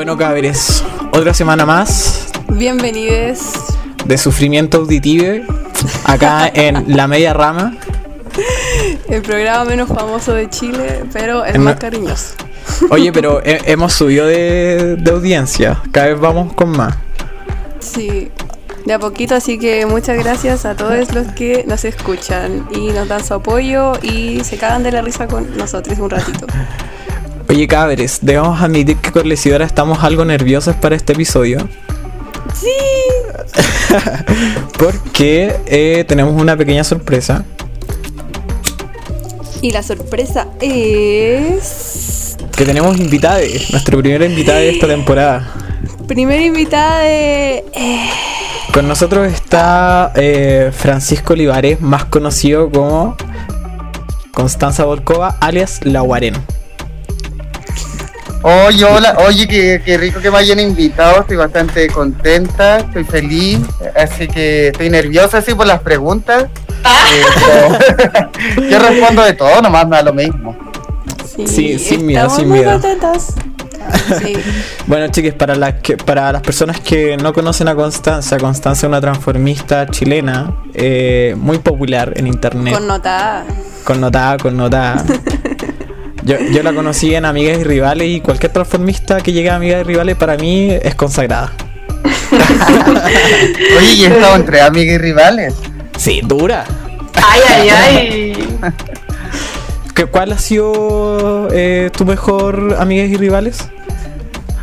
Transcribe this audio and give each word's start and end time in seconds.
Bueno, 0.00 0.16
cabres, 0.16 0.82
otra 1.12 1.34
semana 1.34 1.66
más 1.66 2.28
Bienvenidos. 2.48 3.52
de 4.06 4.16
sufrimiento 4.16 4.78
auditivo 4.78 5.44
acá 6.04 6.48
en 6.54 6.96
La 6.96 7.06
Media 7.06 7.34
Rama. 7.34 7.76
El 9.10 9.20
programa 9.20 9.66
menos 9.66 9.90
famoso 9.90 10.32
de 10.32 10.48
Chile, 10.48 11.04
pero 11.12 11.44
el 11.44 11.56
En 11.56 11.64
más 11.64 11.76
cariñoso. 11.76 12.32
Oye, 12.88 13.12
pero 13.12 13.42
he- 13.44 13.60
hemos 13.70 13.92
subido 13.92 14.24
de, 14.26 14.96
de 14.96 15.10
audiencia, 15.10 15.82
cada 15.92 16.06
vez 16.06 16.18
vamos 16.18 16.54
con 16.54 16.70
más. 16.70 16.94
Sí, 17.80 18.30
de 18.86 18.94
a 18.94 18.98
poquito, 18.98 19.34
así 19.34 19.58
que 19.58 19.84
muchas 19.84 20.16
gracias 20.16 20.64
a 20.64 20.76
todos 20.76 21.14
los 21.14 21.26
que 21.32 21.64
nos 21.68 21.84
escuchan 21.84 22.66
y 22.74 22.88
nos 22.92 23.06
dan 23.06 23.22
su 23.22 23.34
apoyo 23.34 23.92
y 24.00 24.42
se 24.44 24.56
cagan 24.56 24.82
de 24.82 24.92
la 24.92 25.02
risa 25.02 25.26
con 25.26 25.58
nosotros 25.58 25.98
un 25.98 26.08
ratito. 26.08 26.46
Oye, 27.50 27.66
cabres, 27.66 28.20
debemos 28.22 28.62
admitir 28.62 28.96
que 28.98 29.10
con 29.10 29.28
Lesidora 29.28 29.64
estamos 29.64 30.04
algo 30.04 30.24
nerviosos 30.24 30.76
para 30.76 30.94
este 30.94 31.14
episodio. 31.14 31.68
Sí. 32.54 32.70
Porque 34.78 35.56
eh, 35.66 36.04
tenemos 36.06 36.40
una 36.40 36.56
pequeña 36.56 36.84
sorpresa. 36.84 37.44
Y 39.62 39.72
la 39.72 39.82
sorpresa 39.82 40.46
es... 40.60 42.36
Que 42.56 42.64
tenemos 42.64 42.96
invitada, 42.98 43.40
nuestra 43.72 43.98
primera 43.98 44.26
invitada 44.26 44.60
de 44.60 44.70
esta 44.70 44.86
temporada. 44.86 45.52
Primera 46.06 46.44
invitada 46.44 47.00
de... 47.00 47.64
eh, 47.72 48.10
Con 48.72 48.86
nosotros 48.86 49.26
está 49.26 50.12
eh, 50.14 50.70
Francisco 50.72 51.32
Olivares, 51.32 51.80
más 51.80 52.04
conocido 52.04 52.70
como 52.70 53.16
Constanza 54.30 54.84
Volkova, 54.84 55.36
alias 55.40 55.80
La 55.82 56.02
Guarén. 56.02 56.59
Oye, 58.42 58.84
hola, 58.84 59.16
oye, 59.26 59.46
qué, 59.46 59.82
qué 59.84 59.98
rico 59.98 60.18
que 60.20 60.30
me 60.30 60.38
hayan 60.38 60.58
invitado, 60.60 61.20
estoy 61.20 61.36
bastante 61.36 61.88
contenta, 61.88 62.78
estoy 62.78 63.04
feliz, 63.04 63.58
así 63.94 64.26
que 64.28 64.68
estoy 64.68 64.88
nerviosa 64.88 65.38
así 65.38 65.54
por 65.54 65.66
las 65.66 65.80
preguntas. 65.80 66.44
Eh, 66.44 67.22
pero 68.56 68.68
yo 68.70 68.78
respondo 68.78 69.22
de 69.24 69.34
todo, 69.34 69.60
nomás 69.60 69.86
me 69.86 69.96
da 69.96 70.02
lo 70.04 70.14
mismo. 70.14 70.56
Sí, 71.46 71.78
sin 71.78 72.06
miedo, 72.06 72.20
estamos 72.22 72.38
sin 72.38 72.48
muy 72.48 72.58
miedo. 72.60 72.72
contentas. 72.72 73.34
Sí. 74.22 74.34
Bueno, 74.86 75.08
chiques, 75.08 75.34
para 75.34 75.54
las 75.54 75.74
que 75.74 75.96
para 75.96 76.32
las 76.32 76.42
personas 76.42 76.80
que 76.80 77.16
no 77.16 77.32
conocen 77.32 77.68
a 77.68 77.74
Constanza, 77.74 78.38
Constanza 78.38 78.86
es 78.86 78.88
una 78.88 79.00
transformista 79.00 79.86
chilena 79.86 80.54
eh, 80.74 81.34
muy 81.36 81.58
popular 81.58 82.12
en 82.16 82.26
internet, 82.26 82.72
Connotada. 82.74 83.44
connotada, 83.84 84.36
connotada. 84.38 85.04
Yo, 86.22 86.38
yo 86.38 86.62
la 86.62 86.72
conocí 86.72 87.14
en 87.14 87.24
Amigas 87.24 87.58
y 87.58 87.64
Rivales 87.64 88.08
y 88.08 88.20
cualquier 88.20 88.52
transformista 88.52 89.20
que 89.20 89.32
llegue 89.32 89.50
a 89.50 89.56
Amigas 89.56 89.80
y 89.80 89.84
Rivales 89.84 90.16
para 90.16 90.36
mí 90.36 90.70
es 90.82 90.94
consagrada. 90.94 91.52
Oye, 93.78 93.92
y 93.94 94.04
he 94.04 94.08
estado 94.08 94.36
entre 94.36 94.60
amigas 94.62 94.94
y 94.94 94.98
rivales. 94.98 95.54
Sí, 95.98 96.20
dura. 96.24 96.64
Ay, 97.14 97.40
ay, 97.48 97.68
ay. 97.70 98.58
¿Qué- 99.94 100.06
¿Cuál 100.06 100.32
ha 100.32 100.38
sido 100.38 101.48
eh, 101.52 101.90
tu 101.96 102.04
mejor 102.04 102.76
Amigas 102.78 103.08
y 103.10 103.16
Rivales? 103.16 103.68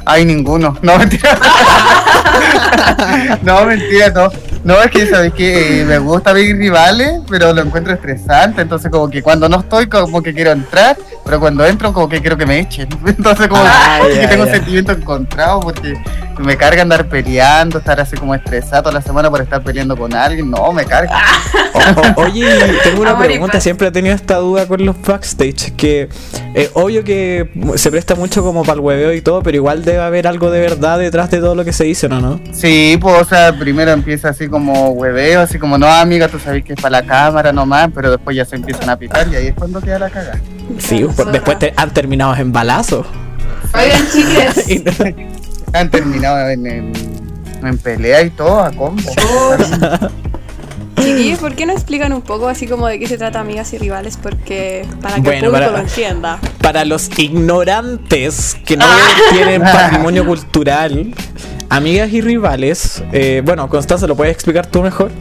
Ay, 0.05 0.25
ninguno, 0.25 0.77
no 0.81 0.97
mentira. 0.97 1.37
no, 3.43 3.65
mentira, 3.65 4.09
no. 4.09 4.29
No, 4.63 4.81
es 4.81 4.89
que 4.91 5.05
sabes 5.07 5.33
que 5.33 5.85
me 5.87 5.97
gusta 5.99 6.33
ver 6.33 6.55
rivales, 6.57 7.21
pero 7.29 7.53
lo 7.53 7.61
encuentro 7.61 7.93
estresante. 7.93 8.61
Entonces, 8.61 8.89
como 8.91 9.09
que 9.09 9.21
cuando 9.21 9.47
no 9.47 9.59
estoy, 9.59 9.87
como 9.87 10.21
que 10.23 10.33
quiero 10.33 10.51
entrar, 10.51 10.97
pero 11.27 11.39
cuando 11.39 11.63
entro, 11.65 11.93
como 11.93 12.09
que 12.09 12.19
quiero 12.21 12.35
que 12.37 12.45
me 12.47 12.59
echen. 12.61 12.89
Entonces, 13.05 13.47
como 13.47 13.61
Ah, 13.63 13.99
que 14.07 14.27
tengo 14.27 14.45
ya. 14.45 14.49
un 14.49 14.55
sentimiento 14.55 14.91
encontrado 14.93 15.59
porque 15.59 15.93
me 16.39 16.55
carga 16.57 16.81
andar 16.81 17.07
peleando, 17.09 17.79
estar 17.79 17.99
así 17.99 18.15
como 18.15 18.33
estresado 18.35 18.83
toda 18.83 18.93
la 18.93 19.01
semana 19.01 19.29
por 19.29 19.41
estar 19.41 19.61
peleando 19.63 19.95
con 19.97 20.13
alguien. 20.13 20.49
No, 20.51 20.71
me 20.71 20.85
carga. 20.85 21.19
O- 21.73 22.21
o- 22.21 22.25
oye, 22.25 22.47
tengo 22.83 23.01
una 23.01 23.11
Amor 23.17 23.25
pregunta, 23.25 23.59
siempre 23.59 23.87
he 23.87 23.91
tenido 23.91 24.15
esta 24.15 24.35
duda 24.37 24.67
con 24.67 24.85
los 24.85 24.99
backstage, 25.01 25.75
que 25.75 26.09
eh, 26.53 26.69
obvio 26.73 27.03
que 27.03 27.49
se 27.75 27.89
presta 27.91 28.15
mucho 28.15 28.43
como 28.43 28.61
para 28.63 28.73
el 28.75 28.79
hueveo 28.81 29.13
y 29.13 29.21
todo, 29.21 29.41
pero 29.41 29.57
igual 29.57 29.83
debe 29.85 29.99
haber 29.99 30.27
algo 30.27 30.49
de 30.51 30.59
verdad 30.59 30.99
detrás 30.99 31.29
de 31.31 31.39
todo 31.39 31.55
lo 31.55 31.63
que 31.65 31.73
se 31.73 31.83
dice, 31.85 32.07
¿no? 32.09 32.19
no? 32.21 32.39
Sí, 32.51 32.97
pues, 33.01 33.21
o 33.21 33.25
sea, 33.25 33.53
primero 33.57 33.91
empieza 33.91 34.29
así 34.29 34.47
como 34.47 34.89
hueveo, 34.89 35.41
así 35.41 35.57
como, 35.59 35.77
no, 35.77 35.87
amiga, 35.87 36.27
tú 36.27 36.39
sabes 36.39 36.63
que 36.63 36.73
es 36.73 36.81
para 36.81 37.01
la 37.01 37.07
cámara 37.07 37.51
nomás, 37.51 37.89
pero 37.93 38.11
después 38.11 38.35
ya 38.35 38.45
se 38.45 38.55
empiezan 38.55 38.89
a 38.89 38.97
pitar 38.97 39.27
y 39.31 39.35
ahí 39.35 39.47
es 39.47 39.53
cuando 39.55 39.81
queda 39.81 39.99
la 39.99 40.09
cagada. 40.09 40.39
Sí, 40.79 41.05
pues, 41.15 41.31
después 41.31 41.59
te- 41.59 41.73
han 41.75 41.91
terminado 41.93 42.35
en 42.35 42.51
balazos. 42.51 43.05
Oigan, 43.73 44.07
chiques. 44.11 45.46
Han 45.73 45.89
terminado 45.91 46.49
en, 46.49 46.65
en, 46.65 46.93
en 47.63 47.77
pelea 47.77 48.23
y 48.23 48.29
todo, 48.31 48.61
a 48.61 48.71
combo. 48.71 49.01
Chiquillos, 50.99 51.39
¿por 51.39 51.55
qué 51.55 51.65
no 51.65 51.73
explican 51.73 52.11
un 52.11 52.21
poco 52.21 52.47
así 52.49 52.67
como 52.67 52.87
de 52.87 52.99
qué 52.99 53.07
se 53.07 53.17
trata 53.17 53.39
Amigas 53.39 53.71
y 53.73 53.77
Rivales? 53.77 54.17
Porque 54.17 54.85
para 55.01 55.15
que 55.15 55.21
Bueno, 55.21 55.37
el 55.37 55.51
público 55.51 55.65
para- 55.67 55.71
lo 55.71 55.87
entienda. 55.87 56.39
Para 56.61 56.85
los 56.85 57.09
ignorantes 57.19 58.57
que 58.65 58.75
no 58.77 58.85
Ah. 58.87 58.97
tienen 59.31 59.61
patrimonio 59.61 60.25
cultural, 60.25 61.13
amigas 61.69 62.11
y 62.11 62.21
rivales, 62.21 63.03
eh, 63.11 63.41
bueno, 63.45 63.69
Constanza, 63.69 64.07
¿lo 64.07 64.15
puedes 64.15 64.33
explicar 64.33 64.65
tú 64.65 64.81
mejor? 64.81 65.11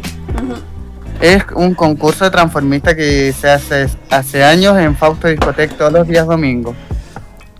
Es 1.20 1.44
un 1.54 1.74
concurso 1.74 2.24
de 2.24 2.30
transformista 2.30 2.94
que 2.96 3.32
se 3.38 3.48
hace 3.50 3.86
hace 4.10 4.44
años 4.44 4.78
en 4.78 4.96
Fausto 4.96 5.28
Discotec 5.28 5.76
todos 5.76 5.92
los 5.92 6.06
días 6.08 6.26
domingos. 6.26 6.74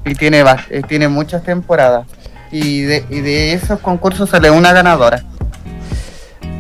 Y 0.05 0.15
tiene, 0.15 0.43
va- 0.43 0.65
eh, 0.71 0.83
tiene 0.87 1.09
muchas 1.09 1.43
temporadas. 1.43 2.07
Y 2.51 2.83
de, 2.83 3.05
y 3.11 3.21
de 3.21 3.53
esos 3.53 3.81
concursos 3.81 4.31
sale 4.31 4.51
una 4.51 4.73
ganadora. 4.73 5.25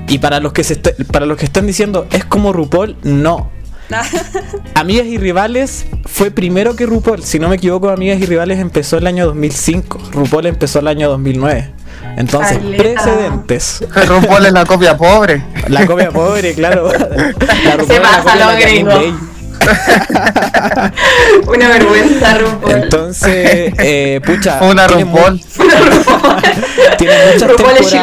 Y 0.09 0.19
para 0.19 0.41
los 0.41 0.53
que 0.53 0.63
se 0.65 0.77
para 0.77 1.27
los 1.27 1.37
que 1.37 1.45
están 1.45 1.67
diciendo 1.67 2.07
es 2.13 2.25
como 2.25 2.53
RuPaul, 2.53 2.97
no. 3.03 3.51
Amigas 4.75 5.07
y 5.07 5.19
Rivales 5.19 5.87
fue 6.07 6.31
primero 6.31 6.77
que 6.77 6.87
RuPaul. 6.87 7.23
Si 7.23 7.39
no 7.39 7.49
me 7.49 7.57
equivoco, 7.57 7.89
Amigas 7.89 8.21
y 8.21 8.27
Rivales 8.27 8.59
empezó 8.59 8.99
el 8.99 9.07
año 9.07 9.27
2005. 9.27 9.99
RuPaul 10.13 10.47
empezó 10.47 10.81
el 10.81 10.89
año 10.89 11.09
2009. 11.09 11.73
Entonces, 12.17 12.59
Caleta. 12.59 12.83
precedentes. 12.83 13.85
RuPaul 14.09 14.47
es 14.47 14.53
la 14.53 14.65
copia 14.65 14.97
pobre. 14.97 15.45
La 15.69 15.87
copia 15.87 16.11
pobre, 16.11 16.55
claro. 16.55 16.91
La 17.65 17.77
RuPaul 17.77 17.87
Se 17.87 17.97
es 17.97 18.03
la 18.03 18.09
pasa 18.09 18.23
copia 18.23 18.35
lo 18.47 18.53
de 18.53 18.61
la 18.61 18.61
gringo. 18.61 19.36
Una 21.47 21.69
vergüenza, 21.69 22.39
RuPaul. 22.39 22.73
Entonces, 22.73 23.73
eh, 23.79 24.21
pucha. 24.25 24.59
Fue 24.59 24.69
una 24.73 24.87
RuPaul. 24.87 25.41
Tiene 26.99 27.15
muchas 27.33 27.51
RuPaul 27.51 27.77
es 27.79 27.95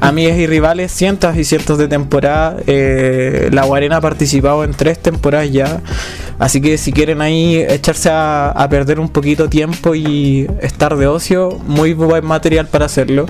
amigas 0.00 0.38
y 0.38 0.46
rivales, 0.46 0.92
cientos 0.92 1.36
y 1.36 1.44
cientos 1.44 1.78
de 1.78 1.88
temporadas. 1.88 2.62
Eh, 2.66 3.48
la 3.52 3.64
Guarena 3.64 3.96
ha 3.98 4.00
participado 4.00 4.64
en 4.64 4.72
tres 4.72 5.00
temporadas 5.00 5.50
ya. 5.50 5.80
Así 6.38 6.60
que 6.60 6.76
si 6.76 6.92
quieren 6.92 7.22
ahí 7.22 7.56
echarse 7.56 8.10
a, 8.10 8.50
a 8.50 8.68
perder 8.68 9.00
un 9.00 9.08
poquito 9.08 9.48
tiempo 9.48 9.94
y 9.94 10.46
estar 10.60 10.96
de 10.96 11.06
ocio, 11.06 11.58
muy 11.66 11.94
buen 11.94 12.26
material 12.26 12.66
para 12.66 12.86
hacerlo. 12.86 13.26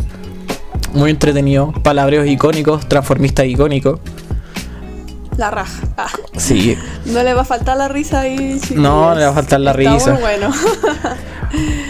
Muy 0.93 1.11
entretenido, 1.11 1.73
palabreos 1.83 2.27
icónicos, 2.27 2.89
transformistas 2.89 3.47
icónicos. 3.47 4.01
La 5.37 5.51
raja. 5.51 5.83
Ah, 5.97 6.09
Sí, 6.37 6.77
no 7.07 7.23
le 7.23 7.35
va 7.35 7.43
a 7.43 7.45
faltar 7.45 7.77
la 7.77 7.89
risa 7.89 8.21
ahí, 8.21 8.59
chiquillos. 8.61 8.83
No, 8.83 9.15
le 9.15 9.25
va 9.25 9.31
a 9.31 9.35
faltar 9.35 9.61
la 9.61 9.73
Está 9.73 9.93
risa. 9.95 10.13
muy 10.13 10.21
bueno. 10.21 10.51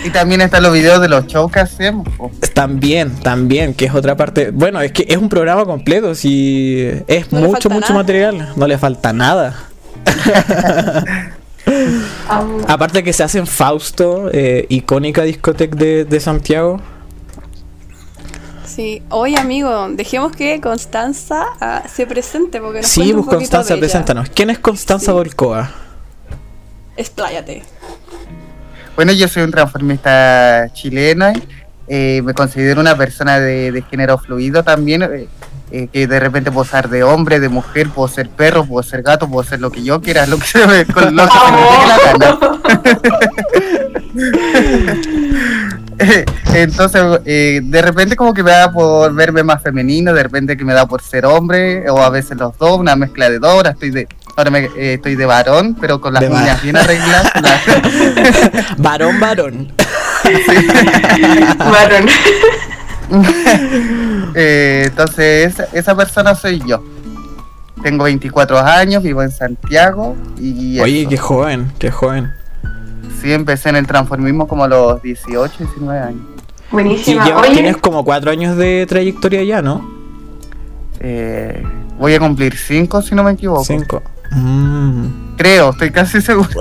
Y 0.04 0.10
también 0.10 0.42
están 0.42 0.62
los 0.62 0.72
videos 0.72 1.00
de 1.00 1.08
los 1.08 1.26
shows 1.26 1.50
que 1.50 1.60
hacemos. 1.60 2.06
po. 2.16 2.30
también, 2.52 3.10
también, 3.22 3.72
que 3.74 3.86
es 3.86 3.94
otra 3.94 4.14
parte. 4.14 4.50
Bueno, 4.50 4.80
es 4.82 4.92
que 4.92 5.06
es 5.08 5.16
un 5.16 5.28
programa 5.30 5.64
completo, 5.64 6.14
si 6.14 6.86
es 7.08 7.32
No 7.32 7.40
mucho, 7.40 7.70
mucho 7.70 7.88
nada. 7.88 7.94
material, 7.94 8.52
no 8.54 8.66
le 8.66 8.76
falta 8.78 9.12
nada. 9.14 9.56
Aparte 12.68 13.02
que 13.02 13.12
se 13.12 13.22
hace 13.24 13.38
en 13.38 13.46
Fausto, 13.46 14.28
eh, 14.32 14.66
icónica 14.68 15.22
discoteca 15.22 15.74
de, 15.76 16.04
de 16.04 16.20
Santiago. 16.20 16.80
Sí. 18.76 19.02
Oye, 19.08 19.38
amigo, 19.38 19.88
dejemos 19.90 20.32
que 20.36 20.60
Constanza 20.60 21.46
ah, 21.62 21.82
se 21.90 22.06
presente 22.06 22.60
porque 22.60 22.82
nos 22.82 22.86
Sí, 22.90 23.00
pues 23.00 23.14
poquito 23.24 23.36
Constanza, 23.38 23.68
de 23.68 23.74
ella. 23.74 23.80
preséntanos. 23.80 24.28
¿Quién 24.34 24.50
es 24.50 24.58
Constanza 24.58 25.06
Sí. 25.06 25.12
Volkova? 25.12 25.70
Expláyate. 26.98 27.62
Bueno, 28.94 29.12
yo 29.12 29.28
soy 29.28 29.44
un 29.44 29.50
transformista 29.50 30.68
chileno. 30.74 31.32
eh, 31.88 32.20
me 32.24 32.34
considero 32.34 32.80
una 32.80 32.96
persona 32.96 33.38
de, 33.40 33.72
de 33.72 33.82
género 33.82 34.18
fluido 34.18 34.62
también. 34.62 35.02
eh, 35.04 35.26
eh, 35.72 35.88
que 35.92 36.06
de 36.06 36.20
repente 36.20 36.52
puedo 36.52 36.64
ser 36.64 36.88
de 36.88 37.02
hombre, 37.02 37.40
de 37.40 37.48
mujer, 37.48 37.88
puedo 37.90 38.06
ser 38.08 38.28
perro, 38.30 38.64
puedo 38.64 38.84
ser 38.84 39.02
gato, 39.02 39.28
puedo 39.28 39.42
ser 39.48 39.58
lo 39.60 39.70
que 39.72 39.82
yo 39.82 40.00
quiera, 40.00 40.24
lo 40.26 40.38
que 40.38 40.46
se 40.46 40.64
me, 40.66 40.84
con 40.86 41.16
lo 41.16 41.24
que 41.26 41.32
se 41.32 41.52
me 41.52 41.58
la 41.88 41.98
gana. 42.18 42.38
Entonces, 46.54 47.02
eh, 47.24 47.60
de 47.62 47.82
repente 47.82 48.16
como 48.16 48.34
que 48.34 48.42
me 48.42 48.50
da 48.50 48.70
por 48.72 49.14
verme 49.14 49.42
más 49.42 49.62
femenino, 49.62 50.12
de 50.12 50.22
repente 50.22 50.56
que 50.56 50.64
me 50.64 50.74
da 50.74 50.86
por 50.86 51.00
ser 51.02 51.24
hombre, 51.26 51.88
o 51.90 52.02
a 52.02 52.10
veces 52.10 52.36
los 52.38 52.56
dos, 52.58 52.78
una 52.78 52.96
mezcla 52.96 53.28
de 53.30 53.38
dos, 53.38 53.50
ahora 53.50 53.70
estoy 53.70 53.90
de, 53.90 54.06
ahora 54.36 54.50
me- 54.50 54.64
eh, 54.76 54.94
estoy 54.94 55.16
de 55.16 55.26
varón, 55.26 55.76
pero 55.80 56.00
con 56.00 56.12
las 56.14 56.22
De 56.22 56.28
va- 56.28 56.42
uñas 56.42 56.62
bien 56.62 56.76
arregladas. 56.76 57.32
la- 57.40 58.74
varón, 58.78 59.20
varón. 59.20 59.72
Varón. 61.58 62.06
Eh, 64.34 64.84
entonces, 64.88 65.52
esa, 65.54 65.64
esa 65.72 65.96
persona 65.96 66.34
soy 66.34 66.60
yo. 66.66 66.82
Tengo 67.82 68.04
24 68.04 68.58
años, 68.58 69.02
vivo 69.02 69.22
en 69.22 69.30
Santiago 69.30 70.16
y 70.38 70.80
Oye, 70.80 71.00
eso. 71.02 71.10
qué 71.10 71.16
joven, 71.16 71.72
qué 71.78 71.90
joven. 71.90 72.32
Sí, 73.20 73.32
empecé 73.32 73.68
en 73.70 73.76
el 73.76 73.86
transformismo 73.86 74.46
como 74.46 74.64
a 74.64 74.68
los 74.68 75.02
18, 75.02 75.54
19 75.58 76.00
años. 76.00 76.22
Oye, 76.72 77.50
tienes 77.52 77.76
como 77.76 78.04
cuatro 78.04 78.30
años 78.30 78.56
de 78.56 78.86
trayectoria 78.88 79.42
ya, 79.44 79.62
¿no? 79.62 79.88
Eh, 81.00 81.62
voy 81.98 82.14
a 82.14 82.18
cumplir 82.18 82.56
5 82.56 83.02
si 83.02 83.14
no 83.14 83.22
me 83.22 83.32
equivoco. 83.32 83.64
Cinco. 83.64 84.02
Mm. 84.32 85.36
Creo, 85.36 85.70
estoy 85.70 85.90
casi 85.90 86.20
seguro. 86.20 86.48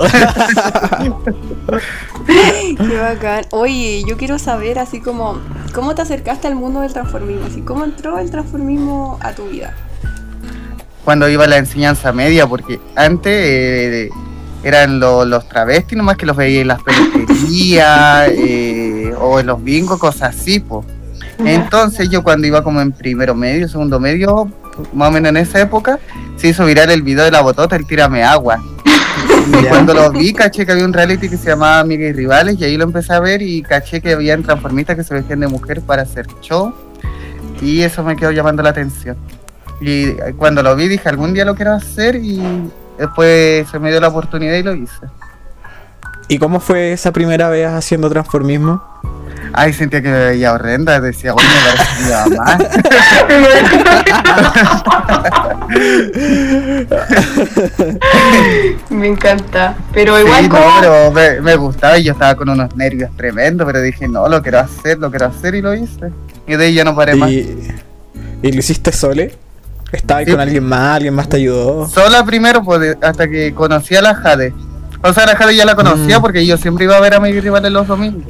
Qué 2.26 2.98
bacán. 3.00 3.44
Oye, 3.50 4.04
yo 4.06 4.16
quiero 4.16 4.38
saber 4.38 4.78
así 4.78 5.00
como, 5.00 5.38
¿cómo 5.74 5.94
te 5.94 6.02
acercaste 6.02 6.46
al 6.46 6.54
mundo 6.54 6.80
del 6.80 6.92
transformismo? 6.92 7.46
Así, 7.46 7.62
¿Cómo 7.62 7.84
entró 7.84 8.18
el 8.18 8.30
transformismo 8.30 9.18
a 9.22 9.32
tu 9.32 9.48
vida? 9.48 9.74
Cuando 11.04 11.28
iba 11.28 11.44
a 11.44 11.48
la 11.48 11.56
enseñanza 11.56 12.12
media, 12.12 12.46
porque 12.46 12.80
antes 12.96 13.32
eh, 13.32 14.10
eran 14.62 14.98
lo- 15.00 15.24
los 15.24 15.48
travestis 15.48 15.96
nomás 15.96 16.16
que 16.16 16.26
los 16.26 16.36
veía 16.36 16.60
en 16.60 16.68
las 16.68 16.82
peluquerías 16.82 18.28
eh, 18.32 19.12
o 19.20 19.38
en 19.40 19.46
los 19.46 19.62
bingos, 19.62 19.98
cosas 19.98 20.34
así, 20.36 20.60
pues. 20.60 20.86
Entonces 21.38 22.08
yo 22.08 22.22
cuando 22.22 22.46
iba 22.46 22.62
como 22.62 22.80
en 22.80 22.92
primero 22.92 23.34
medio, 23.34 23.68
segundo 23.68 24.00
medio, 24.00 24.50
más 24.94 25.08
o 25.08 25.12
menos 25.12 25.30
en 25.30 25.36
esa 25.36 25.60
época, 25.60 25.98
se 26.36 26.48
hizo 26.48 26.64
viral 26.64 26.90
el 26.90 27.02
video 27.02 27.24
de 27.24 27.30
la 27.30 27.42
botota, 27.42 27.76
el 27.76 27.86
tírame 27.86 28.22
agua. 28.22 28.62
Y 29.48 29.64
cuando 29.66 29.92
lo 29.94 30.10
vi, 30.10 30.32
caché 30.32 30.64
que 30.66 30.72
había 30.72 30.84
un 30.84 30.92
reality 30.92 31.28
que 31.28 31.36
se 31.36 31.50
llamaba 31.50 31.80
Amigas 31.80 32.10
y 32.10 32.12
Rivales, 32.14 32.56
y 32.58 32.64
ahí 32.64 32.76
lo 32.76 32.84
empecé 32.84 33.12
a 33.12 33.20
ver 33.20 33.42
y 33.42 33.62
caché 33.62 34.00
que 34.00 34.12
había 34.12 34.36
transformistas 34.38 34.96
que 34.96 35.04
se 35.04 35.14
vestían 35.14 35.40
de 35.40 35.48
mujer 35.48 35.82
para 35.82 36.02
hacer 36.02 36.26
show. 36.40 36.72
Y 37.60 37.82
eso 37.82 38.02
me 38.02 38.16
quedó 38.16 38.32
llamando 38.32 38.62
la 38.62 38.70
atención. 38.70 39.16
Y 39.80 40.12
cuando 40.38 40.62
lo 40.62 40.74
vi 40.74 40.88
dije, 40.88 41.08
algún 41.08 41.32
día 41.34 41.44
lo 41.44 41.54
quiero 41.54 41.72
hacer 41.74 42.16
y 42.16 42.40
después 42.98 43.68
se 43.68 43.78
me 43.78 43.90
dio 43.90 44.00
la 44.00 44.08
oportunidad 44.08 44.54
y 44.54 44.62
lo 44.62 44.74
hice. 44.74 45.06
¿Y 46.28 46.38
cómo 46.38 46.58
fue 46.58 46.92
esa 46.92 47.12
primera 47.12 47.48
vez 47.48 47.68
haciendo 47.68 48.10
transformismo? 48.10 48.82
Ay, 49.52 49.72
sentía 49.72 50.02
que 50.02 50.08
me 50.08 50.24
veía 50.26 50.52
horrenda, 50.52 51.00
decía, 51.00 51.32
oye, 51.32 51.46
me 51.46 51.76
parece 51.76 52.02
mi 52.02 52.10
mamá. 52.36 52.58
me 58.90 59.06
encanta. 59.06 59.76
Pero 59.92 60.18
igual 60.18 60.42
Sí, 60.42 60.48
no, 60.48 60.56
como... 60.56 60.80
pero 60.80 61.12
me, 61.12 61.40
me 61.40 61.54
gustaba 61.56 61.96
y 61.96 62.02
yo 62.04 62.12
estaba 62.12 62.34
con 62.34 62.48
unos 62.50 62.74
nervios 62.76 63.10
tremendos, 63.16 63.66
pero 63.66 63.80
dije, 63.80 64.08
no, 64.08 64.28
lo 64.28 64.42
quiero 64.42 64.58
hacer, 64.60 64.98
lo 64.98 65.10
quiero 65.10 65.26
hacer 65.26 65.54
y 65.54 65.62
lo 65.62 65.74
hice. 65.74 66.10
Y 66.46 66.56
de 66.56 66.64
ahí 66.64 66.74
ya 66.74 66.84
no 66.84 66.94
paré 66.94 67.14
más. 67.14 67.30
¿Y, 67.30 67.68
¿Y 68.42 68.52
lo 68.52 68.58
hiciste 68.58 68.92
sole? 68.92 69.34
¿Estabas 69.92 70.24
Sí. 70.24 70.30
con 70.32 70.40
alguien 70.40 70.64
más? 70.64 70.96
¿Alguien 70.96 71.14
más 71.14 71.28
te 71.28 71.36
ayudó? 71.36 71.88
Sola 71.88 72.24
primero, 72.24 72.62
pues, 72.64 72.96
hasta 73.00 73.28
que 73.28 73.54
conocí 73.54 73.94
a 73.96 74.02
la 74.02 74.14
Jade. 74.14 74.52
O 75.02 75.12
sea, 75.12 75.26
la 75.26 75.36
Jade 75.36 75.54
ya 75.54 75.64
la 75.64 75.74
conocía 75.76 76.18
Mm. 76.18 76.22
porque 76.22 76.44
yo 76.44 76.56
siempre 76.56 76.84
iba 76.84 76.96
a 76.96 77.00
ver 77.00 77.14
a 77.14 77.20
mis 77.20 77.40
rivales 77.42 77.70
los 77.70 77.86
domingos, 77.86 78.24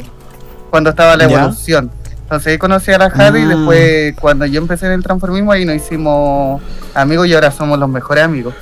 cuando 0.70 0.90
estaba 0.90 1.16
la 1.16 1.26
Ya. 1.28 1.38
evolución. 1.40 1.90
Entonces 2.22 2.48
ahí 2.52 2.58
conocí 2.58 2.90
a 2.92 2.98
la 2.98 3.08
Jade 3.08 3.40
y 3.40 3.44
Mm. 3.44 3.48
después, 3.48 4.14
cuando 4.20 4.44
yo 4.46 4.60
empecé 4.60 4.86
en 4.86 4.92
el 4.92 5.02
transformismo, 5.02 5.52
ahí 5.52 5.64
nos 5.64 5.76
hicimos 5.76 6.60
amigos 6.94 7.26
y 7.28 7.34
ahora 7.34 7.50
somos 7.52 7.78
los 7.78 7.88
mejores 7.88 8.24
amigos. 8.24 8.52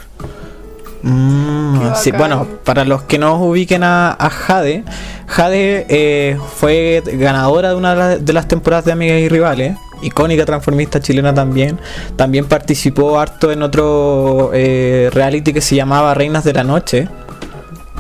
Mm, 1.02 1.94
sí, 1.96 2.12
bueno, 2.12 2.46
para 2.64 2.84
los 2.84 3.02
que 3.02 3.18
no 3.18 3.36
ubiquen 3.36 3.84
a, 3.84 4.10
a 4.12 4.30
Jade, 4.30 4.84
Jade 5.26 5.86
eh, 5.90 6.38
fue 6.56 7.02
ganadora 7.04 7.70
de 7.70 7.74
una 7.74 7.90
de 7.90 7.96
las- 7.96 8.24
de 8.24 8.32
las 8.32 8.48
temporadas 8.48 8.84
de 8.86 8.92
Amigas 8.92 9.18
y 9.20 9.28
Rivales, 9.28 9.76
icónica 10.04 10.44
transformista 10.44 11.00
chilena 11.00 11.34
también. 11.34 11.78
También 12.16 12.44
participó 12.46 13.18
harto 13.18 13.50
en 13.50 13.62
otro 13.62 14.50
eh, 14.54 15.10
reality 15.12 15.52
que 15.52 15.60
se 15.60 15.74
llamaba 15.76 16.14
Reinas 16.14 16.44
de 16.44 16.52
la 16.52 16.64
Noche, 16.64 17.08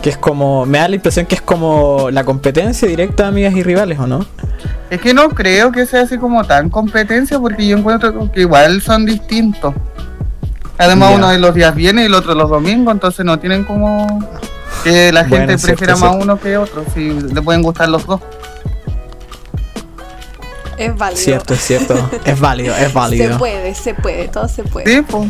que 0.02 0.10
es 0.10 0.16
como, 0.18 0.66
me 0.66 0.78
da 0.78 0.88
la 0.88 0.96
impresión 0.96 1.26
que 1.26 1.34
es 1.36 1.40
como 1.40 2.10
la 2.10 2.24
competencia 2.24 2.86
directa 2.86 3.22
de 3.24 3.28
Amigas 3.30 3.54
y 3.54 3.62
Rivales, 3.62 3.98
¿o 3.98 4.06
no? 4.06 4.26
Es 4.90 5.00
que 5.00 5.14
no 5.14 5.30
creo 5.30 5.72
que 5.72 5.86
sea 5.86 6.02
así 6.02 6.18
como 6.18 6.44
tan 6.44 6.68
competencia 6.70 7.38
porque 7.38 7.66
yo 7.66 7.76
encuentro 7.78 8.30
que 8.30 8.40
igual 8.42 8.80
son 8.82 9.06
distintos. 9.06 9.74
Además 10.76 11.12
uno 11.14 11.28
de 11.30 11.38
los 11.38 11.54
días 11.54 11.74
viene 11.74 12.02
y 12.02 12.06
el 12.06 12.14
otro 12.14 12.34
los 12.34 12.50
domingos, 12.50 12.92
entonces 12.92 13.24
no 13.24 13.38
tienen 13.38 13.64
como 13.64 14.06
que 14.82 15.12
la 15.12 15.22
Bueno, 15.22 15.36
gente 15.46 15.58
cierto, 15.58 15.78
prefiera 15.78 15.92
más 15.94 16.10
cierto. 16.10 16.24
uno 16.24 16.40
que 16.40 16.56
otro, 16.58 16.84
si 16.92 17.10
le 17.10 17.40
pueden 17.42 17.62
gustar 17.62 17.88
los 17.88 18.04
dos. 18.06 18.20
Es 20.78 20.96
válido. 20.96 21.22
Cierto, 21.22 21.54
es 21.54 21.60
cierto, 21.60 22.10
es 22.24 22.40
válido, 22.40 22.74
es 22.74 22.88
Se 22.88 22.92
válido. 22.92 23.38
puede, 23.38 23.74
se 23.74 23.94
puede, 23.94 24.28
todo 24.28 24.48
se 24.48 24.62
puede. 24.64 24.92
Sí, 24.92 25.02
pues. 25.08 25.28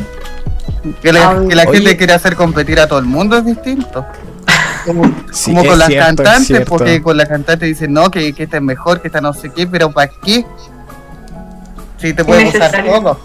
Que 1.02 1.12
la, 1.12 1.42
que 1.48 1.54
la 1.54 1.64
gente 1.64 1.96
quiere 1.96 2.12
hacer 2.12 2.36
competir 2.36 2.78
a 2.80 2.86
todo 2.86 2.98
el 2.98 3.06
mundo 3.06 3.36
es 3.38 3.44
distinto. 3.44 4.04
Como, 4.86 5.04
Sí, 5.32 5.54
con 5.54 5.78
las 5.78 5.88
cierto, 5.88 6.22
cantantes, 6.22 6.60
porque 6.68 7.02
con 7.02 7.16
las 7.16 7.28
cantantes 7.28 7.66
dicen 7.68 7.92
no, 7.92 8.10
que, 8.10 8.32
que 8.34 8.42
esta 8.44 8.58
es 8.58 8.62
mejor, 8.62 9.00
que 9.00 9.08
esta 9.08 9.20
no 9.20 9.32
sé 9.32 9.50
qué, 9.50 9.66
pero 9.66 9.90
¿para 9.92 10.10
qué? 10.22 10.44
Si 11.98 12.12
te 12.12 12.22
puede 12.24 12.44
gustar 12.44 12.84
todo. 12.84 13.18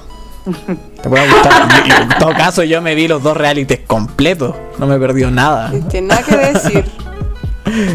Te 1.02 1.10
puede 1.10 1.28
gustar. 1.30 1.68
En 2.02 2.10
todo 2.18 2.32
caso, 2.32 2.64
yo 2.64 2.82
me 2.82 2.96
vi 2.96 3.08
los 3.10 3.22
dos 3.22 3.36
realities 3.36 3.82
completos, 3.86 4.56
no 4.78 4.88
me 4.88 4.96
he 4.96 5.00
perdido 5.00 5.30
nada. 5.32 5.72
Este, 5.74 6.02
nada 6.02 6.24
que 6.24 6.38
decir. 6.38 6.86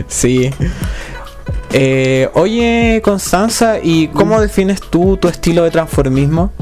Sí. 0.09 0.51
Eh, 1.77 2.31
oye, 2.35 3.03
Constanza, 3.03 3.79
¿y 3.83 4.07
cómo 4.07 4.41
defines 4.41 4.81
tú 4.81 5.17
tu 5.17 5.27
estilo 5.27 5.65
de 5.65 5.73
transformismo? 5.73 6.53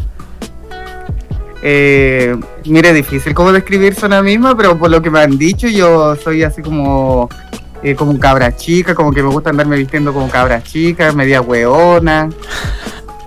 Eh, 1.63 2.35
mire, 2.65 2.95
difícil 2.95 3.35
como 3.35 3.53
describirse 3.53 4.07
una 4.07 4.23
misma, 4.23 4.57
pero 4.57 4.79
por 4.79 4.91
lo 4.91 5.03
que 5.03 5.11
me 5.11 5.21
han 5.21 5.37
dicho, 5.37 5.69
yo 5.69 6.17
soy 6.17 6.43
así 6.45 6.63
como 6.63 7.29
eh, 7.83 7.95
como 7.95 8.19
cabra 8.19 8.57
chica, 8.57 8.95
como 8.95 9.13
que 9.13 9.23
me 9.23 9.29
gusta 9.29 9.51
andarme 9.51 9.77
vistiendo 9.77 10.15
como 10.15 10.31
cabra 10.31 10.63
chica, 10.63 11.13
media 11.13 11.43
hueona. 11.43 12.31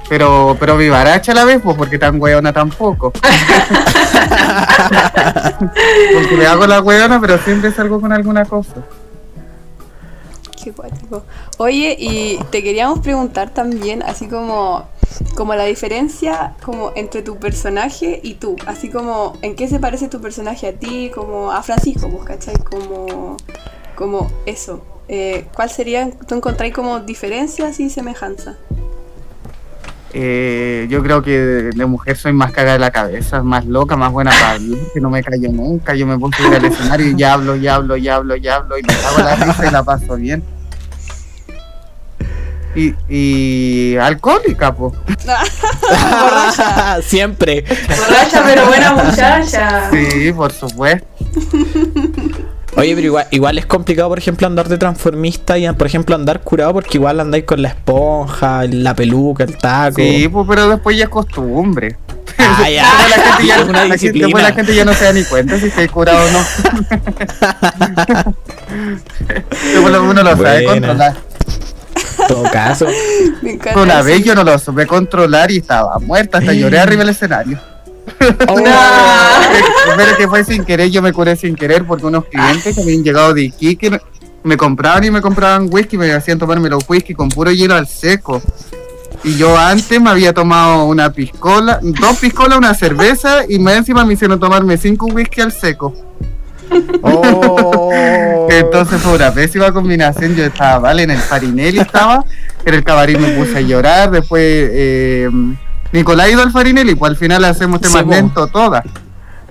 Pero, 0.09 0.57
pero 0.59 0.77
vivaracha 0.77 1.33
a 1.33 1.35
la 1.35 1.45
vez, 1.45 1.61
pues 1.63 1.77
porque 1.77 1.99
tan 1.99 2.19
hueona 2.19 2.51
tampoco. 2.51 3.11
porque 6.13 6.35
me 6.35 6.47
hago 6.47 6.65
la 6.65 6.81
hueona, 6.81 7.21
pero 7.21 7.37
siempre 7.37 7.71
salgo 7.71 8.01
con 8.01 8.11
alguna 8.11 8.43
cosa. 8.45 8.81
Qué. 10.73 11.21
Oye, 11.57 11.95
y 11.99 12.39
te 12.51 12.63
queríamos 12.63 12.99
preguntar 12.99 13.53
también, 13.53 14.01
así 14.03 14.27
como, 14.27 14.87
como 15.35 15.53
la 15.55 15.65
diferencia 15.65 16.55
como 16.63 16.91
entre 16.95 17.21
tu 17.21 17.37
personaje 17.37 18.19
y 18.23 18.35
tú. 18.35 18.55
Así 18.65 18.89
como, 18.89 19.33
¿en 19.41 19.55
qué 19.55 19.67
se 19.67 19.79
parece 19.79 20.07
tu 20.07 20.21
personaje 20.21 20.67
a 20.67 20.73
ti? 20.73 21.11
Como 21.13 21.51
a 21.51 21.61
Francisco, 21.63 22.09
pues, 22.09 22.25
¿cachai? 22.25 22.55
Como, 22.57 23.37
como 23.95 24.31
eso. 24.45 24.81
Eh, 25.07 25.45
¿Cuál 25.55 25.69
sería, 25.69 26.09
tú 26.11 26.35
encontráis 26.35 26.73
como 26.73 26.99
diferencias 26.99 27.79
y 27.79 27.89
semejanzas? 27.89 28.57
Eh, 30.17 30.87
yo 30.89 31.03
creo 31.03 31.21
que 31.21 31.37
de, 31.37 31.71
de 31.71 31.85
mujer 31.85 32.15
soy 32.15 32.31
más 32.31 32.53
cagada 32.53 32.73
de 32.73 32.79
la 32.79 32.91
cabeza, 32.91 33.43
más 33.43 33.65
loca, 33.65 33.97
más 33.97 34.13
buena 34.13 34.31
para 34.31 34.59
mí, 34.59 34.77
que 34.93 35.01
no 35.01 35.09
me 35.09 35.21
callo 35.21 35.51
nunca. 35.51 35.93
Yo 35.93 36.07
me 36.07 36.17
pongo 36.17 36.31
a 36.39 36.47
ir 36.47 36.55
al 36.55 36.63
escenario 36.63 37.07
y 37.07 37.17
ya 37.17 37.33
hablo, 37.33 37.57
ya 37.57 37.75
hablo, 37.75 37.97
ya 37.97 38.15
hablo, 38.15 38.37
ya 38.37 38.55
hablo, 38.55 38.77
y 38.79 38.83
me 38.83 38.93
hago 38.93 39.17
la 39.19 39.35
risa 39.35 39.67
y 39.67 39.71
la 39.71 39.83
paso 39.83 40.15
bien. 40.15 40.41
Y, 42.75 42.93
y 43.09 43.97
alcohólica, 43.97 44.73
pues. 44.73 44.93
Siempre. 47.05 47.65
Borracha, 47.67 48.41
pero 48.45 48.67
buena 48.67 48.93
muchacha. 48.93 49.89
Sí, 49.91 50.31
por 50.31 50.53
supuesto. 50.53 51.07
Oye, 52.77 52.93
pero 52.93 53.07
igual, 53.07 53.27
igual 53.31 53.57
es 53.57 53.65
complicado, 53.65 54.09
por 54.09 54.17
ejemplo, 54.19 54.45
andar 54.47 54.67
de 54.67 54.77
transformista 54.77 55.57
y, 55.57 55.71
por 55.71 55.87
ejemplo, 55.87 56.13
andar 56.15 56.41
curado 56.41 56.73
porque 56.73 56.97
igual 56.97 57.19
andáis 57.21 57.45
con 57.45 57.61
la 57.61 57.69
esponja, 57.69 58.65
la 58.69 58.93
peluca, 58.93 59.45
el 59.45 59.57
taco. 59.57 59.95
Sí, 59.95 60.27
pues, 60.27 60.45
pero 60.49 60.67
después 60.69 60.97
ya 60.97 61.05
es 61.05 61.09
costumbre. 61.09 61.95
Ah, 62.37 62.69
ya. 62.73 62.83
Después 62.83 63.09
la 63.09 63.23
gente 63.23 63.47
ya, 63.47 63.55
Es 63.61 63.63
una 63.63 63.71
la 63.73 63.79
gente- 63.81 63.93
disciplina. 63.93 64.25
después 64.27 64.43
la 64.43 64.53
gente 64.53 64.75
ya 64.75 64.85
no 64.85 64.93
se 64.93 65.05
da 65.05 65.13
ni 65.13 65.23
cuenta 65.23 65.57
si 65.59 65.67
estoy 65.67 65.87
curado 65.87 66.19
o 66.27 66.31
no. 66.31 66.39
Después 69.73 69.91
lo- 69.93 70.03
uno 70.03 70.23
lo 70.23 70.29
sabe 70.35 70.63
Buena. 70.65 70.71
controlar. 70.87 71.15
En 72.19 72.27
todo 72.27 72.43
caso. 72.51 72.87
Una 73.75 74.01
vez 74.01 74.23
yo 74.23 74.35
no 74.35 74.43
lo 74.43 74.57
supe 74.59 74.85
controlar 74.85 75.49
y 75.51 75.57
estaba 75.57 75.97
muerta, 75.99 76.39
hasta 76.39 76.51
lloré 76.53 76.79
arriba 76.79 76.99
del 77.03 77.09
escenario. 77.09 77.59
Oh, 78.47 78.63
Pero 79.97 80.17
que 80.17 80.27
fue 80.27 80.43
sin 80.43 80.63
querer, 80.63 80.89
yo 80.89 81.01
me 81.01 81.13
curé 81.13 81.35
sin 81.35 81.55
querer 81.55 81.85
porque 81.85 82.05
unos 82.05 82.25
clientes 82.25 82.75
que 82.75 82.81
habían 82.81 83.03
llegado 83.03 83.33
de 83.33 83.43
Iquique 83.43 83.99
me 84.43 84.57
compraban 84.57 85.03
y 85.03 85.11
me 85.11 85.21
compraban 85.21 85.67
whisky, 85.71 85.97
me 85.97 86.11
hacían 86.13 86.37
tomarme 86.37 86.69
los 86.69 86.87
whisky 86.87 87.13
con 87.13 87.29
puro 87.29 87.51
hielo 87.51 87.75
al 87.75 87.87
seco. 87.87 88.41
Y 89.23 89.37
yo 89.37 89.57
antes 89.57 89.99
me 89.99 90.09
había 90.09 90.33
tomado 90.33 90.85
una 90.85 91.11
piscola, 91.11 91.79
dos 91.81 92.17
piscolas, 92.19 92.57
una 92.57 92.73
cerveza 92.75 93.43
y 93.47 93.57
más 93.57 93.77
encima 93.77 94.05
me 94.05 94.13
hicieron 94.13 94.39
tomarme 94.39 94.77
cinco 94.77 95.07
whisky 95.07 95.41
al 95.41 95.51
seco. 95.51 95.93
oh. 97.01 98.47
Entonces 98.49 99.01
fue 99.01 99.15
una 99.15 99.31
pésima 99.33 99.71
combinación. 99.71 100.35
Yo 100.35 100.45
estaba 100.45 100.79
mal 100.79 100.99
en 100.99 101.11
el 101.11 101.17
Farinelli, 101.17 101.79
estaba. 101.79 102.23
En 102.63 102.73
el 102.73 102.83
camarín 102.83 103.21
me 103.21 103.29
puse 103.29 103.57
a 103.57 103.61
llorar. 103.61 104.11
Después 104.11 104.41
eh, 104.43 105.29
Nicolás 105.91 106.29
ido 106.29 106.41
al 106.41 106.51
Farinelli, 106.51 106.95
pues 106.95 107.11
al 107.11 107.15
final 107.17 107.45
hacemos 107.45 107.79
temas 107.81 108.03
Sí, 108.03 108.09
lentos 108.09 108.51
todas. 108.51 108.83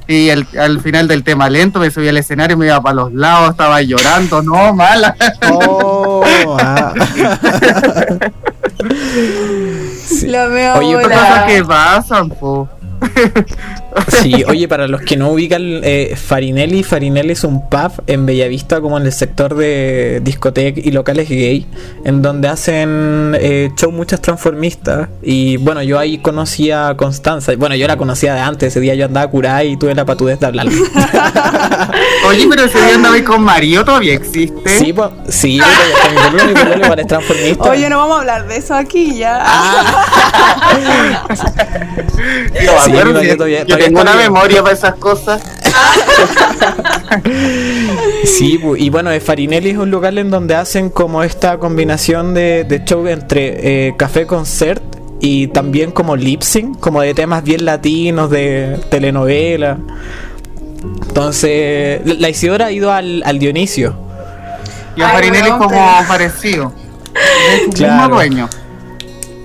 Y 0.06 0.28
el- 0.28 0.46
al 0.60 0.80
final 0.80 1.08
del 1.08 1.24
tema 1.24 1.48
lento 1.48 1.80
me 1.80 1.90
subí 1.90 2.08
al 2.08 2.18
escenario, 2.18 2.58
me 2.58 2.66
iba 2.66 2.78
para 2.82 2.94
los 2.94 3.12
lados, 3.14 3.52
estaba 3.52 3.80
llorando, 3.80 4.42
no, 4.42 4.74
mala. 4.74 5.16
Oh, 5.50 6.24
ah. 6.60 6.92
Sí. 10.06 10.26
La 10.26 10.46
mea 10.48 10.76
Oye, 10.76 11.00
cosas 11.02 11.44
que 11.44 11.64
pasan, 11.64 12.28
po. 12.28 12.68
Sí, 14.08 14.42
oye, 14.48 14.66
para 14.68 14.86
los 14.88 15.02
que 15.02 15.16
no 15.16 15.28
ubican 15.30 15.60
eh, 15.82 16.14
Farinelli, 16.16 16.82
Farinelli 16.82 17.32
es 17.32 17.44
un 17.44 17.68
pub 17.68 17.92
en 18.06 18.26
Bellavista, 18.26 18.80
como 18.80 18.98
en 18.98 19.06
el 19.06 19.12
sector 19.12 19.54
de 19.54 20.20
discoteca 20.22 20.80
y 20.82 20.90
locales 20.90 21.28
gay, 21.28 21.66
en 22.04 22.20
donde 22.22 22.48
hacen 22.48 23.36
eh, 23.38 23.70
show 23.76 23.92
muchas 23.92 24.20
transformistas. 24.20 25.08
Y 25.22 25.56
bueno, 25.58 25.82
yo 25.82 25.98
ahí 25.98 26.18
conocí 26.18 26.70
a 26.70 26.94
Constanza. 26.96 27.52
Bueno, 27.56 27.74
yo 27.76 27.86
la 27.86 27.96
conocía 27.96 28.34
de 28.34 28.40
antes, 28.40 28.68
ese 28.72 28.80
día 28.80 28.94
yo 28.94 29.04
andaba 29.06 29.30
curada 29.30 29.62
y 29.64 29.76
tuve 29.76 29.94
la 29.94 30.04
patudez 30.04 30.40
de 30.40 30.46
hablarle. 30.46 30.72
Oye, 32.28 32.46
pero 32.48 32.64
ese 32.64 32.78
día 32.84 32.94
andaba 32.96 33.14
ahí 33.14 33.22
con 33.22 33.42
Mario, 33.42 33.84
todavía 33.84 34.14
existe. 34.14 34.78
Sí, 34.78 34.92
pues, 34.92 35.10
sí, 35.28 35.58
está 35.60 36.10
mi 36.10 36.16
pololo, 36.16 36.46
mi 36.48 36.54
pololo 36.54 36.84
igual 36.84 36.98
es 37.00 37.06
transformista. 37.06 37.70
Oye, 37.70 37.88
no 37.88 37.98
vamos 37.98 38.16
a 38.16 38.20
hablar 38.20 38.48
de 38.48 38.56
eso 38.56 38.74
aquí 38.74 39.16
ya. 39.18 39.38
Ah. 39.44 40.06
Sí, 42.14 42.60
si- 42.60 42.92
yo 42.92 43.02
todavía- 43.36 43.60
yo 43.60 43.66
todavía 43.66 43.83
tengo 43.86 44.00
una 44.02 44.14
memoria 44.14 44.62
para 44.62 44.74
esas 44.74 44.94
cosas. 44.96 45.42
Sí, 48.24 48.58
y 48.78 48.90
bueno, 48.90 49.10
eh, 49.10 49.20
Farinelli 49.20 49.70
es 49.70 49.76
un 49.78 49.90
lugar 49.90 50.16
en 50.18 50.30
donde 50.30 50.54
hacen 50.54 50.90
como 50.90 51.22
esta 51.22 51.58
combinación 51.58 52.34
de, 52.34 52.64
de 52.64 52.84
show 52.84 53.06
entre 53.06 53.88
eh, 53.88 53.94
café 53.96 54.26
concert 54.26 54.82
y 55.20 55.48
también 55.48 55.90
como 55.90 56.16
lip 56.16 56.42
sync, 56.42 56.78
como 56.80 57.00
de 57.02 57.14
temas 57.14 57.44
bien 57.44 57.64
latinos, 57.64 58.30
de 58.30 58.80
telenovela. 58.90 59.78
Entonces, 61.08 62.00
la- 62.18 62.28
Isidora 62.28 62.66
ha 62.66 62.70
ido 62.72 62.92
al, 62.92 63.22
al 63.24 63.38
Dionisio. 63.38 63.94
Y 64.96 65.02
a 65.02 65.08
Farinelli 65.10 65.50
como 65.50 65.80
parecido. 66.08 66.72
Es 67.14 67.74
Claro. 67.74 67.94
mismo 68.02 68.14
dueño. 68.16 68.48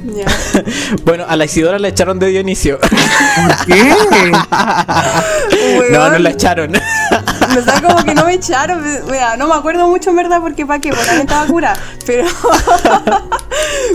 Ya. 0.04 0.26
Bueno, 1.04 1.26
a 1.28 1.36
la 1.36 1.46
Isidora 1.46 1.80
la 1.80 1.88
echaron 1.88 2.20
de 2.20 2.28
Dionisio. 2.28 2.80
¿Qué? 3.68 3.94
no, 5.92 6.10
no 6.10 6.20
la 6.20 6.30
echaron. 6.30 6.72
Me 6.72 7.82
como 7.82 8.04
que 8.04 8.16
no 8.16 8.26
me 8.26 8.34
echaron. 8.34 8.84
Mira, 9.10 9.38
no 9.38 9.48
me 9.48 9.56
acuerdo 9.56 9.88
mucho 9.88 10.10
en 10.12 10.16
verdad 10.18 10.40
porque 10.42 10.66
para 10.66 10.80
qué, 10.80 10.90
porque 10.90 11.06
también 11.06 11.28
estaba 11.28 11.46
cura. 11.48 11.76
Pero. 12.06 12.28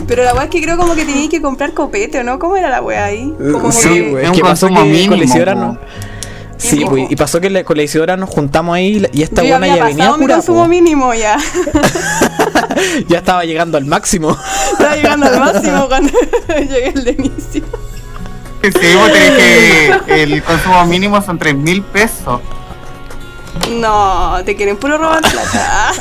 pero 0.07 0.25
la 0.25 0.35
weá 0.35 0.45
es 0.45 0.51
que 0.51 0.63
creo 0.63 0.77
como 0.77 0.95
que 0.95 1.05
tenía 1.05 1.29
que 1.29 1.41
comprar 1.41 1.73
copete, 1.73 2.21
¿o 2.21 2.25
no? 2.25 2.39
¿Cómo 2.39 2.57
era 2.57 2.69
la 2.71 2.83
weá 2.83 3.05
ahí? 3.05 3.35
Como 3.53 3.73
sí, 3.73 3.89
que-. 3.89 4.23
Es 4.23 4.29
un 4.29 4.35
que 4.35 4.43
pasó 4.43 4.69
que 4.69 4.75
consumo 4.75 4.81
con 4.81 4.89
la 4.89 4.95
mínimo, 4.95 5.17
Isidora 5.17 5.55
no. 5.55 5.79
Sí, 6.57 6.69
Sí, 6.79 6.85
pues, 6.89 7.11
y 7.11 7.17
pasó 7.17 7.41
que 7.41 7.51
le- 7.51 7.65
con 7.65 7.77
la 7.77 7.83
Isidora 7.83 8.17
nos 8.17 8.31
juntamos 8.31 8.75
ahí 8.77 9.05
y 9.13 9.23
esta 9.23 9.43
buena 9.43 9.57
había 9.57 9.77
ya 9.77 9.85
venía 9.85 10.13
mi 10.13 10.19
pura, 10.23 10.35
consumo 10.37 10.63
po. 10.63 10.69
mínimo 10.69 11.13
ya. 11.15 11.37
ya 13.09 13.19
estaba 13.19 13.45
llegando 13.45 13.77
al 13.79 13.85
máximo. 13.85 14.37
Estaba 14.73 14.97
llegando 14.97 15.27
al 15.27 15.41
máximo 15.41 15.87
cuando 15.89 16.13
llegué 16.49 16.89
el 16.89 17.05
de 17.05 17.11
inicio. 17.13 17.65
Sí, 18.63 18.95
vos 18.97 19.13
tenés 19.13 19.33
que. 20.07 20.23
El 20.23 20.43
consumo 20.43 20.85
mínimo 20.87 21.21
son 21.23 21.39
3 21.39 21.55
mil 21.55 21.83
pesos. 21.83 22.41
No, 23.73 24.39
te 24.45 24.57
quieren 24.57 24.77
puro 24.79 24.97
robar 24.99 25.21
plata. 25.21 25.93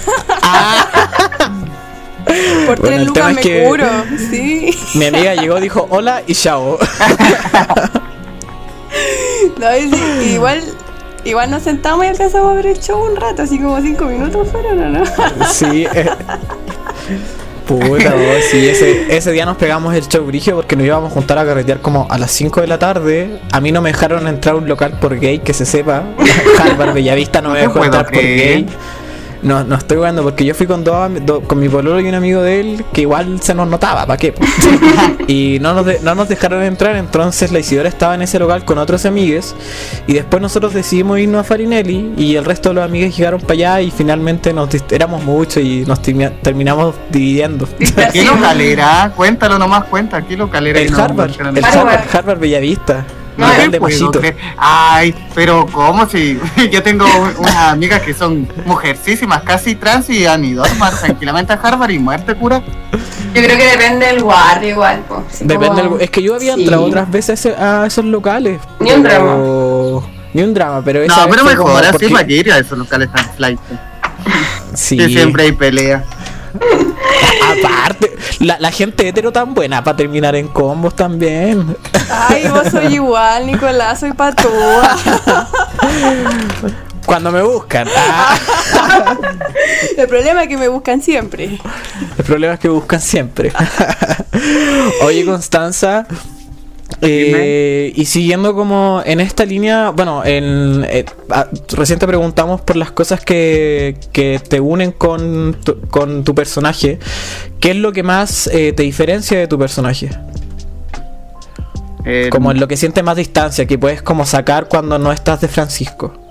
Por 2.65 2.79
Bueno, 2.79 2.81
tres 2.81 3.05
lucas 3.07 3.29
es 3.31 3.35
me 3.35 3.41
que- 3.41 3.63
curo, 3.67 3.85
sí. 4.29 4.75
Mi 4.95 5.05
amiga 5.05 5.35
llegó, 5.35 5.59
dijo 5.59 5.85
hola 5.89 6.23
y 6.25 6.33
chao. 6.33 6.79
No, 9.59 9.77
y 9.77 9.89
sí, 9.91 10.33
igual, 10.33 10.61
igual 11.23 11.51
nos 11.51 11.63
sentamos 11.63 12.05
y 12.05 12.09
alcanzamos 12.09 12.51
a 12.51 12.55
ver 12.55 12.67
el 12.67 12.79
show 12.79 13.03
un 13.03 13.15
rato, 13.15 13.43
así 13.43 13.59
como 13.59 13.79
cinco 13.81 14.05
minutos 14.05 14.47
fueron, 14.51 14.79
¿o 14.83 14.89
no? 14.89 15.03
Sí. 15.51 15.85
eh. 15.93 16.09
Puta, 17.67 18.13
vos, 18.13 18.43
sí, 18.51 18.67
ese, 18.67 19.15
ese 19.15 19.31
día 19.31 19.45
nos 19.45 19.55
pegamos 19.55 19.93
el 19.95 20.05
show 20.09 20.25
brigio 20.25 20.55
porque 20.55 20.75
nos 20.75 20.85
íbamos 20.85 21.11
a 21.11 21.13
juntar 21.13 21.37
a 21.37 21.45
carretear 21.45 21.79
como 21.79 22.07
a 22.09 22.17
las 22.17 22.29
5 22.31 22.59
de 22.59 22.67
la 22.67 22.77
tarde. 22.77 23.39
A 23.53 23.61
mí 23.61 23.71
no 23.71 23.81
me 23.81 23.89
dejaron 23.93 24.27
entrar 24.27 24.55
a 24.55 24.57
un 24.57 24.67
local 24.67 24.97
por 24.99 25.17
gay, 25.17 25.39
que 25.39 25.53
se 25.53 25.65
sepa. 25.65 26.03
Harvard 26.59 26.93
Bellavista 26.93 27.41
no, 27.41 27.49
No 27.49 27.53
me 27.55 27.61
dejó 27.61 27.85
entrar 27.85 28.05
por 28.05 28.15
creer. 28.15 28.65
gay. 28.65 28.67
No, 29.43 29.63
no 29.63 29.75
estoy 29.75 29.97
jugando 29.97 30.23
porque 30.23 30.45
yo 30.45 30.55
fui 30.55 30.65
con 30.67 30.83
dos, 30.83 31.11
do- 31.25 31.41
con 31.41 31.59
mi 31.59 31.67
pololo 31.67 31.99
y 31.99 32.07
un 32.07 32.15
amigo 32.15 32.41
de 32.41 32.59
él 32.61 32.85
que 32.93 33.01
igual 33.01 33.41
se 33.41 33.53
nos 33.53 33.67
notaba, 33.67 34.05
¿para 34.05 34.15
qué? 34.17 34.33
y 35.27 35.57
no 35.59 35.73
nos, 35.73 35.85
de- 35.85 35.99
no 36.01 36.15
nos 36.15 36.29
dejaron 36.29 36.63
entrar, 36.63 36.95
entonces 36.95 37.51
la 37.51 37.59
Isidora 37.59 37.89
estaba 37.89 38.15
en 38.15 38.21
ese 38.21 38.39
local 38.39 38.63
con 38.63 38.77
otros 38.77 39.05
amigues 39.05 39.53
y 40.07 40.13
después 40.13 40.41
nosotros 40.41 40.73
decidimos 40.73 41.19
irnos 41.19 41.41
a 41.41 41.43
Farinelli 41.43 42.13
y 42.17 42.35
el 42.35 42.45
resto 42.45 42.69
de 42.69 42.75
los 42.75 42.85
amigos 42.85 43.15
llegaron 43.17 43.41
para 43.41 43.53
allá 43.53 43.81
y 43.81 43.91
finalmente 43.91 44.53
nos 44.53 44.69
éramos 44.91 45.23
muchos 45.23 45.57
y 45.63 45.83
nos 45.85 46.01
termi- 46.01 46.31
terminamos 46.41 46.95
dividiendo. 47.11 47.67
¿Qué 48.13 48.23
local 48.23 48.61
era? 48.61 49.11
Cuéntalo 49.15 49.59
nomás, 49.59 49.83
cuenta. 49.85 50.21
¿Qué 50.21 50.37
local 50.37 50.67
era? 50.67 50.79
el 50.79 50.93
Harvard, 50.93 51.31
no- 51.39 51.49
el 51.49 51.65
Harvard. 51.65 51.77
Harvard, 51.77 52.15
Harvard 52.15 52.39
Bellavista, 52.39 53.05
No 53.37 53.49
de 53.49 53.79
puedo 53.79 54.11
creer. 54.11 54.37
Ay, 54.57 55.13
pero 55.33 55.65
¿cómo 55.71 56.07
si 56.07 56.39
yo 56.71 56.83
tengo 56.83 57.05
unas 57.39 57.55
amigas 57.55 58.01
que 58.01 58.13
son 58.13 58.47
mujercísimas, 58.65 59.41
casi 59.43 59.75
trans 59.75 60.09
y 60.09 60.25
han 60.25 60.45
ido 60.45 60.63
a 60.63 60.67
tomar 60.67 60.97
tranquilamente 60.97 61.51
a 61.53 61.55
Harvard 61.55 61.91
y 61.91 61.99
muerte 61.99 62.35
cura? 62.35 62.61
Yo 63.33 63.41
creo 63.41 63.57
que 63.57 63.65
depende 63.71 64.05
del 64.05 64.21
guardia 64.21 64.69
igual, 64.69 65.03
pues. 65.07 65.21
Así 65.31 65.45
Depende 65.45 65.81
como- 65.83 65.95
del- 65.97 66.03
es 66.03 66.09
que 66.11 66.21
yo 66.21 66.35
había 66.35 66.53
Sí. 66.55 66.61
entrado 66.61 66.83
otras 66.85 67.09
veces 67.09 67.45
a 67.47 67.85
esos 67.87 68.05
locales. 68.05 68.59
Ni 68.79 68.91
un 68.91 69.01
pero- 69.03 70.03
Ni 70.33 70.41
un 70.43 70.53
drama, 70.53 70.81
pero 70.83 71.01
esa 71.01 71.15
No, 71.25 71.29
pero 71.29 71.43
mejor, 71.43 71.81
así 71.83 71.91
porque- 71.93 72.09
para 72.09 72.25
que 72.27 72.33
ir 72.33 72.51
a 72.51 72.57
esos 72.59 72.77
locales 72.77 73.11
tan 73.11 73.25
flight. 73.35 73.59
Sí. 74.73 74.97
Que 74.97 75.07
siempre 75.07 75.43
hay 75.43 75.51
pelea. 75.51 76.03
Aparte, 77.67 78.15
la, 78.39 78.57
la 78.59 78.71
gente 78.71 79.07
hetero 79.07 79.31
tan 79.31 79.53
buena 79.53 79.83
para 79.83 79.97
terminar 79.97 80.35
en 80.35 80.47
combos 80.47 80.95
también. 80.95 81.75
Ay, 82.09 82.47
vos 82.47 82.67
soy 82.71 82.95
igual, 82.95 83.45
Nicolás, 83.47 83.99
soy 83.99 84.13
patúa. 84.13 84.97
Cuando 87.05 87.31
me 87.33 87.41
buscan. 87.43 87.87
Ah, 87.97 88.37
El 89.97 90.07
problema 90.07 90.43
es 90.43 90.47
que 90.49 90.57
me 90.57 90.69
buscan 90.69 91.01
siempre. 91.01 91.59
el 92.17 92.23
problema 92.23 92.53
es 92.53 92.59
que 92.61 92.69
buscan 92.69 93.01
siempre. 93.01 93.51
Oye, 95.01 95.25
Constanza. 95.25 96.07
Eh, 97.03 97.91
y 97.95 98.05
siguiendo 98.05 98.53
como 98.53 99.01
en 99.05 99.19
esta 99.19 99.45
línea, 99.45 99.89
bueno, 99.89 100.23
en, 100.25 100.85
eh, 100.89 101.05
recién 101.69 101.99
te 101.99 102.07
preguntamos 102.07 102.61
por 102.61 102.75
las 102.75 102.91
cosas 102.91 103.23
que, 103.23 103.97
que 104.11 104.39
te 104.39 104.59
unen 104.59 104.91
con 104.91 105.55
tu, 105.63 105.79
con 105.81 106.23
tu 106.23 106.33
personaje. 106.33 106.99
¿Qué 107.59 107.71
es 107.71 107.77
lo 107.77 107.91
que 107.91 108.03
más 108.03 108.47
eh, 108.47 108.73
te 108.73 108.83
diferencia 108.83 109.37
de 109.37 109.47
tu 109.47 109.59
personaje? 109.59 110.09
Como 112.31 112.51
en 112.51 112.59
lo 112.59 112.67
que 112.67 112.75
sientes 112.75 113.01
más 113.01 113.15
distancia, 113.15 113.65
que 113.65 113.77
puedes 113.77 114.01
como 114.01 114.25
sacar 114.25 114.67
cuando 114.67 114.99
no 114.99 115.13
estás 115.13 115.39
de 115.39 115.47
Francisco. 115.47 116.22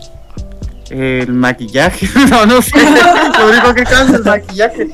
El 0.93 1.33
maquillaje. 1.33 2.09
No, 2.31 2.47
no 2.47 2.63
sé. 2.63 2.79
Lo 3.39 3.51
único 3.51 3.75
que 3.75 3.85
cambia 3.85 4.15
es 4.15 4.21
el 4.21 4.25
maquillaje. 4.25 4.89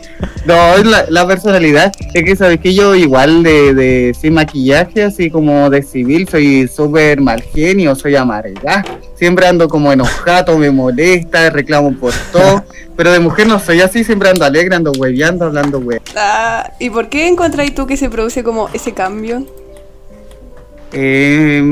No, 0.45 0.75
es 0.75 0.87
la, 0.87 1.05
la 1.09 1.27
personalidad. 1.27 1.93
Es 2.15 2.25
que 2.25 2.37
sabes 2.37 2.61
que 2.61 2.75
yo 2.75 2.95
igual 2.95 3.43
de, 3.43 3.75
de 3.75 4.17
sin 4.19 4.35
maquillaje, 4.35 5.05
así 5.05 5.31
como 5.31 5.69
de 5.71 5.83
civil, 5.83 6.29
soy 6.29 6.69
súper 6.69 7.21
mal 7.21 7.43
genio, 7.43 7.95
soy 7.95 8.17
amarga. 8.17 8.85
Siempre 9.15 9.47
ando 9.47 9.69
como 9.69 9.93
enojado, 9.93 10.57
me 10.57 10.71
molesta, 10.71 11.51
reclamo 11.51 11.93
por 11.97 12.13
todo. 12.33 12.65
Pero 12.97 13.13
de 13.13 13.21
mujer 13.21 13.47
no 13.47 13.59
soy 13.61 13.81
así, 13.81 14.05
siempre 14.05 14.29
ando 14.31 14.45
alegre, 14.45 14.75
ando 14.75 14.93
hueveando, 14.93 15.45
hablando 15.47 15.79
hue. 15.79 16.01
Ah, 16.17 16.73
¿Y 16.79 16.91
por 16.91 17.09
qué 17.09 17.29
encontráis 17.29 17.75
tú 17.75 17.87
que 17.87 17.97
se 17.97 18.09
produce 18.09 18.43
como 18.43 18.69
ese 18.73 18.93
cambio? 18.93 19.45
Eh, 20.93 21.63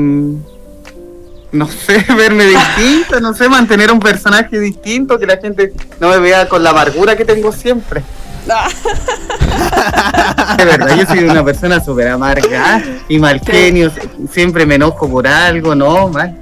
no 1.51 1.67
sé, 1.67 2.05
verme 2.17 2.45
distinto, 2.45 3.19
no 3.19 3.33
sé, 3.33 3.49
mantener 3.49 3.91
un 3.91 3.99
personaje 3.99 4.59
distinto, 4.59 5.19
que 5.19 5.25
la 5.25 5.37
gente 5.37 5.73
no 5.99 6.09
me 6.09 6.19
vea 6.19 6.47
con 6.47 6.63
la 6.63 6.71
amargura 6.71 7.15
que 7.15 7.25
tengo 7.25 7.51
siempre. 7.51 8.03
De 10.57 10.65
verdad, 10.65 10.97
yo 10.97 11.05
soy 11.05 11.25
una 11.25 11.43
persona 11.43 11.83
súper 11.83 12.07
amarga 12.07 12.81
y 13.09 13.19
mal 13.19 13.41
genio, 13.41 13.91
siempre 14.31 14.65
me 14.65 14.75
enojo 14.75 15.09
por 15.09 15.27
algo, 15.27 15.75
no, 15.75 16.07
mal. 16.07 16.39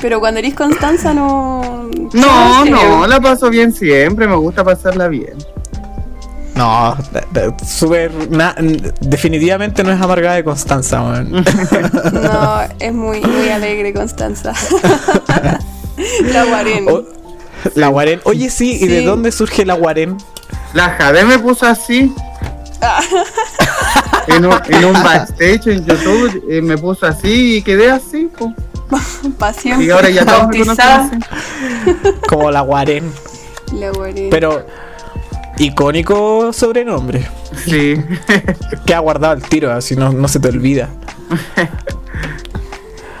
pero 0.00 0.20
cuando 0.20 0.38
eres 0.38 0.54
Constanza 0.54 1.12
no... 1.12 1.90
No, 2.14 2.64
no, 2.64 3.06
la 3.06 3.20
paso 3.20 3.50
bien 3.50 3.72
siempre, 3.72 4.26
me 4.26 4.36
gusta 4.36 4.64
pasarla 4.64 5.08
bien. 5.08 5.36
No, 6.54 6.96
súper. 7.66 8.10
definitivamente 9.00 9.82
no 9.82 9.90
es 9.92 10.00
amargada 10.00 10.36
de 10.36 10.44
Constanza, 10.44 11.00
man. 11.00 11.30
No, 12.12 12.60
es 12.78 12.92
muy, 12.92 13.20
muy 13.20 13.48
alegre 13.48 13.92
Constanza. 13.94 14.52
La 16.32 16.44
guarén. 16.44 16.86
O- 16.88 17.04
La 17.74 17.88
guarén. 17.88 18.20
Oye, 18.24 18.50
sí, 18.50 18.78
¿y 18.80 18.86
de 18.86 19.02
dónde 19.04 19.32
surge 19.32 19.64
la 19.64 19.74
guarén? 19.74 20.16
La 20.74 20.90
Jade 20.90 21.24
me 21.24 21.38
puso 21.38 21.66
así. 21.66 22.12
en, 24.26 24.44
un, 24.46 24.54
en 24.68 24.84
un 24.84 24.92
backstage 24.94 25.66
en 25.68 25.84
YouTube 25.86 26.42
eh, 26.50 26.60
me 26.60 26.76
puso 26.76 27.06
así 27.06 27.56
y 27.58 27.62
quedé 27.62 27.90
así. 27.90 28.28
po. 28.36 28.52
Pa' 29.38 29.52
siempre. 29.52 29.86
Y 29.86 29.90
ahora 29.90 30.10
ya 30.10 30.26
todos 30.26 30.48
me 30.48 30.58
conocen. 30.58 31.24
Como 32.28 32.50
la 32.50 32.60
guarén. 32.62 33.10
La 33.74 33.90
guarén. 33.90 34.28
Pero 34.30 34.66
icónico 35.58 36.52
sobrenombre. 36.52 37.28
Sí. 37.64 37.96
Que 38.86 38.94
ha 38.94 38.98
guardado 38.98 39.34
el 39.34 39.42
tiro, 39.42 39.72
así 39.72 39.94
no, 39.94 40.12
no 40.12 40.26
se 40.28 40.40
te 40.40 40.48
olvida. 40.48 40.88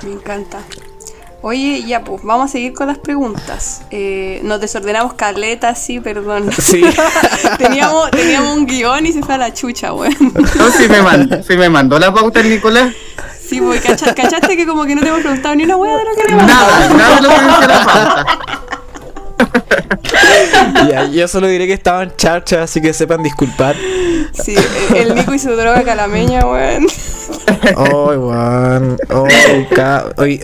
Me 0.02 0.12
encanta. 0.12 0.58
Oye, 1.44 1.82
ya 1.84 2.04
pues, 2.04 2.22
vamos 2.22 2.46
a 2.46 2.52
seguir 2.52 2.72
con 2.72 2.86
las 2.86 2.98
preguntas. 2.98 3.82
Eh, 3.90 4.40
nos 4.44 4.60
desordenamos 4.60 5.14
caleta, 5.14 5.74
sí, 5.74 5.98
perdón. 6.00 6.50
Sí. 6.52 6.82
teníamos, 7.58 8.10
teníamos 8.12 8.56
un 8.56 8.66
guion 8.66 9.06
y 9.06 9.12
se 9.12 9.22
fue 9.22 9.34
a 9.34 9.38
la 9.38 9.52
chucha, 9.52 9.92
weón. 9.92 10.14
No, 10.56 10.70
si 10.70 10.88
me, 10.88 11.02
mandó, 11.02 11.42
si 11.42 11.56
me 11.56 11.68
mandó 11.68 11.98
la 11.98 12.12
pauta 12.14 12.40
el 12.40 12.48
Nicolás. 12.48 12.94
Sí, 13.44 13.60
porque 13.60 13.80
cacha- 13.80 14.14
cachaste 14.14 14.56
que 14.56 14.66
como 14.66 14.84
que 14.84 14.94
no 14.94 15.02
te 15.02 15.08
hemos 15.08 15.20
preguntado 15.20 15.54
ni 15.56 15.64
una 15.64 15.76
weá 15.76 15.96
de 15.96 16.04
lo 16.04 16.14
que 16.14 16.22
le 16.28 16.36
Nada, 16.36 16.88
nada 16.88 17.16
de 17.16 17.22
lo 17.22 17.60
que 17.60 17.66
la 17.66 17.84
pauta. 17.84 18.24
Ya, 20.88 21.06
yo 21.06 21.28
solo 21.28 21.46
diré 21.48 21.66
que 21.66 21.72
estaban 21.74 22.12
charchas, 22.16 22.60
así 22.60 22.80
que 22.80 22.92
sepan 22.92 23.22
disculpar. 23.22 23.76
Sí, 24.32 24.54
el 24.96 25.14
Nico 25.14 25.34
y 25.34 25.38
su 25.38 25.50
droga 25.50 25.82
calameña, 25.84 26.46
weón. 26.46 26.86
Hoy, 27.76 28.16
weón. 28.16 28.96
Hoy, 29.10 29.66
ca- 29.74 30.06
hoy, 30.16 30.40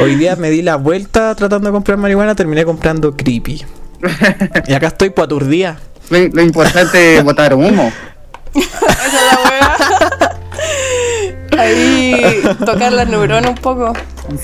hoy 0.00 0.14
día 0.16 0.36
me 0.36 0.50
di 0.50 0.62
la 0.62 0.76
vuelta 0.76 1.34
tratando 1.34 1.68
de 1.68 1.72
comprar 1.72 1.98
marihuana, 1.98 2.34
terminé 2.34 2.64
comprando 2.64 3.14
creepy. 3.16 3.64
Y 4.66 4.72
acá 4.74 4.88
estoy 4.88 5.10
por 5.10 5.24
aturdía. 5.24 5.76
Lo, 6.10 6.18
lo 6.28 6.42
importante 6.42 7.16
es 7.18 7.24
botar 7.24 7.54
humo. 7.54 7.92
Esa 8.54 9.06
es 9.06 9.12
la 9.12 9.50
weá. 9.50 9.76
Ahí 11.58 12.42
tocar 12.64 12.92
las 12.92 13.08
neuronas 13.08 13.50
un 13.50 13.56
poco. 13.56 13.92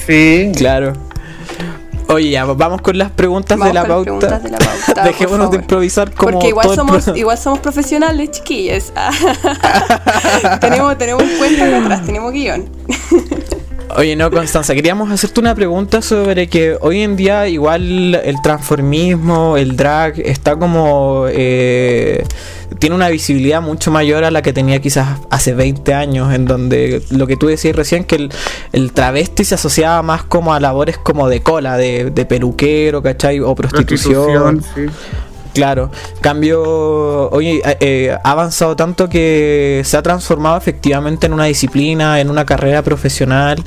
Sí. 0.07 0.53
Claro. 0.57 0.93
Oye, 2.09 2.31
ya, 2.31 2.45
vamos 2.45 2.83
con 2.83 2.99
las 2.99 3.11
preguntas, 3.11 3.59
Vamos 3.59 3.69
de, 3.73 3.75
la 3.75 3.81
con 3.83 3.89
las 3.89 3.97
pauta. 3.97 4.27
preguntas 4.29 4.43
de 4.43 4.51
la 4.51 4.59
pauta, 4.59 4.95
por 4.95 5.05
Dejémonos 5.05 5.51
de 5.51 5.57
improvisar 5.57 6.13
como 6.13 6.33
Porque 6.33 6.49
igual 6.49 6.75
somos, 6.75 7.05
pro- 7.05 7.17
igual 7.17 7.39
somos 7.39 7.61
profesionales, 7.61 8.31
chiquillas. 8.33 8.93
tenemos, 10.61 10.99
tenemos 10.99 11.23
cuenta 11.39 11.65
detrás, 11.67 12.05
tenemos 12.05 12.33
guion. 12.33 12.69
Oye, 13.97 14.17
no, 14.17 14.31
Constanza, 14.31 14.75
queríamos 14.75 15.11
hacerte 15.11 15.41
una 15.41 15.55
pregunta 15.55 16.01
sobre 16.01 16.49
que 16.49 16.77
hoy 16.81 17.03
en 17.03 17.15
día 17.17 17.47
igual 17.49 18.15
el 18.15 18.37
transformismo, 18.43 19.57
el 19.57 19.77
drag, 19.77 20.19
está 20.21 20.57
como... 20.57 21.27
eh, 21.29 22.25
tiene 22.79 22.97
una 22.97 23.09
visibilidad 23.09 23.61
mucho 23.63 23.91
mayor 23.91 24.25
a 24.25 24.31
la 24.31 24.43
que 24.43 24.53
tenía 24.53 24.81
quizás 24.81 25.21
hace 25.31 25.55
20 25.55 25.95
años, 25.95 26.33
en 26.35 26.45
donde 26.45 27.03
lo 27.11 27.27
que 27.27 27.37
tú 27.37 27.47
decías 27.47 27.77
recién, 27.77 28.05
que 28.05 28.17
el, 28.17 28.33
el 28.73 28.93
travesti 28.93 29.45
se 29.45 29.55
asociaba 29.55 30.03
más 30.03 30.25
como 30.25 30.55
a 30.55 30.61
labores 30.61 30.99
como 30.99 31.29
de 31.29 31.43
cola, 31.43 31.77
de, 31.77 32.11
de 32.11 32.25
peluquero, 32.25 33.03
¿cachai? 33.03 33.41
O 33.41 33.55
prostitución. 33.55 34.59
Prostitución, 34.59 34.91
sí. 34.91 35.13
Claro, 35.55 35.91
cambio, 36.23 37.29
oye, 37.31 37.61
eh, 37.65 37.77
eh, 37.81 38.19
ha 38.25 38.31
avanzado 38.31 38.75
tanto 38.75 39.09
que 39.09 39.83
se 39.85 39.97
ha 39.99 40.03
transformado 40.03 40.57
efectivamente 40.57 41.27
en 41.27 41.35
una 41.35 41.45
disciplina, 41.45 42.21
en 42.21 42.31
una 42.31 42.47
carrera 42.47 42.83
profesional. 42.83 43.63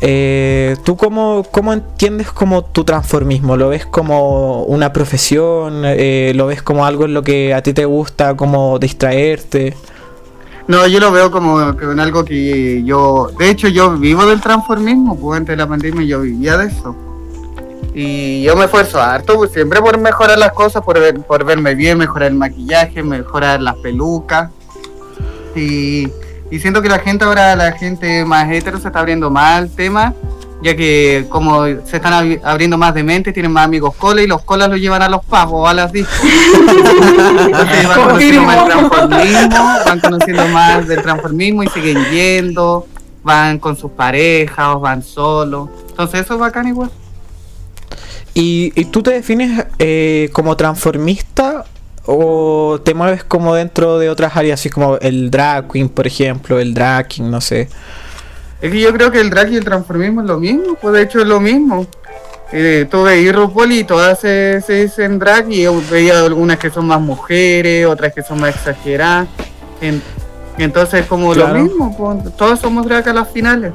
Eh, 0.00 0.76
¿Tú 0.84 0.96
cómo, 0.96 1.44
cómo 1.50 1.72
entiendes 1.72 2.30
como 2.30 2.64
tu 2.64 2.84
transformismo? 2.84 3.56
¿Lo 3.56 3.68
ves 3.70 3.84
como 3.86 4.62
una 4.64 4.92
profesión? 4.92 5.82
Eh, 5.84 6.32
¿Lo 6.34 6.46
ves 6.46 6.62
como 6.62 6.84
algo 6.86 7.04
en 7.04 7.14
lo 7.14 7.22
que 7.22 7.52
a 7.54 7.62
ti 7.62 7.72
te 7.72 7.84
gusta, 7.84 8.36
como 8.36 8.78
distraerte? 8.78 9.76
No, 10.68 10.86
yo 10.86 11.00
lo 11.00 11.10
veo 11.10 11.30
como 11.30 11.58
algo 11.58 12.24
que 12.24 12.82
yo, 12.84 13.30
de 13.38 13.48
hecho 13.48 13.68
yo 13.68 13.96
vivo 13.96 14.26
del 14.26 14.40
transformismo, 14.40 15.18
pues 15.18 15.38
antes 15.38 15.54
de 15.54 15.56
la 15.56 15.66
pandemia 15.66 16.04
yo 16.04 16.20
vivía 16.20 16.58
de 16.58 16.66
eso. 16.66 16.94
Y 17.94 18.42
yo 18.42 18.54
me 18.54 18.66
esfuerzo 18.66 19.00
harto, 19.00 19.36
pues 19.36 19.50
siempre 19.50 19.80
por 19.80 19.98
mejorar 19.98 20.38
las 20.38 20.52
cosas, 20.52 20.84
por, 20.84 20.98
por 21.24 21.44
verme 21.44 21.74
bien, 21.74 21.98
mejorar 21.98 22.28
el 22.28 22.36
maquillaje, 22.36 23.02
mejorar 23.02 23.60
las 23.62 23.76
pelucas. 23.76 24.50
Y, 25.56 26.06
y 26.50 26.58
siento 26.60 26.80
que 26.82 26.88
la 26.88 26.98
gente 26.98 27.24
ahora, 27.24 27.54
la 27.56 27.72
gente 27.72 28.24
más 28.24 28.50
hetero 28.50 28.78
se 28.80 28.88
está 28.88 29.00
abriendo 29.00 29.30
más 29.30 29.58
al 29.58 29.70
tema, 29.70 30.14
ya 30.62 30.74
que 30.74 31.26
como 31.28 31.64
se 31.66 31.96
están 31.96 32.12
abri- 32.12 32.40
abriendo 32.42 32.76
más 32.78 32.94
de 32.94 33.02
mente, 33.04 33.32
tienen 33.32 33.52
más 33.52 33.64
amigos 33.64 33.94
cola 33.94 34.22
y 34.22 34.26
los 34.26 34.42
colas 34.42 34.68
los 34.68 34.80
llevan 34.80 35.02
a 35.02 35.08
los 35.08 35.20
o 35.30 35.68
a 35.68 35.74
las 35.74 35.92
discos. 35.92 36.18
Entonces 37.46 37.86
van 37.88 38.00
conociendo 38.08 38.42
más 38.42 38.56
el 38.58 38.68
transformismo, 38.68 39.58
van 39.86 40.00
conociendo 40.00 40.48
más 40.48 40.88
del 40.88 41.02
transformismo 41.02 41.62
y 41.62 41.68
siguen 41.68 42.04
yendo, 42.10 42.86
van 43.22 43.58
con 43.58 43.76
sus 43.76 43.90
parejas 43.92 44.74
o 44.74 44.80
van 44.80 45.02
solos. 45.02 45.68
Entonces 45.90 46.20
eso 46.22 46.34
es 46.34 46.40
bacán 46.40 46.66
igual. 46.68 46.90
¿Y, 48.34 48.72
y 48.74 48.84
tú 48.86 49.02
te 49.02 49.10
defines 49.12 49.64
eh, 49.78 50.30
como 50.32 50.56
transformista 50.56 51.64
o 52.10 52.80
te 52.82 52.94
mueves 52.94 53.22
como 53.22 53.54
dentro 53.54 53.98
de 53.98 54.08
otras 54.08 54.34
áreas, 54.34 54.58
así 54.58 54.70
como 54.70 54.96
el 54.96 55.30
drag 55.30 55.68
queen, 55.70 55.90
por 55.90 56.06
ejemplo, 56.06 56.58
el 56.58 56.72
drag 56.72 57.06
king, 57.06 57.24
no 57.30 57.40
sé? 57.42 57.68
Es 58.62 58.72
que 58.72 58.80
yo 58.80 58.92
creo 58.94 59.10
que 59.12 59.20
el 59.20 59.28
drag 59.28 59.52
y 59.52 59.56
el 59.56 59.64
transformismo 59.64 60.22
es 60.22 60.26
lo 60.26 60.38
mismo, 60.38 60.74
pues 60.80 60.94
de 60.94 61.02
hecho 61.02 61.20
es 61.20 61.26
lo 61.26 61.38
mismo. 61.38 61.86
Eh, 62.50 62.86
tú 62.90 63.02
veías 63.02 63.36
RuPaul 63.36 63.72
y 63.72 63.84
todas 63.84 64.20
se, 64.20 64.62
se 64.66 64.84
dicen 64.84 65.18
drag 65.18 65.52
y 65.52 65.62
yo 65.64 65.82
veía 65.90 66.18
algunas 66.20 66.58
que 66.58 66.70
son 66.70 66.86
más 66.86 66.98
mujeres, 67.00 67.86
otras 67.86 68.14
que 68.14 68.22
son 68.22 68.40
más 68.40 68.54
exageradas. 68.54 69.28
En- 69.82 70.02
entonces 70.56 71.04
como 71.06 71.34
Claro. 71.34 71.54
lo 71.58 71.62
mismo, 71.62 71.94
pues, 71.96 72.34
todos 72.36 72.58
somos 72.58 72.86
drag 72.86 73.06
a 73.06 73.12
las 73.12 73.28
finales. 73.30 73.72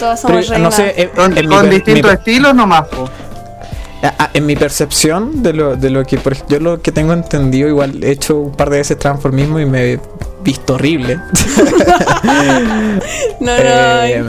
Todas 0.00 0.22
Pero, 0.22 0.42
somos 0.42 0.48
no 0.48 0.54
reinas. 0.54 0.74
sé, 0.74 0.94
en, 1.02 1.08
Con, 1.10 1.36
en 1.38 1.44
mi 1.48 1.54
con 1.54 1.60
per- 1.66 1.70
distintos 1.70 2.10
mi- 2.10 2.16
estilos 2.16 2.54
nomás, 2.54 2.88
pues. 2.88 3.10
En 4.34 4.46
mi 4.46 4.56
percepción 4.56 5.42
de 5.42 5.52
lo, 5.52 5.76
de 5.76 5.90
lo 5.90 6.04
que 6.04 6.18
por 6.18 6.34
yo 6.48 6.58
lo 6.58 6.82
que 6.82 6.90
tengo 6.90 7.12
entendido, 7.12 7.68
igual 7.68 8.02
he 8.02 8.10
hecho 8.10 8.38
un 8.38 8.52
par 8.52 8.70
de 8.70 8.78
veces 8.78 8.98
transformismo 8.98 9.60
y 9.60 9.66
me 9.66 9.92
he 9.92 10.00
visto 10.42 10.74
horrible. 10.74 11.20
No, 13.40 13.50
no. 13.56 13.62
Eh, 14.04 14.24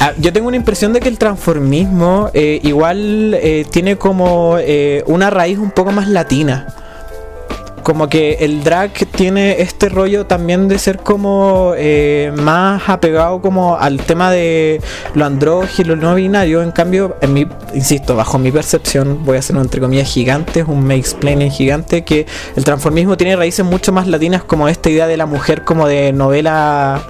ah, 0.00 0.12
yo 0.18 0.32
tengo 0.32 0.46
una 0.46 0.56
impresión 0.56 0.92
de 0.92 1.00
que 1.00 1.08
el 1.08 1.18
transformismo 1.18 2.30
eh, 2.32 2.60
igual 2.62 3.34
eh, 3.34 3.64
tiene 3.68 3.96
como 3.96 4.56
eh, 4.60 5.02
una 5.06 5.30
raíz 5.30 5.58
un 5.58 5.72
poco 5.72 5.90
más 5.90 6.08
latina. 6.08 6.83
Como 7.84 8.08
que 8.08 8.38
el 8.40 8.64
drag 8.64 8.92
tiene 9.14 9.60
este 9.60 9.90
rollo 9.90 10.24
también 10.24 10.68
de 10.68 10.78
ser 10.78 10.98
como 10.98 11.74
eh, 11.76 12.32
más 12.34 12.82
apegado 12.88 13.42
como 13.42 13.76
al 13.76 13.98
tema 13.98 14.30
de 14.30 14.80
lo 15.14 15.26
andrógino, 15.26 15.94
lo 15.94 16.00
no 16.02 16.14
binario. 16.14 16.62
En 16.62 16.72
cambio, 16.72 17.16
en 17.20 17.34
mi, 17.34 17.46
insisto, 17.74 18.16
bajo 18.16 18.38
mi 18.38 18.50
percepción, 18.50 19.24
voy 19.26 19.36
a 19.36 19.40
hacer 19.40 19.54
un 19.54 19.62
entre 19.62 19.82
comillas 19.82 20.08
gigantes, 20.08 20.64
un 20.66 20.82
make 20.82 21.00
explaining 21.00 21.50
gigante, 21.50 22.04
que 22.04 22.26
el 22.56 22.64
transformismo 22.64 23.18
tiene 23.18 23.36
raíces 23.36 23.66
mucho 23.66 23.92
más 23.92 24.06
latinas 24.06 24.42
como 24.42 24.66
esta 24.66 24.88
idea 24.88 25.06
de 25.06 25.18
la 25.18 25.26
mujer 25.26 25.62
como 25.62 25.86
de 25.86 26.10
novela 26.14 27.02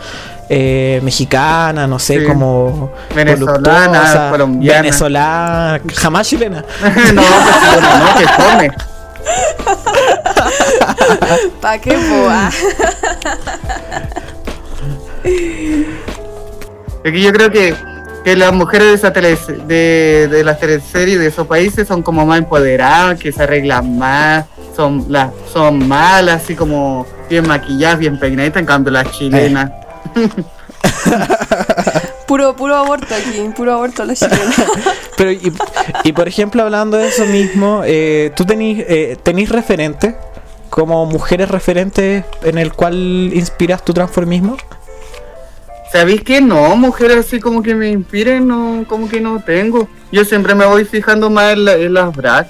eh, 0.48 1.00
mexicana, 1.04 1.86
no 1.86 2.00
sé, 2.00 2.18
Sí. 2.18 2.26
como 2.26 2.90
Venezolana, 3.14 4.28
colombiana. 4.30 4.82
venezolana, 4.82 5.80
jamás 5.94 6.28
chilena. 6.28 6.64
no, 6.82 6.92
pues 6.92 7.12
no, 7.14 8.18
que 8.18 8.42
come. 8.42 8.93
¿Para 11.60 11.80
qué, 11.80 11.96
boa? 11.96 12.50
Es 17.04 17.12
que 17.12 17.20
yo 17.20 17.32
creo 17.32 17.50
que, 17.50 17.74
que 18.24 18.36
las 18.36 18.52
mujeres 18.52 18.88
de, 18.88 18.94
esa 18.94 19.12
tele, 19.12 19.38
de, 19.66 20.28
de 20.28 20.44
las 20.44 20.58
teleseries 20.58 21.18
de 21.18 21.26
esos 21.26 21.46
países 21.46 21.86
son 21.86 22.02
como 22.02 22.24
más 22.24 22.38
empoderadas, 22.38 23.18
que 23.18 23.32
se 23.32 23.42
arreglan 23.42 23.98
más, 23.98 24.46
son 24.74 25.06
las 25.08 25.30
son 25.52 25.86
malas, 25.86 26.42
así 26.42 26.54
como 26.54 27.06
bien 27.28 27.46
maquilladas, 27.46 27.98
bien 27.98 28.18
peinaditas, 28.18 28.60
en 28.60 28.66
cambio 28.66 28.92
las 28.92 29.10
chilenas. 29.12 29.70
Puro, 32.34 32.56
puro 32.56 32.74
aborto 32.74 33.14
aquí, 33.14 33.48
puro 33.56 33.72
aborto 33.74 34.02
a 34.02 34.06
la 34.06 34.14
chilena. 34.16 34.52
Pero, 35.16 35.30
y, 35.30 35.52
y, 36.02 36.12
por 36.12 36.26
ejemplo, 36.26 36.64
hablando 36.64 36.96
de 36.96 37.06
eso 37.06 37.24
mismo, 37.26 37.82
eh, 37.86 38.32
¿tú 38.34 38.44
tenís, 38.44 38.84
eh, 38.88 39.16
tenís 39.22 39.50
referentes? 39.50 40.16
Como 40.68 41.06
mujeres 41.06 41.48
referentes 41.48 42.24
en 42.42 42.58
el 42.58 42.72
cual 42.72 43.30
inspiras 43.32 43.84
tu 43.84 43.94
transformismo? 43.94 44.56
¿Sabéis 45.92 46.22
que 46.24 46.40
no? 46.40 46.74
Mujeres 46.74 47.18
así 47.18 47.38
como 47.38 47.62
que 47.62 47.76
me 47.76 47.88
inspiren, 47.90 48.48
no, 48.48 48.84
como 48.88 49.08
que 49.08 49.20
no 49.20 49.40
tengo. 49.40 49.88
Yo 50.10 50.24
siempre 50.24 50.56
me 50.56 50.66
voy 50.66 50.84
fijando 50.84 51.30
más 51.30 51.52
en, 51.52 51.64
la- 51.66 51.74
en 51.76 51.94
las 51.94 52.12
drag 52.16 52.48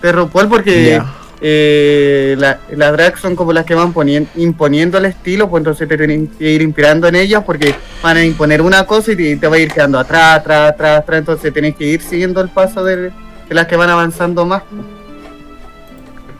de 0.00 0.10
RuPaul 0.10 0.48
porque. 0.48 1.02
Eh, 1.40 2.34
la- 2.38 2.58
las 2.74 2.92
drag 2.92 3.18
son 3.18 3.36
como 3.36 3.52
las 3.52 3.64
que 3.66 3.74
van 3.74 3.92
ponien- 3.92 4.26
imponiendo 4.36 4.98
el 4.98 5.04
estilo, 5.06 5.48
pues 5.50 5.60
entonces 5.60 5.86
te 5.88 5.96
tienes 5.98 6.30
que 6.38 6.50
ir 6.50 6.62
inspirando 6.62 7.06
en 7.08 7.16
ellas 7.16 7.42
porque 7.44 7.74
van 8.02 8.16
a 8.16 8.24
imponer 8.24 8.62
una 8.62 8.84
cosa 8.86 9.12
y 9.12 9.16
te, 9.16 9.36
te 9.36 9.46
va 9.46 9.56
a 9.56 9.58
ir 9.58 9.70
quedando 9.70 9.98
atrás, 9.98 10.38
atrás, 10.38 10.70
atrás, 10.72 11.00
atrás, 11.00 11.18
entonces 11.18 11.52
tienes 11.52 11.76
que 11.76 11.84
ir 11.86 12.00
siguiendo 12.00 12.40
el 12.40 12.48
paso 12.48 12.82
de, 12.84 12.96
de 13.10 13.12
las 13.54 13.66
que 13.66 13.76
van 13.76 13.90
avanzando 13.90 14.46
más. 14.46 14.62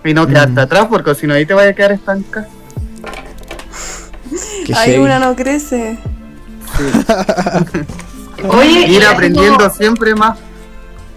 Y 0.05 0.15
no 0.15 0.27
quedarte 0.27 0.53
Mm. 0.53 0.59
atrás, 0.61 0.87
porque 0.89 1.15
si 1.15 1.27
no 1.27 1.35
ahí 1.35 1.45
te 1.45 1.53
vaya 1.55 1.71
a 1.71 1.75
quedar 1.75 1.93
estancada. 1.93 2.49
Ahí 4.77 4.99
una 4.99 5.19
no 5.19 5.35
crece. 5.37 5.99
Oye, 8.49 8.87
Ir 8.89 9.05
aprendiendo 9.05 9.59
como- 9.59 9.71
siempre 9.75 10.15
más. 10.15 10.39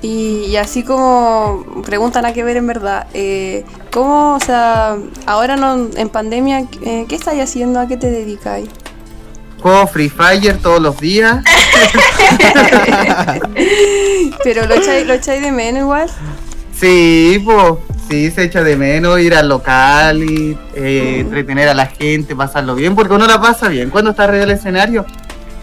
Y, 0.02 0.46
y 0.48 0.56
así 0.56 0.84
como 0.84 1.66
preguntan 1.86 2.26
a 2.26 2.32
qué 2.32 2.44
ver 2.44 2.56
en 2.56 2.68
verdad, 2.68 3.08
eh, 3.14 3.66
¿cómo, 3.92 4.36
o 4.36 4.40
sea, 4.40 4.98
ahora 5.26 5.58
no, 5.58 5.90
en 5.96 6.10
pandemia, 6.10 6.66
eh, 6.84 7.06
¿qué 7.10 7.16
estáis 7.16 7.42
haciendo? 7.42 7.82
¿A 7.82 7.88
qué 7.88 7.98
te 7.98 8.10
dedicáis? 8.10 8.70
Juego 9.62 9.88
Free 9.88 10.10
Fire 10.10 10.58
todos 10.62 10.82
los 10.82 10.98
días. 11.00 11.44
Pero 14.44 14.66
lo 14.68 14.76
echáis, 14.76 15.06
lo 15.06 15.14
echáis 15.14 15.42
de 15.42 15.52
menos 15.52 15.82
igual. 15.82 16.10
Sí, 16.80 17.42
pues, 17.44 17.74
sí, 18.10 18.32
se 18.32 18.44
echa 18.44 18.64
de 18.64 18.78
menos 18.78 19.20
ir 19.20 19.36
al 19.36 19.50
local 19.50 20.24
y 20.24 20.58
eh, 20.76 21.18
entretener 21.20 21.68
a 21.68 21.74
la 21.74 21.88
gente, 21.88 22.38
pasarlo 22.38 22.74
bien, 22.76 22.96
porque 22.96 23.16
uno 23.16 23.28
la 23.28 23.42
pasa 23.42 23.68
bien 23.68 23.90
cuando 23.90 24.12
está 24.12 24.24
arriba 24.24 24.46
del 24.46 24.52
escenario. 24.52 25.06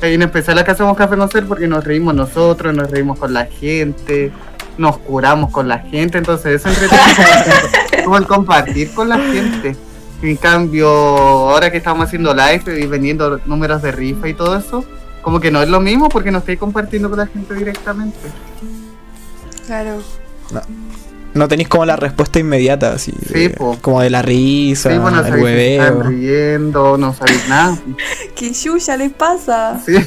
Y 0.03 0.15
en 0.15 0.23
especial 0.23 0.59
acá 0.59 0.73
hacemos 0.73 0.97
Café 0.97 1.17
con 1.17 1.31
Ser 1.31 1.47
porque 1.47 1.67
nos 1.67 1.85
reímos 1.85 2.15
nosotros, 2.15 2.75
nos 2.75 2.91
reímos 2.91 3.19
con 3.19 3.33
la 3.33 3.47
gente, 3.47 4.31
nos 4.79 4.99
curamos 4.99 5.51
con 5.51 5.69
la 5.69 5.79
gente, 5.79 6.19
entonces 6.19 6.61
eso 6.61 6.69
entretiene 6.69 8.05
como 8.05 8.19
el 8.19 8.27
compartir 8.27 8.93
con 8.93 9.09
la 9.09 9.19
gente. 9.19 9.77
En 10.23 10.37
cambio, 10.37 10.89
ahora 10.89 11.71
que 11.71 11.79
estamos 11.79 12.07
haciendo 12.07 12.35
live 12.35 12.81
y 12.81 12.87
vendiendo 12.87 13.41
números 13.47 13.83
de 13.83 13.93
rifa 13.93 14.29
y 14.29 14.35
todo 14.35 14.57
eso, 14.57 14.85
como 15.23 15.41
que 15.41 15.51
no 15.51 15.63
es 15.63 15.69
lo 15.69 15.81
mismo 15.81 16.09
porque 16.09 16.31
no 16.31 16.39
estoy 16.39 16.57
compartiendo 16.57 17.09
con 17.09 17.19
la 17.19 17.27
gente 17.27 17.55
directamente. 17.55 18.19
Claro. 19.67 20.01
No 20.53 20.86
tenéis 21.49 21.69
como 21.69 21.85
la 21.85 21.97
respuesta 21.97 22.39
inmediata, 22.39 22.93
así. 22.93 23.13
Sí, 23.33 23.35
de- 23.41 23.51
po. 23.51 23.77
como 23.81 24.01
de 24.01 24.11
la 24.11 24.23
risa, 24.23 24.91
Sí, 24.91 24.99
bueno, 24.99 25.19
el 25.21 25.25
sabéis 25.27 25.47
si 25.47 25.53
están 25.75 25.97
hueveo. 25.99 26.09
riendo, 26.11 26.97
no 26.99 27.15
sabéis 27.15 27.49
nada. 27.49 27.77
¿Qué 28.35 28.53
chucha 28.53 28.97
les 28.97 29.13
pasa? 29.13 29.79
Sí. 29.85 29.93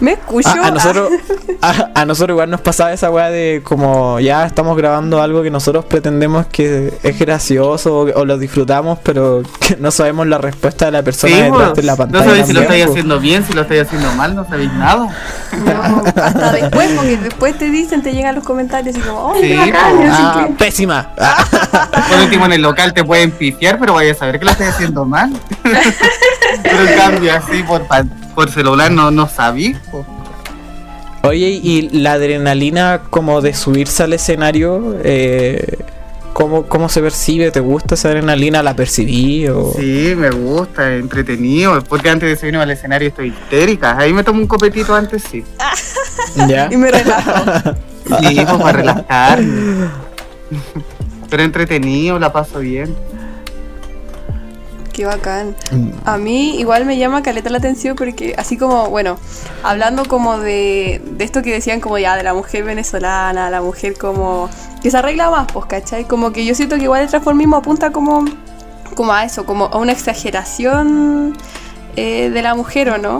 ¿Me 0.00 0.12
escucho? 0.12 0.48
A, 0.48 0.66
a 0.68 0.70
nosotros, 0.70 1.10
a, 1.62 1.90
a 1.94 2.04
nosotros 2.04 2.34
igual 2.34 2.50
nos 2.50 2.60
pasaba 2.60 2.92
esa 2.92 3.10
weá 3.10 3.30
de 3.30 3.62
como 3.64 4.20
ya 4.20 4.44
estamos 4.46 4.76
grabando 4.76 5.22
algo 5.22 5.42
que 5.42 5.50
nosotros 5.50 5.84
pretendemos 5.84 6.46
que 6.46 6.92
es 7.02 7.18
gracioso 7.18 8.00
o, 8.00 8.20
o 8.20 8.24
lo 8.24 8.36
disfrutamos, 8.38 8.98
pero 9.02 9.42
que 9.60 9.76
no 9.76 9.90
sabemos 9.90 10.26
la 10.26 10.38
respuesta 10.38 10.86
de 10.86 10.92
la 10.92 11.02
persona 11.02 11.34
Sí, 11.36 11.42
detrás 11.42 11.74
de 11.74 11.82
la 11.82 11.92
no 11.92 11.96
pantalla. 11.98 12.24
sabéis 12.24 12.46
si 12.46 12.52
lo 12.52 12.60
estáis 12.62 12.84
haciendo 12.86 13.20
bien, 13.20 13.44
si 13.46 13.52
lo 13.52 13.62
estáis 13.62 13.82
haciendo 13.82 14.12
mal, 14.14 14.34
no 14.34 14.46
sabéis 14.46 14.72
nada. 14.74 15.08
No, 15.64 16.02
hasta 16.22 16.52
después, 16.52 16.90
porque 16.96 17.16
después 17.16 17.58
te 17.58 17.70
dicen, 17.70 17.93
te 18.02 18.12
llegan 18.12 18.34
los 18.34 18.44
comentarios 18.44 18.96
y 18.96 19.00
como, 19.00 19.32
¡ay, 19.32 19.42
Sí, 19.42 19.48
qué 19.48 19.56
bacán! 19.56 19.96
Ah, 20.10 20.44
que- 20.46 20.52
pésima. 20.54 21.10
Por 22.08 22.20
último, 22.20 22.46
en 22.46 22.52
el 22.52 22.62
local 22.62 22.92
te 22.92 23.04
pueden 23.04 23.30
pifiar, 23.30 23.78
pero 23.78 23.94
vaya 23.94 24.12
a 24.12 24.14
saber 24.14 24.38
que 24.38 24.44
lo 24.44 24.50
estáis 24.50 24.70
haciendo 24.70 25.04
mal. 25.04 25.32
pero 26.62 26.86
en 26.88 26.96
cambio, 26.96 27.34
así 27.34 27.62
por, 27.62 27.86
por 28.34 28.50
celular 28.50 28.90
no, 28.90 29.10
no 29.10 29.28
po. 29.90 30.04
Oye, 31.22 31.48
y 31.62 31.88
la 31.90 32.12
adrenalina 32.12 33.00
como 33.08 33.40
de 33.40 33.54
subirse 33.54 34.02
al 34.02 34.12
escenario, 34.12 34.96
eh, 35.02 35.78
¿cómo, 36.34 36.66
¿cómo 36.66 36.90
se 36.90 37.00
percibe? 37.00 37.50
¿Te 37.50 37.60
gusta 37.60 37.94
esa 37.94 38.08
adrenalina? 38.08 38.62
¿La 38.62 38.76
percibí? 38.76 39.48
O... 39.48 39.72
Sí, 39.72 40.12
me 40.14 40.28
gusta, 40.30 40.92
es 40.92 41.00
entretenido. 41.00 41.82
Porque 41.84 42.10
antes 42.10 42.28
de 42.28 42.36
subirme 42.36 42.60
al 42.60 42.70
escenario 42.70 43.08
estoy 43.08 43.28
histérica. 43.28 43.96
Ahí 43.96 44.12
me 44.12 44.22
tomo 44.22 44.40
un 44.40 44.46
copetito 44.46 44.94
antes, 44.94 45.22
sí. 45.22 45.42
¿Ya? 46.48 46.68
Y 46.70 46.76
me 46.76 46.90
relajo. 46.90 47.74
Sí, 48.04 48.34
pues 48.34 48.62
para 48.62 48.72
relajarme. 48.72 49.88
Pero 51.30 51.42
entretenido, 51.42 52.18
la 52.18 52.30
paso 52.32 52.58
bien. 52.58 52.94
Qué 54.94 55.04
bacán. 55.06 55.56
A 56.04 56.16
mí 56.18 56.56
igual 56.60 56.86
me 56.86 56.96
llama 56.96 57.20
caleta 57.20 57.50
la 57.50 57.58
atención 57.58 57.96
porque 57.96 58.34
así 58.38 58.56
como, 58.56 58.88
bueno, 58.90 59.18
hablando 59.64 60.04
como 60.04 60.38
de, 60.38 61.02
de 61.04 61.24
esto 61.24 61.42
que 61.42 61.52
decían 61.52 61.80
como 61.80 61.98
ya 61.98 62.16
de 62.16 62.22
la 62.22 62.32
mujer 62.32 62.62
venezolana, 62.62 63.50
la 63.50 63.60
mujer 63.60 63.98
como 63.98 64.48
que 64.80 64.92
se 64.92 64.96
arregla 64.96 65.30
más, 65.30 65.48
pues, 65.52 65.66
¿cachai? 65.66 66.04
Como 66.04 66.32
que 66.32 66.44
yo 66.46 66.54
siento 66.54 66.76
que 66.76 66.84
igual 66.84 67.02
el 67.02 67.08
transformismo 67.08 67.56
apunta 67.56 67.90
como, 67.90 68.24
como 68.94 69.12
a 69.12 69.24
eso, 69.24 69.44
como 69.44 69.64
a 69.64 69.78
una 69.78 69.90
exageración 69.90 71.36
eh, 71.96 72.30
de 72.30 72.42
la 72.42 72.54
mujer, 72.54 72.90
¿o 72.90 72.98
no? 72.98 73.18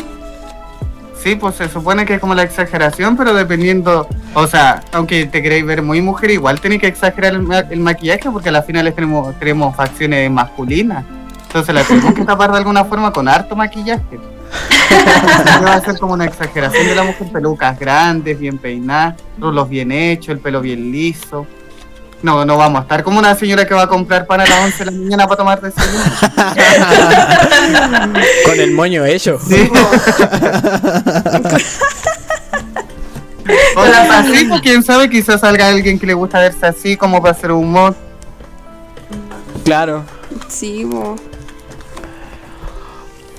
Sí, 1.25 1.35
pues 1.35 1.57
se 1.57 1.69
supone 1.69 2.07
que 2.07 2.15
es 2.15 2.21
como 2.21 2.37
la 2.37 2.45
exageración, 2.45 3.17
pero 3.17 3.35
dependiendo, 3.35 4.07
o 4.35 4.47
sea, 4.47 4.81
aunque 4.93 5.27
te 5.27 5.43
queréis 5.43 5.65
ver 5.67 5.83
muy 5.83 6.01
mujer, 6.03 6.31
igual 6.31 6.61
tenéis 6.61 6.83
que 6.83 6.87
exagerar 6.87 7.33
el, 7.33 7.43
ma- 7.43 7.61
el 7.69 7.81
maquillaje 7.81 8.31
porque 8.31 8.51
a 8.51 8.53
las 8.53 8.65
finales 8.65 8.95
tenemos, 8.95 9.35
tenemos 9.41 9.75
facciones 9.75 10.31
masculinas. 10.31 11.05
Entonces 11.55 11.73
la 11.73 11.85
tenemos 11.85 12.15
que 12.15 12.25
tapar 12.25 12.51
de 12.51 12.59
alguna 12.59 12.85
forma 12.85 13.13
con 13.13 13.29
harto 13.29 13.55
maquillaje. 13.55 14.19
Va 15.65 15.75
a 15.75 15.81
ser 15.81 15.97
como 16.01 16.15
una 16.15 16.25
exageración 16.25 16.85
de 16.85 16.97
la 16.97 17.05
mujer, 17.05 17.31
pelucas 17.31 17.79
grandes, 17.79 18.41
bien 18.41 18.59
peinadas, 18.59 19.23
rulos 19.39 19.69
bien 19.69 19.93
hechos, 19.93 20.31
el 20.31 20.41
pelo 20.41 20.61
bien 20.61 20.91
liso. 20.91 21.47
No, 22.25 22.45
no 22.45 22.57
vamos 22.57 22.81
a 22.81 22.83
estar 22.83 23.05
como 23.05 23.21
una 23.21 23.37
señora 23.37 23.69
que 23.69 23.73
va 23.73 23.83
a 23.83 23.87
comprar 23.87 24.27
pan 24.27 24.41
a 24.41 24.47
las 24.47 24.65
11 24.65 24.79
de 24.79 24.85
la 24.87 24.91
mañana 24.99 25.29
para 25.29 25.37
tomar 25.37 25.61
desayuno. 25.61 26.05
Con 28.47 28.59
el 28.59 28.73
moño 28.73 29.05
hecho. 29.05 29.39
Sí. 29.39 29.71
O 33.77 33.85
sea, 33.85 34.21
así, 34.21 34.47
pues, 34.47 34.63
quién 34.63 34.83
sabe, 34.83 35.11
quizás 35.11 35.43
salga 35.43 35.69
alguien 35.69 35.99
que 35.99 36.07
le 36.07 36.15
gusta 36.15 36.41
verse 36.41 36.67
así 36.67 36.97
como 36.97 37.21
para 37.21 37.33
hacer 37.33 37.53
humor. 37.53 37.95
Claro. 39.65 40.03
Sí, 40.49 40.85
bo. 40.85 41.15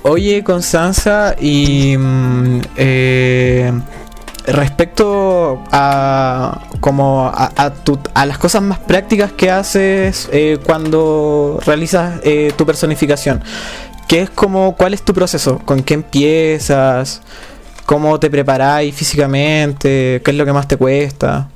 Oye, 0.08 0.44
Constanza, 0.44 1.36
y 1.40 1.98
mm, 1.98 2.62
eh, 2.78 3.72
respecto 4.46 5.64
a 5.72 6.62
como 6.80 7.32
a, 7.34 7.72
las 8.28 8.38
cosas 8.38 8.62
más 8.62 8.78
prácticas 8.78 9.32
que 9.32 9.50
haces 9.50 10.30
eh, 10.32 10.60
cuando 10.64 11.60
realizas 11.66 12.20
eh, 12.24 12.54
tu 12.56 12.68
personificación, 12.68 13.42
¿qué 14.08 14.22
es 14.22 14.30
como 14.30 14.76
cuál 14.76 14.94
es 14.94 15.04
tu 15.04 15.12
proceso? 15.12 15.58
¿Con 15.66 15.82
qué 15.82 15.96
empiezas? 15.96 17.24
¿Cómo 17.88 18.20
te 18.20 18.30
preparáis 18.30 18.94
físicamente? 18.94 20.22
¿Qué 20.24 20.32
es 20.32 20.38
lo 20.38 20.46
que 20.46 20.54
más 20.54 20.68
te 20.68 20.78
cuesta? 20.78 21.50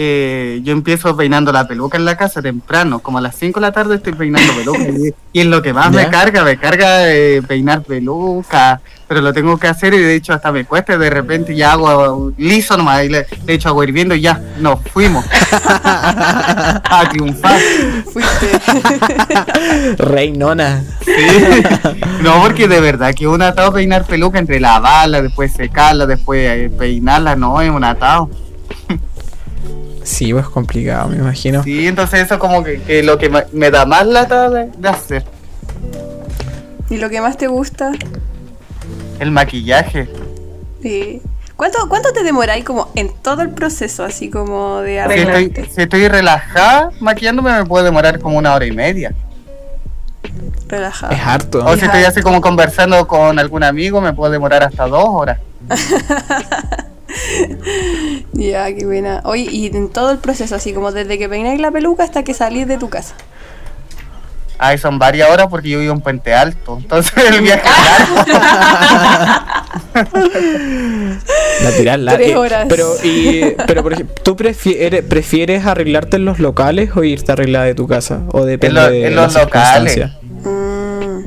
Eh, 0.00 0.60
yo 0.62 0.72
empiezo 0.74 1.16
peinando 1.16 1.50
la 1.50 1.66
peluca 1.66 1.98
en 1.98 2.04
la 2.04 2.16
casa 2.16 2.40
temprano, 2.40 3.00
como 3.00 3.18
a 3.18 3.20
las 3.20 3.34
5 3.34 3.58
de 3.58 3.66
la 3.66 3.72
tarde 3.72 3.96
estoy 3.96 4.12
peinando 4.12 4.52
peluca. 4.54 4.78
y, 4.88 5.12
y 5.32 5.40
es 5.40 5.46
lo 5.46 5.60
que 5.60 5.72
más 5.72 5.90
¿Ya? 5.90 6.04
me 6.04 6.08
carga, 6.08 6.44
me 6.44 6.56
carga 6.56 7.12
eh, 7.12 7.42
peinar 7.42 7.82
peluca, 7.82 8.80
pero 9.08 9.22
lo 9.22 9.32
tengo 9.32 9.58
que 9.58 9.66
hacer 9.66 9.94
y 9.94 9.98
de 9.98 10.14
hecho 10.14 10.32
hasta 10.32 10.52
me 10.52 10.64
cuesta, 10.64 10.96
de 10.96 11.10
repente 11.10 11.56
ya 11.56 11.72
hago 11.72 12.32
liso 12.36 12.76
nomás, 12.76 13.06
y 13.06 13.08
le, 13.08 13.26
le 13.44 13.54
echo 13.54 13.70
agua 13.70 13.82
hirviendo 13.82 14.14
y 14.14 14.20
ya, 14.20 14.40
nos 14.60 14.80
fuimos. 14.82 15.24
a 15.74 17.08
triunfar. 17.10 17.60
Fuiste. 18.12 18.50
Reinona. 20.04 20.84
Sí. 21.04 21.12
No, 22.22 22.40
porque 22.40 22.68
de 22.68 22.80
verdad 22.80 23.12
que 23.16 23.26
un 23.26 23.42
atado 23.42 23.72
peinar 23.72 24.04
peluca 24.04 24.38
entre 24.38 24.60
lavarla, 24.60 25.22
después 25.22 25.50
secarla, 25.52 26.06
después 26.06 26.38
eh, 26.48 26.70
peinarla, 26.70 27.34
no, 27.34 27.60
es 27.60 27.68
un 27.68 27.82
atado. 27.82 28.30
Sí, 30.08 30.32
pues 30.32 30.48
complicado, 30.48 31.08
me 31.10 31.16
imagino. 31.16 31.62
Sí, 31.62 31.86
entonces 31.86 32.20
eso 32.22 32.38
como 32.38 32.64
que, 32.64 32.80
que 32.80 33.02
lo 33.02 33.18
que 33.18 33.30
me 33.52 33.70
da 33.70 33.84
más 33.84 34.06
lata 34.06 34.48
de, 34.48 34.70
de 34.76 34.88
hacer, 34.88 35.22
¿Y 36.88 36.96
lo 36.96 37.10
que 37.10 37.20
más 37.20 37.36
te 37.36 37.46
gusta? 37.46 37.92
el 39.20 39.30
maquillaje. 39.30 40.08
Sí. 40.80 41.20
¿Cuánto, 41.56 41.78
¿Cuánto 41.90 42.12
te 42.12 42.22
demoráis 42.22 42.64
como 42.64 42.88
en 42.94 43.10
todo 43.20 43.42
el 43.42 43.50
proceso, 43.50 44.02
así 44.04 44.30
como 44.30 44.78
de 44.78 44.92
Si 44.94 44.98
arreglarte? 44.98 45.44
estoy, 45.60 45.74
si 45.74 45.82
estoy 45.82 46.08
relajada, 46.08 46.90
maquillándome 47.00 47.52
me 47.58 47.66
puede 47.66 47.84
demorar 47.84 48.18
como 48.18 48.38
una 48.38 48.54
hora 48.54 48.64
y 48.64 48.72
media. 48.72 49.12
Relajado. 50.68 51.12
Es 51.12 51.20
harto. 51.20 51.64
O 51.66 51.76
si 51.76 51.84
estoy 51.84 52.04
así 52.04 52.22
como 52.22 52.40
conversando 52.40 53.06
con 53.06 53.38
algún 53.38 53.62
amigo, 53.62 54.00
me 54.00 54.12
puede 54.14 54.32
demorar 54.32 54.62
hasta 54.62 54.86
dos 54.86 55.04
horas. 55.06 55.38
Ya, 58.32 58.72
qué 58.74 58.84
buena. 58.86 59.20
Oye, 59.24 59.48
y 59.50 59.66
en 59.66 59.88
todo 59.90 60.10
el 60.12 60.18
proceso, 60.18 60.54
así 60.54 60.72
como 60.72 60.92
desde 60.92 61.18
que 61.18 61.28
peináis 61.28 61.60
la 61.60 61.70
peluca 61.70 62.04
hasta 62.04 62.22
que 62.22 62.34
salís 62.34 62.66
de 62.68 62.78
tu 62.78 62.88
casa. 62.88 63.14
Ay, 64.60 64.76
son 64.78 64.98
varias 64.98 65.30
horas 65.30 65.46
porque 65.50 65.68
yo 65.68 65.78
vivo 65.78 65.92
en 65.94 66.00
Puente 66.00 66.34
Alto. 66.34 66.78
Entonces 66.80 67.12
el 67.32 67.40
viaje 67.42 67.62
es 67.68 67.74
largo. 67.98 68.24
La 71.62 71.70
tirar 71.76 71.98
la- 71.98 72.12
Tres 72.14 72.30
eh, 72.30 72.36
horas. 72.36 72.66
Pero, 72.68 72.94
y, 73.02 73.54
pero 73.66 73.82
por 73.82 73.92
ejemplo, 73.92 74.14
¿tú 74.22 74.36
prefieres, 74.36 75.02
prefieres 75.04 75.66
arreglarte 75.66 76.16
en 76.16 76.24
los 76.24 76.38
locales 76.38 76.90
o 76.96 77.02
irte 77.04 77.32
a 77.32 77.34
arreglar 77.34 77.66
de 77.66 77.74
tu 77.74 77.86
casa? 77.88 78.20
¿O 78.32 78.44
depende 78.44 78.80
En 78.80 78.84
lo- 78.86 78.90
de 78.90 79.06
en 79.06 79.16
la 79.16 79.22
los 79.24 79.34
locales. 79.34 79.92
circunstancia? 79.94 80.18
Mm, 80.50 80.77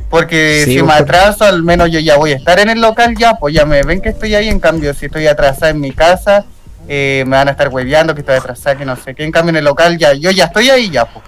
Porque 0.10 0.64
Sí, 0.66 0.76
si 0.78 0.84
me 0.84 0.94
atraso, 0.94 1.46
al 1.46 1.64
menos 1.64 1.90
yo 1.92 2.00
ya 2.00 2.18
voy 2.18 2.32
a 2.34 2.36
estar 2.36 2.60
en 2.60 2.70
el 2.70 2.82
local 2.82 3.16
ya, 3.18 3.34
pues 3.36 3.54
ya 3.54 3.66
me 3.66 3.84
ven 3.84 4.02
que 4.02 4.10
estoy 4.10 4.36
ahí. 4.36 4.50
En 4.50 4.60
cambio, 4.60 4.94
si 4.94 5.06
estoy 5.08 5.28
atrasada 5.28 5.70
en 5.72 5.80
mi 5.80 5.92
casa, 5.92 6.46
eh, 6.88 7.24
me 7.28 7.38
van 7.38 7.48
a 7.48 7.52
estar 7.52 7.70
hueveando 7.70 8.14
que 8.14 8.22
estoy 8.22 8.36
atrasada, 8.36 8.76
que 8.78 8.86
no 8.86 8.96
sé 8.96 9.14
qué. 9.16 9.24
En 9.24 9.32
cambio, 9.32 9.50
en 9.52 9.58
el 9.58 9.66
local 9.66 9.98
ya, 9.98 10.14
yo 10.14 10.32
ya 10.32 10.46
estoy 10.46 10.70
ahí 10.70 10.90
ya, 10.90 11.06
pues. 11.06 11.26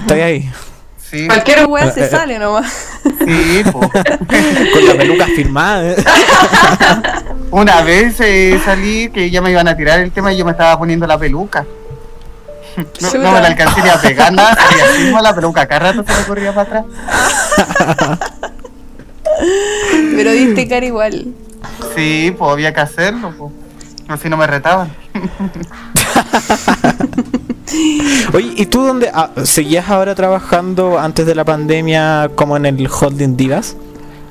Estoy 0.00 0.20
ahí. 0.20 0.50
Sí, 1.08 1.28
Cualquier 1.28 1.60
Eh, 1.60 1.64
weá 1.66 1.92
se 1.92 2.08
sale 2.10 2.36
nomás. 2.36 2.66
sí, 3.24 3.62
pues. 3.70 3.90
Con 4.72 4.86
la 4.88 4.94
peluca 4.96 5.26
firmada. 5.26 5.92
¿eh? 5.92 5.96
Una 7.52 7.82
vez 7.82 8.16
eh, 8.20 8.58
salí 8.64 9.08
que 9.10 9.30
ya 9.30 9.40
me 9.40 9.52
iban 9.52 9.68
a 9.68 9.76
tirar 9.76 10.00
el 10.00 10.10
tema 10.10 10.32
y 10.32 10.36
yo 10.36 10.44
me 10.44 10.50
estaba 10.50 10.76
poniendo 10.76 11.06
la 11.06 11.16
peluca. 11.16 11.64
No, 13.00 13.12
no 13.14 13.32
me 13.32 13.40
la 13.40 13.46
alcancé 13.48 13.82
ni 13.82 13.88
a 13.88 14.00
pegar 14.00 14.32
nada, 14.32 14.54
salía 14.68 14.84
así 14.84 15.02
mismo 15.04 15.20
la 15.20 15.34
peluca, 15.34 15.66
cada 15.66 15.92
rato 15.92 16.04
se 16.06 16.20
me 16.20 16.26
corría 16.26 16.54
para 16.54 16.80
atrás. 16.80 16.84
Pero 20.16 20.30
diste 20.32 20.68
cara 20.68 20.84
igual. 20.86 21.34
Sí, 21.94 22.34
pues 22.36 22.50
había 22.52 22.72
que 22.72 22.80
hacerlo, 22.80 23.32
pues. 23.36 23.52
Así 24.08 24.28
no 24.28 24.36
me 24.36 24.46
retaban. 24.46 24.90
Oye, 28.32 28.52
¿y 28.56 28.66
tú 28.66 28.82
dónde 28.82 29.10
ah, 29.12 29.30
seguías 29.44 29.88
ahora 29.90 30.14
trabajando 30.14 30.98
antes 30.98 31.26
de 31.26 31.34
la 31.34 31.44
pandemia 31.44 32.30
como 32.34 32.56
en 32.56 32.66
el 32.66 32.88
Holding 32.88 33.36
Divas? 33.36 33.76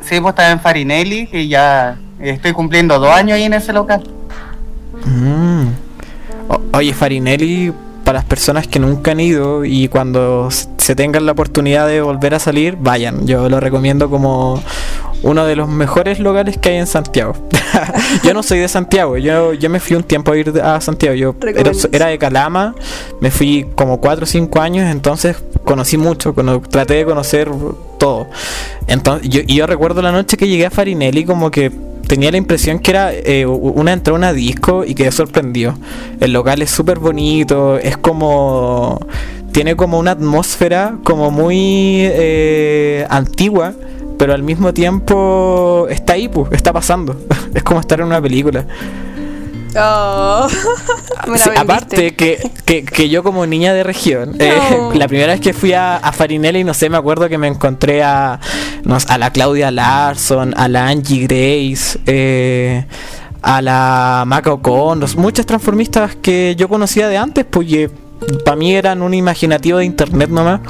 Sí, 0.02 0.20
pues 0.22 0.32
estaba 0.32 0.52
en 0.52 0.60
Farinelli 0.60 1.30
y 1.32 1.48
ya 1.50 1.98
estoy 2.20 2.54
cumpliendo 2.54 2.98
dos 3.00 3.14
años 3.14 3.36
ahí 3.36 3.44
en 3.44 3.54
ese 3.54 3.74
local. 3.74 4.04
Mm. 5.06 5.68
O- 6.48 6.62
oye, 6.78 6.94
Farinelli, 6.94 7.74
para 8.06 8.20
las 8.20 8.26
personas 8.26 8.68
que 8.68 8.80
nunca 8.80 9.12
han 9.12 9.20
ido 9.20 9.66
y 9.66 9.90
cuando 9.90 10.50
se 10.78 10.96
tengan 10.96 11.26
la 11.26 11.34
oportunidad 11.34 11.88
de 11.88 12.00
volver 12.02 12.36
a 12.36 12.40
salir, 12.40 12.78
vayan. 12.80 13.28
Yo 13.28 13.50
lo 13.50 13.60
recomiendo 13.60 14.10
como 14.10 14.62
uno 15.24 15.46
de 15.48 15.56
los 15.56 15.68
mejores 15.68 16.20
locales 16.20 16.58
que 16.60 16.70
hay 16.70 16.76
en 16.78 16.86
Santiago. 16.88 17.34
yo 18.24 18.34
no 18.36 18.44
soy 18.44 18.60
de 18.60 18.68
Santiago, 18.68 19.18
yo, 19.18 19.54
yo 19.54 19.70
me 19.72 19.80
fui 19.80 19.98
un 19.98 20.04
tiempo 20.04 20.32
a 20.32 20.38
ir 20.38 20.54
a 20.62 20.80
Santiago. 20.80 21.16
Yo 21.16 21.36
era, 21.92 22.08
de 22.08 22.18
Calama, 22.20 22.76
me 23.20 23.32
fui 23.32 23.66
como 23.76 24.00
4 24.00 24.24
o 24.24 24.28
5 24.28 24.62
años, 24.62 24.90
entonces 24.90 25.38
conocí 25.64 25.98
mucho, 25.98 26.36
cono- 26.36 26.62
traté 26.62 26.94
de 26.94 27.06
conocer 27.06 27.50
todo. 27.98 28.28
Entonces, 28.88 29.28
yo, 29.28 29.42
y 29.48 29.56
yo 29.56 29.66
recuerdo 29.66 30.04
la 30.04 30.12
noche 30.12 30.38
que 30.38 30.48
llegué 30.48 30.68
a 30.68 30.70
Farinelli 30.70 31.26
como 31.26 31.50
que 31.50 31.72
tenía 32.06 32.32
la 32.32 32.38
impresión 32.38 32.80
que 32.80 32.92
era 32.92 33.14
eh, 33.14 33.46
una 33.46 33.94
entrada 33.94 34.16
a 34.16 34.20
una 34.20 34.34
disco 34.34 34.84
y 34.86 34.96
quedé 34.96 35.12
sorprendido. 35.12 35.76
El 36.20 36.34
local 36.34 36.62
es 36.62 36.72
súper 36.72 37.00
bonito, 37.00 37.78
es 37.78 37.98
como... 37.98 39.00
Tiene 39.52 39.78
como 39.78 39.98
una 40.00 40.12
atmósfera 40.12 40.98
como 41.06 41.32
muy 41.32 42.00
eh, 42.02 43.08
antigua, 43.10 43.74
pero 44.18 44.34
al 44.34 44.44
mismo 44.44 44.74
tiempo 44.74 45.88
está 45.90 46.14
ahí, 46.14 46.28
pues, 46.28 46.52
está 46.52 46.74
pasando. 46.74 47.16
es 47.54 47.64
como 47.64 47.80
estar 47.80 48.02
en 48.02 48.08
una 48.08 48.22
película. 48.22 48.66
Oh. 49.78 50.48
Sí, 50.50 50.60
vendiste. 51.26 51.58
aparte 51.58 52.16
que, 52.16 52.52
que, 52.66 52.86
que 52.86 53.10
yo 53.10 53.24
como 53.24 53.46
niña 53.46 53.74
de 53.74 53.84
región, 53.84 54.36
eh, 54.40 54.54
la 54.94 55.08
primera 55.08 55.34
vez 55.34 55.42
que 55.42 55.54
fui 55.54 55.74
a, 55.74 55.98
a 55.98 56.12
Farinelli, 56.12 56.64
no 56.64 56.74
sé, 56.74 56.90
me 56.90 56.98
acuerdo 56.98 57.28
que 57.28 57.38
me 57.38 57.48
encontré 57.48 58.04
a, 58.04 58.40
no 58.84 58.98
a 59.08 59.18
la 59.18 59.32
Claudia 59.32 59.72
Larson, 59.72 60.54
a 60.56 60.68
la 60.68 60.88
Angie 60.88 61.28
Grace, 61.28 62.00
eh, 62.06 62.86
a 63.42 63.62
la 63.62 64.24
Maca 64.26 64.54
O'Connor, 64.54 65.16
muchas 65.18 65.46
transformistas 65.46 66.16
que 66.16 66.56
yo 66.58 66.70
conocía 66.70 67.08
de 67.08 67.18
antes, 67.18 67.46
porque 67.46 67.90
para 68.44 68.56
mí 68.58 68.74
eran 68.76 69.02
un 69.02 69.14
imaginativo 69.14 69.78
de 69.80 69.86
internet 69.86 70.30
nomás. 70.30 70.62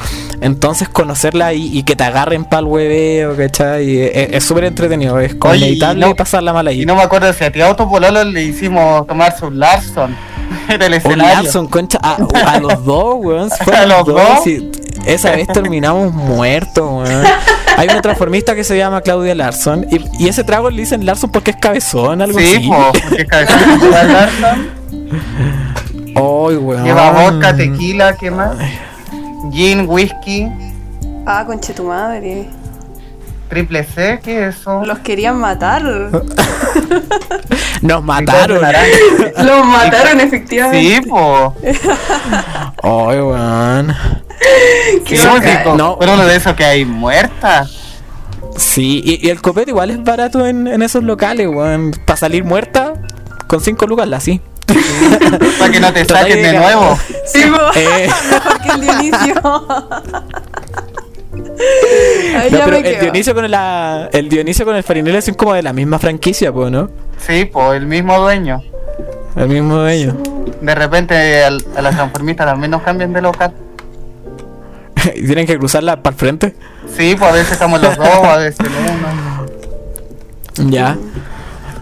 Entonces 0.41 0.89
conocerla 0.89 1.53
y, 1.53 1.77
y 1.77 1.83
que 1.83 1.95
te 1.95 2.03
agarren 2.03 2.45
pa'l 2.45 2.65
hueveo, 2.65 3.35
¿cachai? 3.37 4.01
Es 4.01 4.33
es 4.33 4.43
súper 4.43 4.65
entretenido, 4.65 5.19
es 5.19 5.35
como 5.35 5.55
inevitable 5.55 6.05
no- 6.07 6.15
pasarla 6.15 6.51
mal 6.53 6.67
ahí. 6.67 6.81
Y 6.81 6.85
no 6.85 6.95
me 6.95 7.01
acuerdo 7.03 7.31
si 7.33 7.43
a 7.43 7.51
ti 7.51 7.61
Auto 7.61 7.89
Pololo 7.89 8.23
le 8.25 8.43
hicimos 8.43 9.07
tomarse 9.07 9.45
un 9.45 9.59
Larson. 9.59 10.15
Era 10.69 10.85
el 10.87 10.91
Un 10.93 10.97
escenario. 10.97 11.43
Larson, 11.43 11.67
concha, 11.67 11.99
a, 12.01 12.17
a 12.47 12.59
los 12.59 12.83
dos, 12.85 13.15
weón. 13.19 13.49
¿A 13.73 13.85
los 13.85 14.05
dos? 14.05 14.43
sí. 14.43 14.69
esa 15.05 15.31
vez 15.31 15.47
terminamos 15.47 16.13
muertos, 16.13 16.83
weón. 17.07 17.23
Hay 17.77 17.87
una 17.89 18.01
transformista 18.01 18.55
que 18.55 18.63
se 18.63 18.77
llama 18.77 19.01
Claudia 19.01 19.35
Larson. 19.35 19.85
Y, 19.91 20.23
y 20.23 20.27
ese 20.29 20.43
trago 20.43 20.69
le 20.69 20.81
dicen 20.81 21.05
Larson 21.05 21.29
porque 21.31 21.51
es 21.51 21.57
cabezón, 21.57 22.21
algo 22.21 22.39
Sí, 22.39 22.55
así. 22.55 22.67
pues, 22.67 23.03
porque 23.03 23.25
cabezón 23.25 23.79
lleva 23.81 24.03
Larson. 24.03 24.69
Ay, 26.15 26.55
weón. 26.57 26.83
Lleva 26.83 27.11
vodka, 27.11 27.55
tequila, 27.55 28.15
¿qué 28.17 28.31
más? 28.31 28.57
Gin, 29.51 29.85
whisky, 29.87 30.47
Ah, 31.25 31.43
conche 31.45 31.73
tu 31.73 31.83
madre. 31.85 32.47
triple 33.49 33.83
C, 33.83 34.19
¿qué 34.23 34.47
es 34.47 34.55
eso? 34.57 34.83
Los 34.85 34.99
querían 34.99 35.37
matar. 35.39 35.83
Nos 37.81 38.03
mataron. 38.03 38.59
Los 39.43 39.65
mataron 39.65 40.19
efectivamente. 40.19 40.95
Sí, 41.03 41.09
pues. 41.09 41.79
Ay, 42.83 43.19
weón. 43.21 43.95
Pues, 45.07 45.19
sí, 45.19 45.77
No. 45.77 45.97
Pero 45.99 46.13
uno 46.13 46.25
de 46.25 46.35
esos 46.35 46.53
que 46.55 46.65
hay 46.65 46.85
muerta. 46.85 47.65
Sí, 48.57 49.01
y, 49.03 49.25
y 49.27 49.29
el 49.29 49.41
copete 49.41 49.71
igual 49.71 49.89
es 49.91 50.03
barato 50.03 50.45
en, 50.45 50.67
en 50.67 50.81
esos 50.81 51.03
locales, 51.03 51.47
weón. 51.47 51.91
Para 52.05 52.17
salir 52.17 52.43
muerta, 52.43 52.93
con 53.47 53.61
5 53.61 53.85
lucas 53.87 54.07
la 54.07 54.19
sí. 54.19 54.41
Para 55.59 55.71
que 55.71 55.79
no 55.79 55.93
te 55.93 56.05
saquen 56.05 56.41
de 56.41 56.53
nuevo. 56.53 56.97
Sí. 57.25 57.43
Eh. 57.75 58.09
mejor 58.31 58.61
que 58.61 58.69
el 58.69 58.81
Dionisio. 58.81 59.35
Ahí 62.37 62.51
No, 62.51 62.57
ya 62.57 62.65
pero 62.65 62.71
me 62.71 62.77
el 62.77 62.83
quedo. 62.83 63.01
Dionisio 63.01 63.35
con 63.35 63.49
la, 63.51 64.09
el 64.11 64.29
Dionisio 64.29 64.65
con 64.65 64.75
el 64.75 64.83
Farinelli 64.83 65.21
son 65.21 65.35
como 65.35 65.53
de 65.53 65.63
la 65.63 65.73
misma 65.73 65.99
franquicia, 65.99 66.51
pues, 66.51 66.71
¿no? 66.71 66.89
Sí, 67.17 67.45
pues 67.45 67.77
el 67.77 67.85
mismo 67.87 68.19
dueño. 68.19 68.61
El 69.35 69.47
mismo 69.49 69.85
ellos. 69.87 70.15
De 70.61 70.75
repente 70.75 71.43
al- 71.43 71.63
a 71.75 71.81
las 71.81 71.95
transformistas 71.95 72.45
también 72.47 72.71
nos 72.71 72.81
cambian 72.83 73.11
de 73.13 73.21
local. 73.21 73.53
y 75.15 75.25
tienen 75.25 75.45
que 75.45 75.57
cruzarla 75.57 76.01
para 76.01 76.13
el 76.13 76.19
frente. 76.19 76.55
Sí, 76.95 77.15
pues 77.17 77.31
a 77.31 77.33
veces 77.33 77.51
estamos 77.53 77.81
los 77.81 77.95
dos, 77.97 78.07
a 78.07 78.37
veces 78.37 78.59
uno. 78.59 79.45
Ya. 80.69 80.97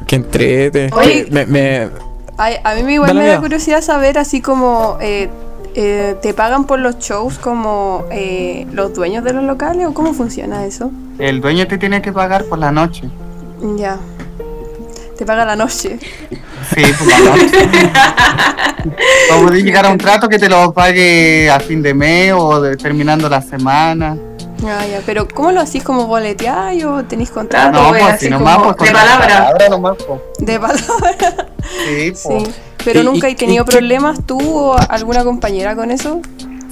Que 0.08 0.15
entrete. 0.15 0.89
Oye. 0.93 1.26
Que 1.26 1.32
me, 1.32 1.45
me- 1.45 1.89
Ay, 2.38 2.56
a 2.63 2.74
mí 2.76 2.84
me 2.84 2.93
igual 2.93 3.10
Dale, 3.10 3.22
me 3.22 3.28
da 3.28 3.39
curiosidad 3.39 3.82
saber 3.82 4.17
así 4.17 4.41
como 4.41 4.98
eh, 5.02 5.30
eh, 5.76 6.15
te 6.22 6.34
pagan 6.34 6.65
por 6.65 6.80
los 6.80 6.98
shows 7.00 7.38
como 7.38 8.06
eh, 8.12 8.65
los 8.72 8.93
dueños 8.93 9.24
de 9.24 9.34
los 9.34 9.43
locales 9.43 9.88
o 9.88 9.93
cómo 9.93 10.13
funciona 10.13 10.65
eso. 10.65 10.91
El 11.19 11.41
dueño 11.41 11.67
te 11.67 11.78
tiene 11.78 12.02
que 12.02 12.12
pagar 12.12 12.46
por 12.46 12.58
la 12.60 12.72
noche. 12.72 13.04
Ya. 13.78 13.98
Te 15.17 15.26
paga 15.26 15.46
la 15.46 15.56
noche. 15.56 16.00
Sí, 16.74 16.82
por 16.98 17.08
la 17.08 17.19
noche. 17.19 17.69
o 19.34 19.43
podés 19.43 19.63
llegar 19.63 19.86
a 19.86 19.89
un 19.89 19.98
trato 19.98 20.28
que 20.28 20.39
te 20.39 20.50
lo 20.50 20.74
pague 20.74 21.50
a 21.50 21.60
fin 21.60 21.82
de 21.84 21.93
mes 21.93 22.34
o 22.36 22.60
de- 22.60 22.76
terminando 22.78 23.30
la 23.30 23.41
semana. 23.41 24.17
Ah, 24.65 24.86
ya. 24.86 25.02
Pero 25.06 25.28
¿cómo 25.28 25.52
lo 25.52 25.60
hacís 25.62 25.84
como 25.84 26.08
boleteáis 26.08 26.84
o 26.86 27.04
tenéis 27.04 27.32
contrato 27.32 27.71
no, 27.82 27.89
pues, 27.89 28.04
así 28.04 28.26
si 28.26 28.32
nomás, 28.32 28.58
como 28.58 28.76
pues 28.76 28.89
de 28.89 28.95
palabra. 28.95 29.54
nomás, 29.69 29.97
pues. 30.08 30.19
de 30.39 30.60
palabra? 30.60 31.47
Sí, 31.88 32.13
Sí. 32.15 32.28
pues. 32.28 32.49
Pero 32.86 33.02
¿Y- 33.02 33.04
nunca 33.04 33.30
y- 33.30 33.34
he 33.34 33.36
tenido 33.36 33.63
y 33.67 33.71
problemas 33.71 34.19
tú 34.26 34.39
o 34.41 34.76
alguna 34.89 35.23
compañera 35.23 35.76
con 35.76 35.91
eso. 35.91 36.21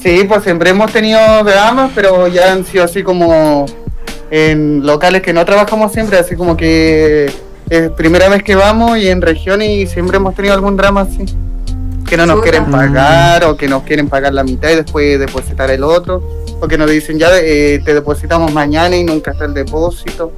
Sí, 0.02 0.26
pues 0.28 0.44
siempre 0.44 0.72
hemos 0.72 0.92
tenido 0.92 1.20
dramas, 1.44 1.92
pero 1.94 2.28
ya 2.28 2.52
han 2.52 2.66
sido 2.66 2.84
así 2.84 3.04
como 3.04 3.66
en 4.32 4.86
locales 4.86 5.22
que 5.22 5.32
no 5.34 5.46
trabajamos 5.46 5.92
siempre, 5.92 6.18
así 6.18 6.36
como 6.36 6.58
que 6.58 7.32
es 7.70 7.90
primera 7.92 8.28
vez 8.30 8.44
que 8.44 8.56
vamos 8.56 8.98
y 8.98 9.10
en 9.10 9.22
regiones 9.22 9.70
y 9.70 9.88
siempre 9.88 10.18
hemos 10.18 10.34
tenido 10.36 10.54
algún 10.54 10.76
drama 10.76 11.02
así. 11.02 11.26
Que 12.10 12.18
no 12.18 12.26
nos 12.26 12.38
Chuta. 12.38 12.50
quieren 12.50 12.72
pagar 12.72 13.46
o 13.46 13.56
que 13.56 13.68
nos 13.70 13.84
quieren 13.84 14.10
pagar 14.10 14.34
la 14.34 14.44
mitad 14.44 14.70
y 14.70 14.76
después 14.76 15.18
depositar 15.20 15.70
el 15.72 15.84
otro. 15.84 16.22
O 16.62 16.68
que 16.68 16.78
nos 16.78 16.90
dicen 16.90 17.18
ya 17.20 17.28
eh, 17.40 17.82
te 17.84 17.94
depositamos 17.94 18.54
mañana 18.54 18.96
y 18.96 19.04
nunca 19.04 19.32
está 19.32 19.46
el 19.46 19.54
depósito. 19.54 20.32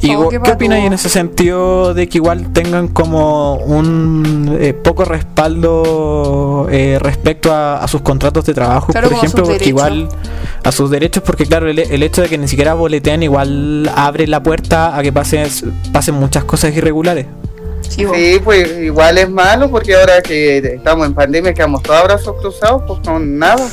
¿Y 0.00 0.14
Oh, 0.14 0.18
vos 0.20 0.28
qué 0.30 0.40
qué 0.40 0.50
pato. 0.52 0.64
en 0.64 0.92
ese 0.92 1.08
sentido 1.08 1.92
de 1.92 2.08
que 2.08 2.18
igual 2.18 2.52
tengan 2.52 2.86
como 2.86 3.56
un 3.56 4.56
eh, 4.60 4.72
poco 4.72 5.04
respaldo 5.04 6.68
eh, 6.70 6.98
respecto 7.00 7.52
a, 7.52 7.78
a 7.82 7.88
sus 7.88 8.02
contratos 8.02 8.44
de 8.44 8.54
trabajo, 8.54 8.92
Claro, 8.92 9.08
por 9.08 9.18
ejemplo, 9.18 9.42
porque 9.42 9.68
igual 9.68 10.08
a 10.62 10.70
sus 10.70 10.88
derechos, 10.90 11.24
porque 11.26 11.46
claro, 11.46 11.68
el, 11.68 11.80
el 11.80 12.02
hecho 12.04 12.22
de 12.22 12.28
que 12.28 12.38
ni 12.38 12.46
siquiera 12.46 12.74
boletean 12.74 13.24
igual 13.24 13.90
abre 13.92 14.28
la 14.28 14.40
puerta 14.40 14.96
a 14.96 15.02
que 15.02 15.12
pasen, 15.12 15.48
pasen 15.92 16.14
muchas 16.14 16.44
cosas 16.44 16.74
irregulares. 16.76 17.26
Sí, 17.88 18.38
pues 18.44 18.78
igual 18.78 19.18
es 19.18 19.28
malo 19.28 19.68
porque 19.68 19.96
ahora 19.96 20.22
que 20.22 20.58
estamos 20.58 21.06
en 21.08 21.14
pandemia 21.14 21.54
quedamos 21.54 21.82
todos 21.82 21.98
abrazos 22.00 22.36
cruzados, 22.40 22.82
pues 22.86 23.00
con 23.00 23.36
nada. 23.36 23.66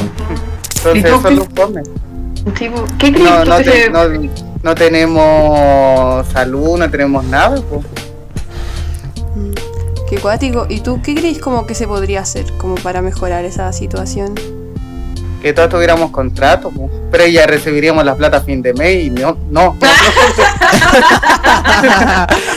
Entonces 0.00 0.94
¿Y 0.94 1.02
tú, 1.02 1.28
eso 1.28 1.44
pone. 1.50 1.82
Tipo, 2.58 2.84
¿Qué 2.98 3.12
crees 3.12 3.30
no, 3.30 3.44
no, 3.44 3.56
que 3.58 3.64
te- 3.64 3.72
se- 3.84 3.90
no, 3.90 4.00
no 4.62 4.74
tenemos 4.74 6.26
salud, 6.28 6.78
no 6.78 6.90
tenemos 6.90 7.24
nada. 7.24 7.60
Pues. 7.68 7.84
Mm, 9.36 9.52
Qué 10.08 10.16
cuático. 10.18 10.66
¿Y 10.68 10.80
tú 10.80 11.00
qué 11.02 11.14
crees 11.14 11.38
como 11.38 11.66
que 11.66 11.74
se 11.74 11.86
podría 11.86 12.20
hacer 12.20 12.46
como 12.56 12.74
para 12.76 13.02
mejorar 13.02 13.44
esa 13.44 13.72
situación? 13.72 14.34
que 15.42 15.54
todos 15.54 15.70
tuviéramos 15.70 16.10
contrato, 16.10 16.68
po. 16.68 16.90
pero 17.10 17.26
ya 17.26 17.46
recibiríamos 17.46 18.04
la 18.04 18.14
plata 18.14 18.36
a 18.36 18.40
fin 18.42 18.60
de 18.60 18.74
mes 18.74 19.04
y 19.06 19.10
no, 19.10 19.38
no. 19.50 19.74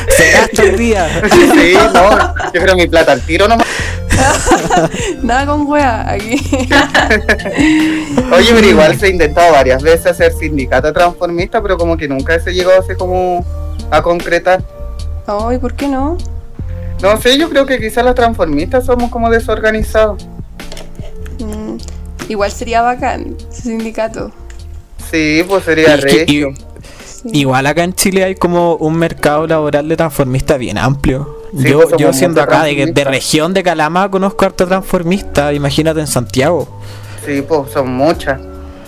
Se 0.09 0.31
gasta 0.31 0.63
el 0.63 0.77
día. 0.77 1.21
sí, 1.31 1.75
no, 1.93 2.33
yo 2.53 2.61
creo 2.61 2.75
mi 2.75 2.87
plata 2.87 3.13
al 3.13 3.21
tiro 3.21 3.47
nomás. 3.47 3.65
Nada 5.23 5.45
con 5.45 5.67
wea 5.67 6.09
aquí. 6.11 6.35
Oye, 8.31 8.51
pero 8.53 8.67
igual 8.67 8.97
se 8.99 9.07
ha 9.07 9.09
intentado 9.09 9.53
varias 9.53 9.81
veces 9.81 10.07
hacer 10.07 10.33
sindicato 10.33 10.91
transformista, 10.93 11.61
pero 11.61 11.77
como 11.77 11.97
que 11.97 12.07
nunca 12.07 12.39
se 12.39 12.53
llegó 12.53 12.71
así 12.71 12.95
como 12.95 13.45
a 13.91 14.01
concretar. 14.01 14.63
Ay, 15.27 15.57
¿por 15.57 15.73
qué 15.73 15.87
no? 15.87 16.17
No 17.01 17.17
sé, 17.19 17.37
yo 17.37 17.49
creo 17.49 17.65
que 17.65 17.79
quizás 17.79 18.03
los 18.05 18.15
transformistas 18.15 18.85
somos 18.85 19.09
como 19.09 19.29
desorganizados. 19.29 20.25
Mm, 21.39 21.77
igual 22.29 22.51
sería 22.51 22.81
bacán 22.81 23.35
ese 23.51 23.63
sindicato. 23.63 24.31
Sí, 25.11 25.43
pues 25.47 25.63
sería 25.65 25.97
regio. 25.97 26.53
Sí. 27.05 27.29
Igual 27.33 27.67
acá 27.67 27.83
en 27.83 27.93
Chile 27.93 28.23
hay 28.23 28.35
como 28.35 28.75
un 28.75 28.95
mercado 28.95 29.47
laboral 29.47 29.87
de 29.87 29.97
transformistas 29.97 30.59
bien 30.59 30.77
amplio. 30.77 31.42
Sí, 31.57 31.69
yo 31.69 31.81
pues 31.81 31.95
yo 31.97 32.11
siendo 32.13 32.41
acá 32.41 32.63
de, 32.63 33.03
región 33.03 33.53
de 33.53 33.61
Calama 33.61 34.09
conozco 34.09 34.45
harto 34.45 34.65
transformista, 34.65 35.53
imagínate 35.53 35.99
en 35.99 36.07
Santiago. 36.07 36.67
Sí, 37.25 37.43
pues 37.47 37.71
son 37.71 37.93
muchas. 37.93 38.39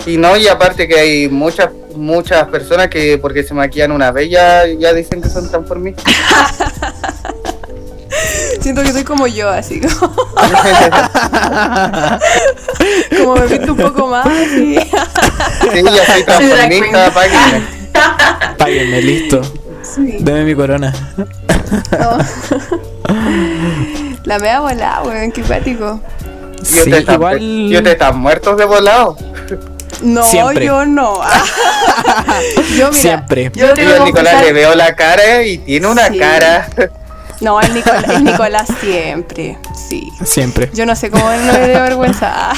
Y 0.05 0.17
no, 0.17 0.35
y 0.35 0.47
aparte 0.47 0.87
que 0.87 0.99
hay 0.99 1.29
muchas 1.29 1.69
muchas 1.95 2.47
personas 2.49 2.89
que 2.89 3.17
porque 3.17 3.43
se 3.43 3.53
maquillan 3.53 3.91
una 3.91 4.11
vez 4.11 4.29
ya, 4.29 4.65
ya 4.67 4.93
dicen 4.93 5.21
que 5.21 5.29
son 5.29 5.49
transformistas. 5.49 6.05
Siento 8.61 8.81
que 8.81 8.91
soy 8.91 9.03
como 9.03 9.27
yo, 9.27 9.49
así 9.49 9.79
como, 9.79 10.15
como 13.17 13.35
me 13.35 13.41
pinto 13.47 13.73
un 13.73 13.77
poco 13.77 14.07
más. 14.07 14.25
Y... 14.53 14.79
Sí, 14.79 15.83
ya 15.83 16.05
soy 16.05 16.23
transformista, 16.25 17.11
páguenme. 17.13 17.61
Páguenme, 18.57 19.01
listo. 19.01 19.41
Sí. 19.93 20.17
Deme 20.19 20.43
mi 20.43 20.55
corona. 20.55 20.93
No. 21.17 22.17
La 24.23 24.39
mea 24.39 24.59
volada, 24.61 25.03
weón, 25.03 25.31
qué 25.31 25.43
pático. 25.43 25.99
Y 26.61 26.65
Sí, 26.65 26.91
están, 26.91 27.15
igual. 27.15 27.41
y 27.41 27.75
ustedes 27.75 27.93
están 27.93 28.17
muertos 28.17 28.57
de 28.57 28.65
volado. 28.65 29.15
No, 30.01 30.23
Siempre. 30.23 30.65
yo 30.65 30.85
no. 30.85 31.19
yo, 32.77 32.89
mira, 32.89 32.93
Siempre. 32.93 33.51
Yo 33.53 33.67
Yo 33.67 33.73
tengo 33.73 33.91
a 33.91 33.97
que 33.99 34.03
Nicolás 34.05 34.41
le 34.43 34.51
veo 34.53 34.73
la 34.75 34.95
cara 34.95 35.43
y 35.43 35.59
tiene 35.59 35.87
una 35.87 36.07
Sí. 36.07 36.17
cara. 36.17 36.67
No, 37.41 37.61
el 37.61 37.73
Nicolás, 37.73 38.03
el 38.09 38.23
Nicolás 38.23 38.67
siempre, 38.81 39.57
sí. 39.89 40.09
Siempre. 40.23 40.69
Yo 40.73 40.85
no 40.85 40.95
sé 40.95 41.11
cómo 41.11 41.29
no 41.29 41.51
le 41.53 41.69
dio 41.69 41.81
vergüenza. 41.81 42.51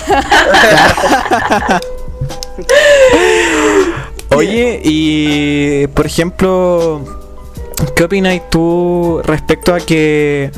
Oye, 4.35 4.81
y 4.83 5.87
por 5.87 6.05
ejemplo, 6.05 7.01
¿qué 7.95 8.03
opinas 8.03 8.41
tú 8.49 9.21
respecto 9.23 9.73
a 9.73 9.79
que 9.79 10.51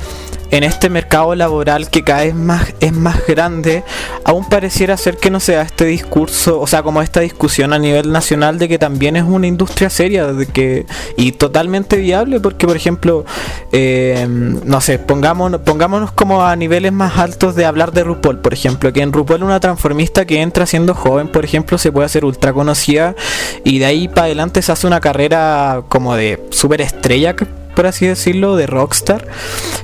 en 0.51 0.63
este 0.63 0.89
mercado 0.89 1.35
laboral 1.35 1.89
que 1.89 2.03
cada 2.03 2.21
vez 2.21 2.35
más 2.35 2.73
es 2.79 2.93
más 2.93 3.25
grande, 3.27 3.83
aún 4.23 4.47
pareciera 4.47 4.97
ser 4.97 5.17
que 5.17 5.29
no 5.29 5.39
se 5.39 5.53
da 5.53 5.61
este 5.63 5.85
discurso, 5.85 6.59
o 6.59 6.67
sea, 6.67 6.83
como 6.83 7.01
esta 7.01 7.19
discusión 7.19 7.73
a 7.73 7.79
nivel 7.79 8.11
nacional 8.11 8.57
de 8.57 8.67
que 8.67 8.77
también 8.79 9.15
es 9.15 9.23
una 9.23 9.47
industria 9.47 9.89
seria 9.89 10.27
de 10.27 10.47
que 10.47 10.85
y 11.17 11.33
totalmente 11.33 11.97
viable, 11.97 12.39
porque 12.39 12.67
por 12.67 12.75
ejemplo, 12.75 13.25
eh, 13.71 14.27
no 14.27 14.81
sé, 14.81 14.99
pongámonos, 14.99 15.61
pongámonos 15.61 16.11
como 16.11 16.43
a 16.43 16.55
niveles 16.55 16.91
más 16.91 17.17
altos 17.17 17.55
de 17.55 17.65
hablar 17.65 17.91
de 17.91 18.03
RuPaul, 18.03 18.39
por 18.39 18.53
ejemplo, 18.53 18.91
que 18.93 19.01
en 19.01 19.13
RuPaul 19.13 19.43
una 19.43 19.59
transformista 19.59 20.25
que 20.25 20.41
entra 20.41 20.65
siendo 20.65 20.93
joven, 20.93 21.27
por 21.27 21.45
ejemplo, 21.45 21.77
se 21.77 21.91
puede 21.91 22.05
hacer 22.05 22.25
ultra 22.25 22.53
conocida 22.53 23.15
y 23.63 23.79
de 23.79 23.85
ahí 23.85 24.07
para 24.07 24.25
adelante 24.25 24.61
se 24.61 24.71
hace 24.71 24.87
una 24.87 24.99
carrera 24.99 25.83
como 25.89 26.15
de 26.15 26.43
super 26.51 26.81
estrella, 26.81 27.35
por 27.79 27.87
así 27.87 28.05
decirlo, 28.05 28.57
de 28.57 28.67
rockstar. 28.67 29.25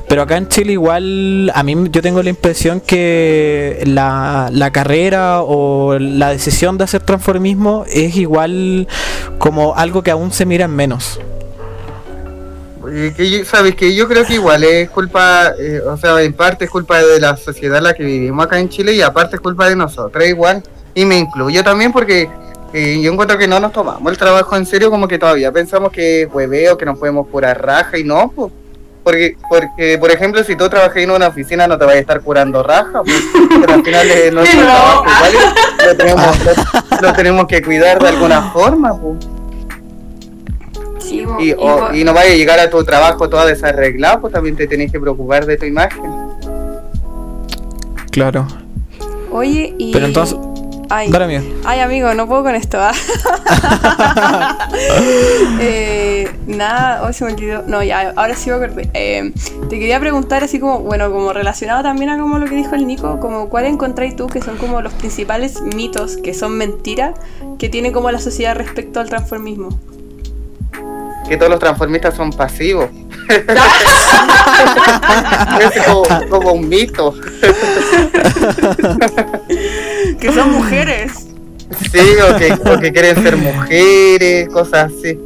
Pero 0.09 0.23
acá 0.23 0.35
en 0.35 0.49
Chile 0.49 0.73
igual, 0.73 1.49
a 1.55 1.63
mí 1.63 1.77
yo 1.91 2.01
tengo 2.01 2.21
la 2.21 2.29
impresión 2.29 2.81
que 2.81 3.81
la, 3.85 4.49
la 4.51 4.69
carrera 4.73 5.41
o 5.41 5.97
la 5.97 6.31
decisión 6.31 6.77
de 6.77 6.83
hacer 6.83 7.03
transformismo 7.03 7.85
es 7.87 8.17
igual 8.17 8.89
como 9.37 9.77
algo 9.77 10.03
que 10.03 10.11
aún 10.11 10.33
se 10.33 10.45
mira 10.45 10.65
en 10.65 10.75
menos. 10.75 11.21
Sabes 13.45 13.75
que 13.75 13.95
yo 13.95 14.09
creo 14.09 14.25
que 14.25 14.33
igual 14.33 14.65
es 14.65 14.89
culpa, 14.89 15.53
eh, 15.57 15.79
o 15.79 15.95
sea, 15.95 16.21
en 16.21 16.33
parte 16.33 16.65
es 16.65 16.71
culpa 16.71 17.01
de 17.01 17.21
la 17.21 17.37
sociedad 17.37 17.77
en 17.77 17.85
la 17.85 17.93
que 17.93 18.03
vivimos 18.03 18.45
acá 18.45 18.59
en 18.59 18.67
Chile 18.67 18.91
y 18.91 19.01
aparte 19.01 19.37
es 19.37 19.41
culpa 19.41 19.69
de 19.69 19.77
nosotros 19.77 20.27
igual. 20.27 20.61
Y 20.93 21.05
me 21.05 21.17
incluyo 21.17 21.63
también 21.63 21.93
porque 21.93 22.27
eh, 22.75 23.01
yo 23.01 23.11
encuentro 23.11 23.37
que 23.37 23.47
no 23.47 23.59
nos 23.59 23.71
tomamos 23.71 24.11
el 24.11 24.17
trabajo 24.17 24.55
en 24.55 24.65
serio, 24.65 24.89
como 24.91 25.07
que 25.07 25.17
todavía 25.17 25.51
pensamos 25.51 25.91
que 25.91 26.23
es 26.23 26.29
hueveo, 26.33 26.77
que 26.77 26.85
nos 26.85 26.97
podemos 26.99 27.27
curar 27.27 27.65
raja 27.65 27.97
y 27.97 28.03
no, 28.03 28.31
pues. 28.35 28.51
Porque, 29.03 29.37
porque, 29.47 29.97
por 29.99 30.09
ejemplo, 30.09 30.43
si 30.43 30.55
tú 30.55 30.67
trabajas 30.67 30.97
en 30.97 31.11
una 31.11 31.27
oficina 31.27 31.67
no 31.67 31.77
te 31.77 31.85
vas 31.85 31.93
a 31.93 31.99
estar 31.99 32.21
curando 32.21 32.63
raja, 32.63 33.03
pues, 33.03 33.23
pero 33.61 33.73
al 33.75 33.83
final 33.83 34.09
es 34.09 34.33
nuestro 34.33 34.59
No. 34.61 34.65
trabajo, 34.65 35.05
igual 35.05 35.31
y 35.79 35.85
lo 35.85 35.95
tenemos, 35.97 36.25
lo, 36.43 37.07
lo 37.07 37.13
tenemos 37.13 37.45
que 37.47 37.61
cuidar 37.61 37.99
de 38.01 38.07
alguna 38.09 38.41
forma, 38.51 38.99
pues. 38.99 39.17
Sí, 40.99 41.23
bo, 41.23 41.39
Y, 41.39 41.49
y 41.49 41.53
o- 41.53 41.57
bo- 41.57 41.93
y 41.93 42.03
no 42.03 42.13
vaya 42.15 42.31
a 42.31 42.35
llegar 42.35 42.59
a 42.59 42.67
tu 42.71 42.83
trabajo 42.83 43.29
toda 43.29 43.45
desarreglado, 43.45 44.21
pues 44.21 44.33
también 44.33 44.55
te 44.55 44.65
tenés 44.65 44.91
que 44.91 44.99
preocupar 44.99 45.45
de 45.45 45.55
tu 45.57 45.65
imagen. 45.67 46.01
Claro. 48.11 48.47
Oye, 49.31 49.75
y. 49.77 49.93
Pero 49.93 50.07
entonces- 50.07 50.37
Ay, 50.89 51.09
Dale, 51.09 51.25
amigo. 51.25 51.43
ay, 51.65 51.79
amigo, 51.79 52.13
no 52.13 52.27
puedo 52.27 52.43
con 52.43 52.55
esto. 52.55 52.77
¿ah? 52.79 52.91
Eh, 55.59 56.29
nada, 56.47 57.03
hoy 57.03 57.13
se 57.13 57.25
me 57.25 57.33
olvidó. 57.33 57.63
No, 57.67 57.81
ya, 57.81 58.13
ahora 58.15 58.35
sí 58.35 58.49
me 58.49 58.57
acordé. 58.57 58.89
Eh, 58.93 59.31
te 59.69 59.79
quería 59.79 59.99
preguntar, 59.99 60.43
así 60.43 60.59
como, 60.59 60.79
bueno, 60.79 61.11
como 61.11 61.33
relacionado 61.33 61.83
también 61.83 62.09
a 62.09 62.19
como 62.19 62.37
lo 62.39 62.45
que 62.45 62.55
dijo 62.55 62.75
el 62.75 62.85
Nico, 62.85 63.19
como 63.19 63.49
cuál 63.49 63.65
encontráis 63.65 64.15
tú 64.15 64.27
que 64.27 64.41
son 64.41 64.57
como 64.57 64.81
los 64.81 64.93
principales 64.93 65.61
mitos 65.61 66.17
que 66.17 66.33
son 66.33 66.57
mentiras 66.57 67.15
que 67.57 67.69
tiene 67.69 67.91
como 67.91 68.11
la 68.11 68.19
sociedad 68.19 68.55
respecto 68.55 68.99
al 68.99 69.09
transformismo. 69.09 69.69
Que 71.27 71.37
todos 71.37 71.49
los 71.49 71.59
transformistas 71.59 72.15
son 72.15 72.31
pasivos. 72.31 72.89
es 75.59 75.83
como, 75.85 76.03
como 76.29 76.51
un 76.53 76.69
mito. 76.69 77.13
Que 80.19 80.31
son 80.31 80.51
mujeres. 80.51 81.27
Sí, 81.91 81.99
o 81.99 82.37
que, 82.37 82.53
o 82.53 82.79
que 82.79 82.91
quieren 82.91 83.21
ser 83.23 83.37
mujeres, 83.37 84.47
cosas 84.49 84.91
así. 84.91 85.19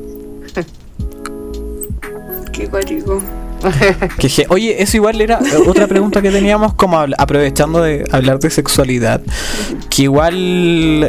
Qué 2.53 2.67
cuático. 2.69 3.21
Oye, 4.49 4.81
eso 4.81 4.97
igual 4.97 5.21
era 5.21 5.39
otra 5.67 5.87
pregunta 5.87 6.21
que 6.21 6.31
teníamos 6.31 6.73
como 6.73 6.99
aprovechando 7.17 7.81
de 7.81 8.05
hablar 8.11 8.39
de 8.39 8.49
sexualidad. 8.49 9.21
Que 9.89 10.03
igual 10.03 10.33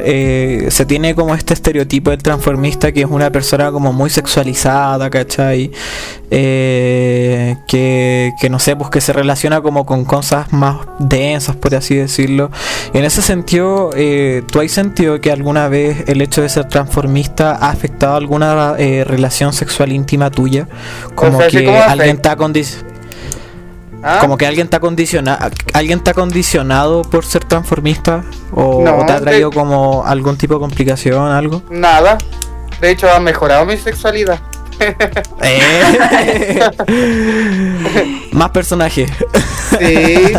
eh, 0.05 0.69
se 0.71 0.87
tiene 0.87 1.15
como 1.15 1.35
este 1.35 1.55
estereotipo 1.55 2.11
del 2.11 2.23
transformista 2.23 2.93
que 2.93 3.03
es 3.03 3.09
una 3.11 3.31
persona 3.31 3.71
como 3.71 3.93
muy 3.93 4.11
sexualizada, 4.11 5.11
¿cachai? 5.11 5.71
Eh, 6.33 7.57
que, 7.67 8.33
que 8.41 8.49
no 8.51 8.59
sé, 8.61 8.77
pues 8.77 8.89
que 8.91 9.01
se 9.01 9.13
relaciona 9.13 9.61
como 9.63 9.85
con 9.85 10.05
cosas 10.05 10.53
más 10.53 10.77
densas, 11.01 11.57
por 11.57 11.75
así 11.75 11.97
decirlo. 11.97 12.51
Y 12.95 12.99
en 12.99 13.05
ese 13.05 13.21
sentido, 13.21 13.91
eh, 13.97 14.43
¿tú 14.51 14.61
has 14.61 14.71
sentido 14.71 15.21
que 15.21 15.33
alguna 15.33 15.69
vez 15.69 16.05
el 16.07 16.23
hecho 16.23 16.43
de 16.43 16.49
ser 16.49 16.67
transformista 16.67 17.57
ha 17.57 17.71
afectado 17.71 18.15
alguna 18.17 18.75
eh, 18.79 19.05
relación 19.05 19.53
sexual 19.53 19.93
íntima 19.93 20.31
tuya? 20.31 20.69
Como 21.15 21.39
sea, 21.39 21.51
¿sí 21.51 21.59
que 21.59 21.77
alguien 21.77 22.17
está 22.17 22.37
condicionado. 22.37 22.91
¿Ah? 24.03 24.19
Como 24.23 24.39
que 24.39 24.47
alguien 24.47 24.65
está 24.67 24.81
condicionado, 24.81 25.51
alguien 25.75 25.99
está 25.99 26.15
condicionado 26.15 27.03
por 27.03 27.23
ser 27.27 27.45
transformista 27.45 28.25
o, 28.51 28.83
No, 28.83 29.05
te 29.05 29.13
ha 29.13 29.17
de- 29.17 29.21
traído 29.21 29.51
como 29.51 30.05
algún 30.07 30.39
tipo 30.39 30.55
de 30.55 30.61
complicación, 30.61 31.31
algo. 31.31 31.63
Nada. 31.71 32.17
De 32.81 32.91
hecho, 32.91 33.11
ha 33.11 33.21
mejorado 33.21 33.67
mi 33.67 33.77
sexualidad. 33.77 34.41
Eh. 35.43 36.71
Más 38.33 38.51
personajes. 38.51 39.11
Sí. 39.79 40.33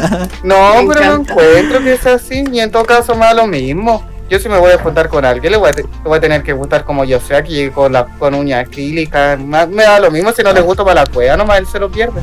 No, 0.44 0.84
Me 0.84 0.94
pero 0.94 1.06
no 1.06 1.14
encuentro 1.22 1.84
que 1.84 1.98
sea 1.98 2.16
así. 2.16 2.44
Y 2.52 2.60
en 2.60 2.72
todo 2.72 2.84
caso, 2.86 3.14
me 3.16 3.26
da 3.26 3.34
lo 3.34 3.48
mismo. 3.48 4.06
Yo 4.30 4.40
si 4.40 4.48
me 4.48 4.58
voy 4.58 4.72
a 4.72 4.78
juntar 4.78 5.10
con 5.10 5.26
alguien, 5.26 5.52
le 5.52 5.58
voy 5.58 5.70
a, 5.70 5.74
te- 5.74 5.84
le 5.84 5.90
voy 6.06 6.18
a 6.18 6.22
tener 6.22 6.42
que 6.42 6.54
gustar 6.54 6.86
como 6.86 7.04
yo 7.04 7.20
sea, 7.20 7.44
que 7.44 7.50
llegue 7.52 7.72
con, 7.72 7.92
la, 7.92 8.06
con 8.06 8.34
uñas 8.34 8.66
acrílicas. 8.68 9.38
Ma- 9.40 9.66
Me 9.66 9.84
da 9.84 10.00
lo 10.00 10.10
mismo 10.10 10.32
si 10.32 10.42
no 10.42 10.54
le 10.54 10.62
gusto 10.62 10.86
para 10.86 11.02
la 11.04 11.12
cueva, 11.12 11.36
nomás 11.36 11.60
él 11.60 11.68
se 11.68 11.80
lo 11.80 11.92
pierde. 11.92 12.22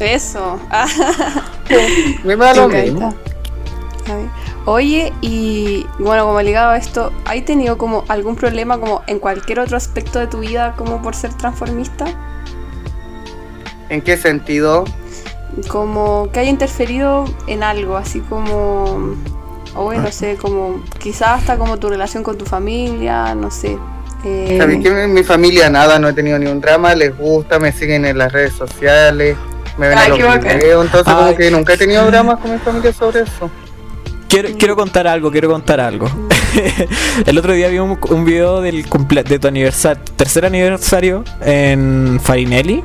Eso. 0.00 0.58
Me 2.24 2.36
da 2.36 2.54
lo 2.54 2.68
mismo. 2.68 3.08
encanta. 3.08 4.12
A 4.12 4.16
ver. 4.16 4.26
Oye, 4.66 5.12
y 5.20 5.86
bueno, 5.98 6.24
como 6.24 6.40
ligado 6.40 6.70
a 6.70 6.78
esto, 6.78 7.12
¿hay 7.26 7.42
tenido 7.42 7.76
como 7.76 8.04
algún 8.08 8.34
problema 8.34 8.78
como 8.78 9.02
en 9.06 9.18
cualquier 9.18 9.60
otro 9.60 9.76
aspecto 9.76 10.18
de 10.18 10.26
tu 10.26 10.38
vida 10.38 10.74
como 10.76 11.02
por 11.02 11.14
ser 11.14 11.34
transformista? 11.34 12.06
¿En 13.90 14.00
qué 14.00 14.16
sentido? 14.16 14.84
Como 15.68 16.30
que 16.32 16.40
haya 16.40 16.50
interferido 16.50 17.26
en 17.46 17.62
algo, 17.62 17.98
así 17.98 18.20
como, 18.20 19.14
o 19.76 19.84
bueno, 19.84 20.04
no 20.04 20.10
sé, 20.10 20.36
como 20.36 20.82
quizás 20.98 21.40
hasta 21.40 21.58
como 21.58 21.78
tu 21.78 21.90
relación 21.90 22.22
con 22.22 22.38
tu 22.38 22.46
familia, 22.46 23.34
no 23.34 23.50
sé. 23.50 23.78
Eh, 24.24 24.56
¿Sabes 24.58 24.82
que 24.82 25.04
en 25.04 25.12
mi 25.12 25.22
familia 25.22 25.68
nada, 25.68 25.98
no 25.98 26.08
he 26.08 26.14
tenido 26.14 26.38
ni 26.38 26.46
un 26.46 26.62
drama, 26.62 26.94
les 26.94 27.16
gusta, 27.16 27.58
me 27.58 27.70
siguen 27.70 28.06
en 28.06 28.16
las 28.16 28.32
redes 28.32 28.54
sociales, 28.54 29.36
me 29.76 29.88
ven 29.88 29.98
Ay, 29.98 30.06
a 30.06 30.08
los 30.08 30.42
videos, 30.42 30.86
entonces 30.86 31.12
como 31.12 31.36
que 31.36 31.50
nunca 31.50 31.74
he 31.74 31.76
tenido 31.76 32.06
dramas 32.06 32.38
con 32.38 32.50
mi 32.50 32.58
familia 32.58 32.92
sobre 32.94 33.20
eso. 33.20 33.50
Quiero, 34.34 34.48
quiero 34.58 34.74
contar 34.74 35.06
algo, 35.06 35.30
quiero 35.30 35.48
contar 35.48 35.78
algo. 35.78 36.10
el 37.26 37.38
otro 37.38 37.52
día 37.52 37.68
vi 37.68 37.78
un, 37.78 37.96
un 38.08 38.24
video 38.24 38.60
del 38.60 38.82
de 38.82 39.38
tu 39.38 39.46
aniversario, 39.46 40.02
tercer 40.16 40.44
aniversario 40.44 41.22
en 41.40 42.18
Farinelli 42.20 42.82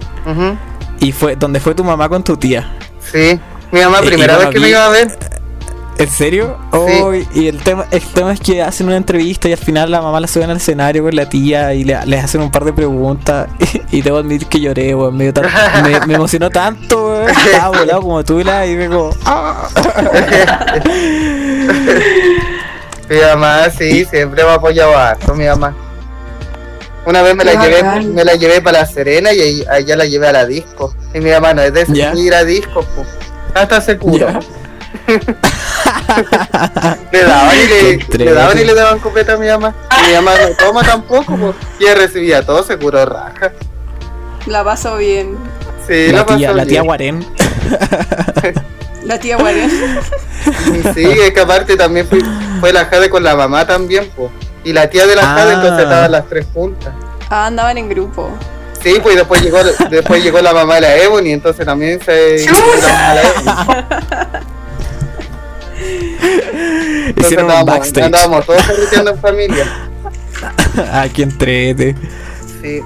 y 1.00 1.12
fue 1.12 1.36
donde 1.36 1.60
fue 1.60 1.74
tu 1.74 1.84
mamá 1.84 2.08
con 2.08 2.24
tu 2.24 2.38
tía. 2.38 2.72
Sí, 3.00 3.40
mi 3.72 3.80
mamá, 3.80 3.98
Eh, 3.98 4.06
primera 4.06 4.38
vez 4.38 4.50
que 4.50 4.60
me 4.60 4.70
iba 4.70 4.86
a 4.86 4.90
ver. 4.90 5.08
¿En 6.00 6.08
serio? 6.10 6.58
Oh, 6.72 7.12
y 7.14 7.48
el 7.50 7.58
tema, 7.62 7.86
el 7.92 8.02
tema 8.02 8.32
es 8.32 8.40
que 8.40 8.64
hacen 8.64 8.88
una 8.88 8.96
entrevista 8.96 9.50
y 9.50 9.52
al 9.52 9.58
final 9.58 9.92
la 9.92 10.02
mamá 10.02 10.22
la 10.22 10.28
suben 10.28 10.50
al 10.50 10.56
escenario 10.56 11.04
con 11.04 11.14
la 11.14 11.28
tía 11.28 11.74
y 11.74 11.84
le- 11.84 12.06
les 12.06 12.24
hacen 12.24 12.40
un 12.40 12.50
par 12.50 12.64
de 12.64 12.72
preguntas 12.72 13.50
y, 13.60 13.82
y 13.98 14.02
debo 14.02 14.18
admitir 14.18 14.48
que 14.48 14.62
lloré, 14.62 14.96
weón. 14.96 15.18
Me, 15.18 15.32
me, 15.84 16.06
me 16.08 16.14
emocionó 16.14 16.50
tanto, 16.50 17.06
weón. 17.10 17.30
Estaba 17.30 17.78
volado 17.80 18.02
como 18.02 18.24
tú 18.24 18.40
y 18.40 18.46
la 18.46 18.66
y 18.66 18.78
me 18.78 18.88
como, 18.88 19.10
¡ah! 19.26 19.68
Mi 23.10 23.18
mamá, 23.18 23.70
sí, 23.70 24.06
siempre 24.06 24.44
me 24.44 24.50
ha 24.52 24.54
apoyado 24.54 24.98
harto, 24.98 25.36
mi 25.36 25.46
mamá. 25.48 25.76
Una 27.06 27.22
vez 27.24 27.36
me 27.36 27.44
la 27.44 27.54
llevé, 27.62 27.84
me 28.08 28.24
la 28.24 28.36
llevé 28.36 28.62
para 28.62 28.80
La 28.82 28.86
Serena 28.86 29.34
y 29.34 29.40
ahí- 29.42 29.66
allá 29.70 29.98
la 29.98 30.06
llevé 30.06 30.28
a 30.28 30.32
la 30.32 30.46
disco. 30.46 30.94
Y 31.14 31.20
mi 31.20 31.32
mamá 31.32 31.54
no 31.54 31.62
es 31.62 31.74
de 31.74 31.86
Ya. 31.90 32.14
ir 32.16 32.34
a 32.36 32.44
disco, 32.46 32.84
po. 32.96 33.04
Hasta 33.54 33.82
seguro. 33.82 34.28
Le 37.12 37.24
daban 37.24 37.56
y 37.58 37.68
le, 37.68 37.98
le 38.26 38.34
daban 38.34 38.60
y 38.60 38.64
le 38.64 38.74
daban 38.74 39.00
copeta 39.00 39.34
a 39.34 39.38
mi 39.38 39.48
mamá. 39.48 39.74
Y 40.04 40.08
mi 40.10 40.14
mamá 40.16 40.32
no 40.42 40.56
toma 40.56 40.84
tampoco, 40.84 41.38
po. 41.38 41.54
Y 41.80 41.84
ella 41.86 41.96
recibía 41.96 42.46
todo 42.46 42.64
seguro 42.64 43.06
raja. 43.06 43.52
La 44.46 44.64
paso 44.64 44.98
bien. 44.98 45.38
Sí, 45.88 46.12
La 46.12 46.26
pasó 46.26 46.38
tía, 46.38 46.54
la 46.54 46.64
tía 46.66 46.82
bien. 46.82 46.86
Guarén. 46.86 47.26
La 49.04 49.20
tía 49.20 49.38
Guarén. 49.38 49.70
Sí, 50.94 51.04
es 51.04 51.32
que 51.32 51.40
aparte 51.40 51.76
también 51.76 52.08
fui, 52.08 52.24
fue 52.60 52.72
la 52.74 52.86
Jade 52.86 53.10
con 53.10 53.24
la 53.24 53.36
mamá 53.36 53.66
también, 53.66 54.10
po. 54.10 54.30
Y 54.64 54.74
la 54.74 54.90
tía 54.90 55.08
de 55.08 55.16
la 55.16 55.24
Jade, 55.24 55.52
Ah. 55.52 55.54
entonces 55.56 55.84
estaban 55.84 56.12
las 56.12 56.28
tres 56.28 56.46
juntas. 56.54 56.94
Ah, 57.30 57.46
andaban 57.48 57.78
en 57.78 57.90
grupo. 57.90 58.30
Sí, 58.84 59.00
pues 59.02 59.16
después 59.16 59.42
llegó, 59.42 59.60
después 59.90 60.24
llegó 60.24 60.42
la 60.42 60.54
mamá 60.54 60.76
de 60.76 60.82
la 60.82 60.96
Ebony, 60.98 61.32
entonces 61.32 61.66
también 61.66 62.00
se... 62.02 62.38
Hicieron 67.18 67.46
un 67.46 67.52
andábamos, 67.52 67.66
backstage. 67.66 68.06
andábamos 68.06 68.46
todos 68.46 68.62
en 68.94 69.18
familia. 69.20 69.66
Aquí 70.94 71.22
entrete. 71.24 71.96
Sí. 72.62 72.80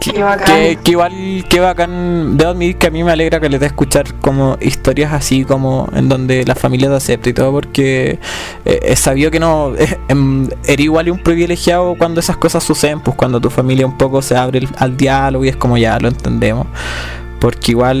Qué, 0.00 0.10
Qué 0.14 0.22
bacán. 0.24 0.46
qué- 0.46 0.78
qué 0.82 0.90
igual, 0.90 1.44
qué 1.48 1.60
bacán. 1.60 2.36
Debo 2.36 2.50
admitir 2.50 2.76
que 2.76 2.86
a 2.88 2.90
mí 2.90 3.04
me 3.04 3.12
alegra 3.12 3.38
que 3.38 3.48
les 3.48 3.60
dé 3.60 3.66
escuchar 3.66 4.14
como 4.16 4.58
historias 4.60 5.12
así 5.12 5.44
como 5.44 5.88
en 5.94 6.08
donde 6.08 6.44
la 6.44 6.56
familia 6.56 6.88
te 6.88 6.96
acepta 6.96 7.28
y 7.28 7.32
todo, 7.32 7.52
porque 7.52 8.18
eh, 8.64 8.80
es 8.82 8.98
sabido 8.98 9.30
que 9.30 9.38
no. 9.38 9.74
eh, 9.78 9.96
em, 10.08 10.48
eres 10.64 10.80
igual 10.86 11.08
un 11.08 11.22
privilegiado 11.22 11.94
cuando 11.96 12.18
esas 12.18 12.36
cosas 12.36 12.64
suceden, 12.64 12.98
pues 13.00 13.16
cuando 13.16 13.40
tu 13.40 13.48
familia 13.48 13.86
un 13.86 13.96
poco 13.96 14.22
se 14.22 14.36
abre 14.36 14.58
el- 14.58 14.68
al 14.76 14.96
diálogo 14.96 15.44
y 15.44 15.48
es 15.50 15.56
como 15.56 15.76
ya 15.78 15.96
lo 16.00 16.08
entendemos. 16.08 16.66
Porque 17.42 17.72
igual, 17.72 17.98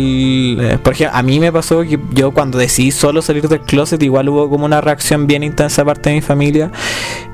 eh, 0.60 0.78
por 0.80 0.92
ejemplo, 0.92 1.18
a 1.18 1.22
mí 1.24 1.40
me 1.40 1.50
pasó 1.50 1.82
que 1.82 1.98
yo 2.12 2.30
cuando 2.30 2.58
decidí 2.58 2.92
solo 2.92 3.22
salir 3.22 3.48
del 3.48 3.60
closet, 3.62 4.00
igual 4.00 4.28
hubo 4.28 4.48
como 4.48 4.66
una 4.66 4.80
reacción 4.80 5.26
bien 5.26 5.42
intensa 5.42 5.84
parte 5.84 6.10
de 6.10 6.14
mi 6.14 6.22
familia. 6.22 6.70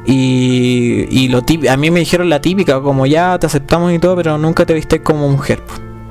Y, 0.07 1.05
y 1.11 1.29
lo 1.29 1.43
típico, 1.43 1.71
a 1.71 1.77
mí 1.77 1.91
me 1.91 2.01
dijeron 2.01 2.31
la 2.31 2.41
típica, 2.41 2.81
como 2.81 3.05
ya 3.05 3.39
te 3.39 3.45
aceptamos 3.45 3.93
y 3.93 3.99
todo, 3.99 4.17
pero 4.17 4.39
nunca 4.39 4.65
te 4.65 4.73
viste 4.73 5.03
como 5.03 5.29
mujer. 5.29 5.61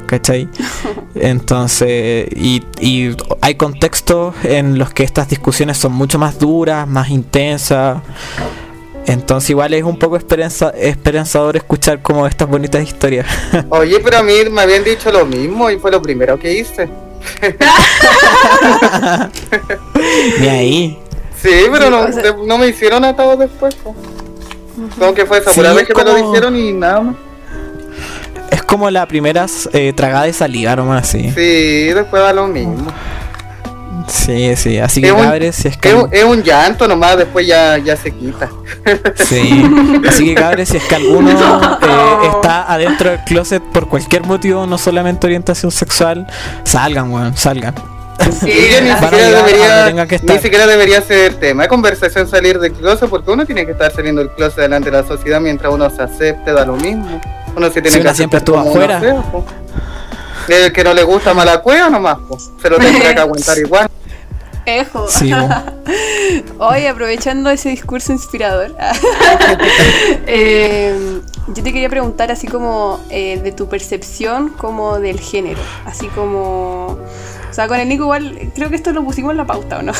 ¿Cachai? 0.05 0.47
Entonces, 1.15 2.27
y, 2.35 2.61
y 2.79 3.15
hay 3.41 3.55
contextos 3.55 4.35
en 4.43 4.77
los 4.77 4.91
que 4.91 5.01
estas 5.01 5.29
discusiones 5.29 5.79
son 5.79 5.93
mucho 5.93 6.19
más 6.19 6.37
duras, 6.37 6.87
más 6.87 7.09
intensas. 7.09 8.03
Entonces 9.07 9.49
igual 9.51 9.73
es 9.73 9.83
un 9.83 9.97
poco 9.97 10.17
esperanza, 10.17 10.71
esperanzador 10.77 11.55
escuchar 11.57 12.01
como 12.01 12.27
estas 12.27 12.47
bonitas 12.47 12.83
historias. 12.83 13.25
Oye, 13.69 13.99
pero 14.01 14.17
a 14.17 14.23
mí 14.23 14.33
me 14.51 14.61
habían 14.61 14.83
dicho 14.83 15.11
lo 15.11 15.25
mismo 15.25 15.69
y 15.71 15.79
fue 15.79 15.89
lo 15.91 16.01
primero 16.01 16.37
que 16.37 16.59
hice. 16.59 16.87
Ni 20.39 20.47
ahí. 20.47 20.99
Sí, 21.41 21.51
pero 21.71 21.89
no, 21.89 22.07
no 22.45 22.57
me 22.57 22.67
hicieron 22.67 23.03
atado 23.05 23.37
después. 23.37 23.75
po. 23.75 23.95
Como 24.99 25.13
que 25.13 25.25
fue 25.25 25.39
esa 25.39 25.51
Sí, 25.53 25.61
vez 25.61 25.71
es 25.77 25.87
que 25.87 25.93
me 25.93 26.03
lo 26.03 26.15
como- 26.15 26.29
dijeron 26.31 26.55
y 26.55 26.73
nada 26.73 27.01
más. 27.01 27.15
Es 28.51 28.63
como 28.63 28.89
la 28.89 29.05
primera 29.07 29.45
eh, 29.73 29.93
tragada 29.93 30.25
de 30.25 30.33
saliva 30.33 30.75
nomás, 30.75 31.07
sí. 31.09 31.31
Sí, 31.35 31.87
después 31.93 32.21
va 32.21 32.33
lo 32.33 32.47
mismo. 32.47 32.87
Sí, 34.07 34.55
sí. 34.55 34.79
Así 34.79 35.01
que 35.01 35.09
Es 35.09 35.13
cabres, 35.13 35.55
si 35.55 35.67
es 35.67 35.77
que... 35.77 35.89
Es, 35.89 35.95
un- 35.95 36.09
es 36.11 36.23
un 36.23 36.43
llanto 36.43 36.87
nomás, 36.87 37.17
después 37.17 37.45
ya, 37.45 37.77
ya 37.77 37.95
se 37.97 38.11
quita. 38.11 38.49
Sí. 39.15 39.63
Así 40.07 40.25
que 40.25 40.35
cabres, 40.35 40.69
si 40.69 40.77
es 40.77 40.83
que 40.83 40.95
alguno 40.95 41.29
eh, 41.81 42.27
está 42.35 42.71
adentro 42.71 43.09
del 43.09 43.19
closet 43.25 43.61
por 43.61 43.87
cualquier 43.87 44.23
motivo, 44.25 44.65
no 44.65 44.77
solamente 44.77 45.27
orientación 45.27 45.71
sexual, 45.71 46.25
salgan, 46.63 47.11
weón, 47.11 47.35
salgan. 47.35 47.75
Sí, 48.39 48.45
que 48.47 48.81
ni 48.81 48.91
siquiera 48.91 49.29
debería, 49.29 50.07
que 50.07 50.19
ni 50.23 50.39
siquiera 50.39 50.67
debería 50.67 51.01
ser 51.01 51.35
tema 51.35 51.63
de 51.63 51.69
conversación 51.69 52.27
salir 52.27 52.59
del 52.59 52.73
closet 52.73 53.07
porque 53.09 53.29
uno 53.29 53.45
tiene 53.45 53.65
que 53.65 53.73
estar 53.73 53.91
saliendo 53.93 54.21
del 54.21 54.31
closet 54.31 54.57
delante 54.61 54.89
de 54.89 54.97
la 55.01 55.07
sociedad 55.07 55.39
mientras 55.39 55.71
uno 55.71 55.89
se 55.89 56.01
acepte, 56.01 56.51
da 56.51 56.65
lo 56.65 56.75
mismo. 56.77 57.21
Uno 57.55 57.67
se 57.67 57.81
tiene 57.81 57.91
que 57.97 58.01
uno 58.01 58.13
siempre 58.15 58.39
estuvo 58.39 58.57
afuera. 58.59 58.99
sea, 58.99 59.21
po. 59.21 59.45
El 60.47 60.71
que 60.71 60.83
no 60.83 60.93
le 60.93 61.03
gusta 61.03 61.33
mala 61.33 61.59
cueva 61.61 61.89
nomás, 61.89 62.17
se 62.61 62.69
lo 62.69 62.77
tendrá 62.77 63.13
que 63.13 63.19
aguantar 63.21 63.57
igual. 63.57 63.89
Ejo. 64.67 65.07
Sí. 65.07 65.31
Hoy, 66.59 66.85
aprovechando 66.91 67.49
ese 67.49 67.69
discurso 67.69 68.11
inspirador, 68.11 68.75
eh, 70.27 71.21
yo 71.47 71.63
te 71.63 71.71
quería 71.71 71.87
preguntar 71.87 72.31
así 72.31 72.47
como 72.47 72.99
eh, 73.09 73.39
de 73.41 73.53
tu 73.53 73.69
percepción 73.69 74.49
como 74.49 74.99
del 74.99 75.21
género, 75.21 75.61
así 75.85 76.07
como... 76.07 76.99
O 77.57 77.59
sea, 77.59 77.67
con 77.67 77.79
el 77.79 77.89
Nico 77.89 78.03
igual, 78.03 78.51
creo 78.53 78.69
que 78.69 78.75
esto 78.75 78.91
lo 78.91 79.03
pusimos 79.03 79.31
en 79.31 79.37
la 79.37 79.47
pauta, 79.47 79.79
¿o 79.79 79.81
no? 79.81 79.91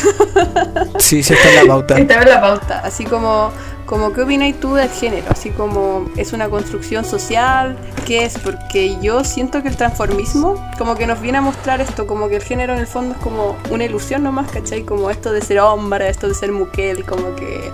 Sí, 0.99 1.24
sí 1.24 1.34
está 1.34 1.49
en 1.49 1.55
la 1.55 1.74
pauta. 1.74 1.97
Estaba 1.97 2.22
en 2.22 2.30
la 2.30 2.39
pauta. 2.39 2.68
pauta, 2.68 2.88
así 2.88 3.03
como, 3.03 3.49
como 3.88 4.14
¿qué 4.14 4.22
opinas 4.22 4.53
tú 4.60 4.76
del 4.76 4.89
género? 4.89 5.26
Así 5.32 5.49
como, 5.49 6.05
¿es 6.18 6.34
una 6.34 6.49
construcción 6.49 7.03
social? 7.03 7.76
¿Qué 8.05 8.26
es? 8.26 8.38
Porque 8.38 8.99
yo 9.01 9.24
siento 9.24 9.64
que 9.64 9.70
el 9.70 9.76
transformismo 9.76 10.64
como 10.78 10.93
que 10.93 11.08
nos 11.08 11.20
viene 11.20 11.39
a 11.39 11.41
mostrar 11.41 11.82
esto, 11.82 12.05
como 12.05 12.30
que 12.30 12.36
el 12.36 12.43
género 12.43 12.74
en 12.74 12.80
el 12.80 12.86
fondo 12.86 13.16
es 13.16 13.22
como 13.22 13.58
una 13.72 13.86
ilusión 13.86 14.22
nomás, 14.22 14.51
¿cachai? 14.51 14.84
Como 14.84 15.10
esto 15.10 15.32
de 15.32 15.41
ser 15.41 15.60
hombre, 15.60 16.10
esto 16.10 16.28
de 16.28 16.36
ser 16.36 16.51
mujer, 16.51 17.05
como 17.05 17.36
que 17.36 17.72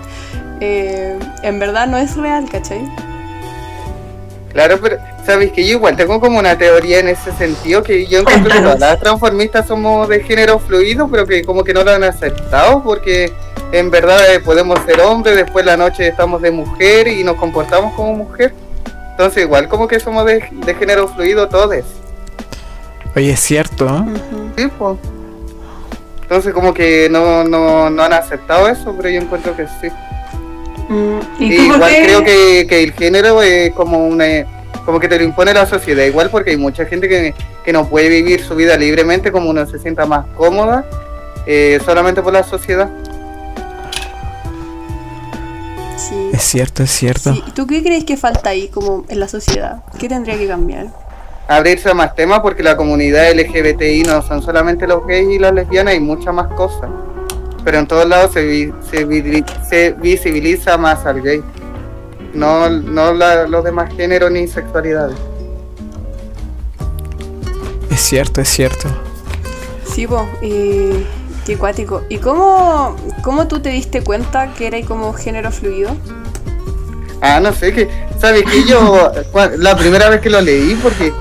eh, 0.62 1.18
en 1.42 1.58
verdad 1.58 1.88
no 1.88 1.98
es 1.98 2.16
real, 2.16 2.48
¿cachai? 2.50 2.80
Claro, 4.54 4.78
pero 4.80 4.98
sabes 5.26 5.50
que 5.50 5.66
yo 5.66 5.72
igual 5.72 5.96
tengo 5.96 6.20
como 6.20 6.38
una 6.38 6.56
teoría 6.56 7.00
en 7.00 7.08
ese 7.08 7.32
sentido 7.32 7.82
que 7.82 8.06
yo 8.06 8.20
encuentro 8.20 8.54
que 8.54 8.60
todas 8.60 8.78
las 8.78 9.00
transformistas 9.00 9.66
somos 9.66 10.08
de 10.08 10.22
género 10.22 10.60
fluido, 10.60 11.08
pero 11.08 11.26
que 11.26 11.44
como 11.44 11.64
que 11.64 11.74
no 11.74 11.82
lo 11.82 11.90
han 11.90 12.04
aceptado 12.04 12.80
porque 12.84 13.32
en 13.72 13.90
verdad 13.90 14.32
eh, 14.32 14.38
podemos 14.38 14.78
ser 14.86 15.00
hombres, 15.00 15.34
después 15.34 15.66
la 15.66 15.76
noche 15.76 16.06
estamos 16.06 16.40
de 16.40 16.52
mujer 16.52 17.08
y 17.08 17.24
nos 17.24 17.34
comportamos 17.34 17.94
como 17.94 18.14
mujer. 18.14 18.54
Entonces 19.10 19.42
igual 19.42 19.68
como 19.68 19.88
que 19.88 19.98
somos 19.98 20.24
de, 20.24 20.48
de 20.52 20.74
género 20.76 21.08
fluido 21.08 21.48
todos. 21.48 21.84
Oye, 23.16 23.32
es 23.32 23.40
cierto, 23.40 23.88
¿eh? 23.88 24.04
Sí, 24.56 24.68
pues. 24.78 24.98
Entonces 26.22 26.54
como 26.54 26.72
que 26.72 27.08
no, 27.10 27.42
no, 27.42 27.90
no 27.90 28.02
han 28.04 28.12
aceptado 28.12 28.68
eso, 28.68 28.94
pero 28.96 29.08
yo 29.08 29.20
encuentro 29.20 29.56
que 29.56 29.66
sí. 29.66 29.88
Mm, 30.94 31.42
¿Y 31.42 31.56
tú 31.56 31.62
igual 31.62 31.90
qué? 31.90 32.04
creo 32.04 32.24
que, 32.24 32.66
que 32.68 32.82
el 32.84 32.92
género 32.92 33.42
es 33.42 33.72
como 33.72 34.06
una 34.06 34.24
como 34.84 35.00
que 35.00 35.08
te 35.08 35.18
lo 35.18 35.24
impone 35.24 35.54
la 35.54 35.66
sociedad 35.66 36.04
igual 36.04 36.28
porque 36.30 36.50
hay 36.50 36.56
mucha 36.56 36.84
gente 36.84 37.08
que, 37.08 37.34
que 37.64 37.72
no 37.72 37.88
puede 37.88 38.08
vivir 38.10 38.42
su 38.44 38.54
vida 38.54 38.76
libremente 38.76 39.32
como 39.32 39.50
uno 39.50 39.66
se 39.66 39.78
sienta 39.78 40.04
más 40.06 40.26
cómoda 40.36 40.84
eh, 41.46 41.80
solamente 41.84 42.22
por 42.22 42.32
la 42.32 42.42
sociedad 42.44 42.88
Sí. 45.96 46.30
Es 46.34 46.42
cierto, 46.42 46.82
es 46.82 46.90
cierto. 46.90 47.32
Sí, 47.32 47.42
¿y 47.46 47.50
¿Tú 47.52 47.66
qué 47.66 47.82
crees 47.82 48.04
que 48.04 48.18
falta 48.18 48.50
ahí 48.50 48.68
como 48.68 49.06
en 49.08 49.20
la 49.20 49.28
sociedad? 49.28 49.84
¿Qué 49.98 50.06
tendría 50.08 50.36
que 50.36 50.46
cambiar? 50.46 50.88
abrirse 51.48 51.88
a 51.90 51.94
más 51.94 52.14
temas 52.14 52.40
porque 52.40 52.62
la 52.62 52.76
comunidad 52.76 53.30
LGBTI 53.32 54.02
no 54.04 54.22
son 54.22 54.42
solamente 54.42 54.86
los 54.86 55.06
gays 55.06 55.30
y 55.30 55.38
las 55.38 55.52
lesbianas 55.52 55.94
hay 55.94 56.00
muchas 56.00 56.34
más 56.34 56.48
cosas 56.54 56.90
pero 57.64 57.78
en 57.78 57.86
todos 57.86 58.06
lados 58.06 58.32
se, 58.32 58.44
vi- 58.44 58.72
se, 58.90 59.04
vi- 59.04 59.44
se 59.68 59.92
visibiliza 59.92 60.76
más 60.78 61.04
al 61.06 61.22
gay 61.22 61.42
no, 62.34 62.68
no 62.68 63.12
la- 63.12 63.46
los 63.46 63.64
demás 63.64 63.92
géneros 63.94 64.30
ni 64.30 64.46
sexualidades 64.48 65.16
Es 67.90 68.00
cierto, 68.00 68.40
es 68.40 68.48
cierto. 68.48 68.88
Sí, 69.86 70.06
po, 70.06 70.26
y, 70.42 71.04
Qué 71.46 71.58
cuático. 71.58 72.02
¿Y 72.08 72.16
cómo, 72.18 72.96
cómo 73.22 73.46
tú 73.48 73.60
te 73.60 73.68
diste 73.68 74.02
cuenta 74.02 74.54
que 74.54 74.66
era 74.66 74.80
como 74.86 75.12
género 75.12 75.52
fluido? 75.52 75.90
Ah, 77.20 77.38
no 77.38 77.52
sé, 77.52 77.72
que, 77.72 77.88
¿sabes 78.18 78.44
que 78.44 78.64
Yo, 78.64 79.12
la 79.58 79.76
primera 79.76 80.08
vez 80.08 80.20
que 80.22 80.30
lo 80.30 80.40
leí, 80.40 80.74
porque 80.82 81.12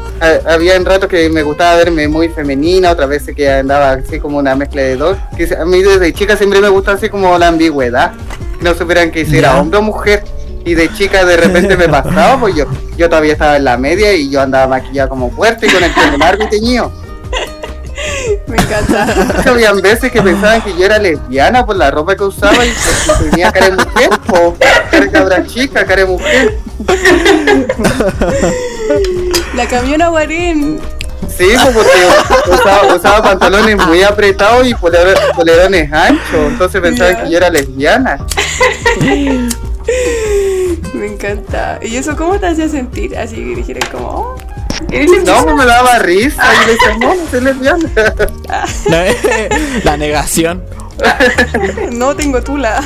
había 0.45 0.75
en 0.75 0.85
rato 0.85 1.07
que 1.07 1.29
me 1.29 1.43
gustaba 1.43 1.75
verme 1.75 2.07
muy 2.07 2.29
femenina, 2.29 2.91
otra 2.91 3.05
vez 3.05 3.23
que 3.35 3.51
andaba 3.51 3.91
así 3.91 4.19
como 4.19 4.37
una 4.37 4.55
mezcla 4.55 4.81
de 4.81 4.95
dos, 4.95 5.17
que 5.35 5.53
a 5.55 5.65
mí 5.65 5.81
desde 5.81 6.13
chica 6.13 6.37
siempre 6.37 6.61
me 6.61 6.69
gusta 6.69 6.93
así 6.93 7.09
como 7.09 7.37
la 7.37 7.49
ambigüedad, 7.49 8.13
no 8.61 8.73
supieran 8.73 9.11
que 9.11 9.25
si 9.25 9.37
era 9.37 9.59
hombre 9.59 9.79
o 9.79 9.81
mujer, 9.81 10.23
y 10.65 10.75
de 10.75 10.91
chica 10.93 11.25
de 11.25 11.37
repente 11.37 11.75
me 11.75 11.89
pasaba, 11.89 12.39
pues 12.39 12.55
yo, 12.55 12.65
yo 12.97 13.09
todavía 13.09 13.33
estaba 13.33 13.57
en 13.57 13.65
la 13.65 13.77
media 13.77 14.13
y 14.13 14.29
yo 14.29 14.41
andaba 14.41 14.67
maquillada 14.67 15.09
como 15.09 15.31
fuerte 15.31 15.67
y 15.67 15.69
con 15.69 15.83
el 15.83 15.91
pelo 15.91 16.17
largo 16.17 16.43
y 16.43 16.49
teñido. 16.49 16.91
Me 18.47 18.57
encanta. 18.57 19.49
Habían 19.49 19.81
veces 19.81 20.11
que 20.11 20.21
pensaban 20.21 20.61
que 20.61 20.75
yo 20.75 20.85
era 20.85 20.97
lesbiana 20.97 21.65
por 21.65 21.75
la 21.75 21.91
ropa 21.91 22.15
que 22.15 22.23
usaba 22.23 22.65
y 22.65 22.69
que 22.69 23.29
tenía 23.29 23.51
cara 23.51 23.69
de 23.69 23.75
mujer, 23.75 24.09
o 24.29 24.55
cara 24.55 25.05
de 25.05 25.11
cabra 25.11 25.45
chica, 25.45 25.85
cara 25.85 26.01
de 26.01 26.07
mujer. 26.07 26.57
La 29.55 29.67
camiona 29.67 30.07
Guarín. 30.09 30.79
Sí, 31.29 31.45
pues, 31.61 31.75
porque 31.75 32.51
usaba, 32.51 32.95
usaba, 32.95 33.23
pantalones 33.23 33.77
muy 33.87 34.03
apretados 34.03 34.67
y 34.67 34.75
polerones 34.75 35.91
anchos, 35.91 36.51
entonces 36.51 36.81
pensaban 36.81 37.23
que 37.23 37.31
yo 37.31 37.37
era 37.37 37.49
lesbiana. 37.49 38.17
Me 40.93 41.07
encanta. 41.07 41.79
¿Y 41.81 41.95
eso 41.97 42.15
cómo 42.15 42.39
te 42.39 42.47
hacía 42.47 42.69
sentir? 42.69 43.17
Así 43.17 43.35
que 43.35 43.55
dijeron 43.55 43.83
como, 43.91 44.07
oh, 44.07 44.35
no, 45.25 45.55
me 45.55 45.65
daba 45.65 45.99
risa. 45.99 46.43
Y 46.53 46.65
le 46.65 46.71
decía, 46.73 46.97
no, 46.99 47.15
no 47.15 47.29
soy 47.29 47.41
lesbiana. 47.41 47.89
La, 49.83 49.97
negación. 49.97 50.63
no 51.91 52.15
tengo 52.15 52.41
tula. 52.41 52.81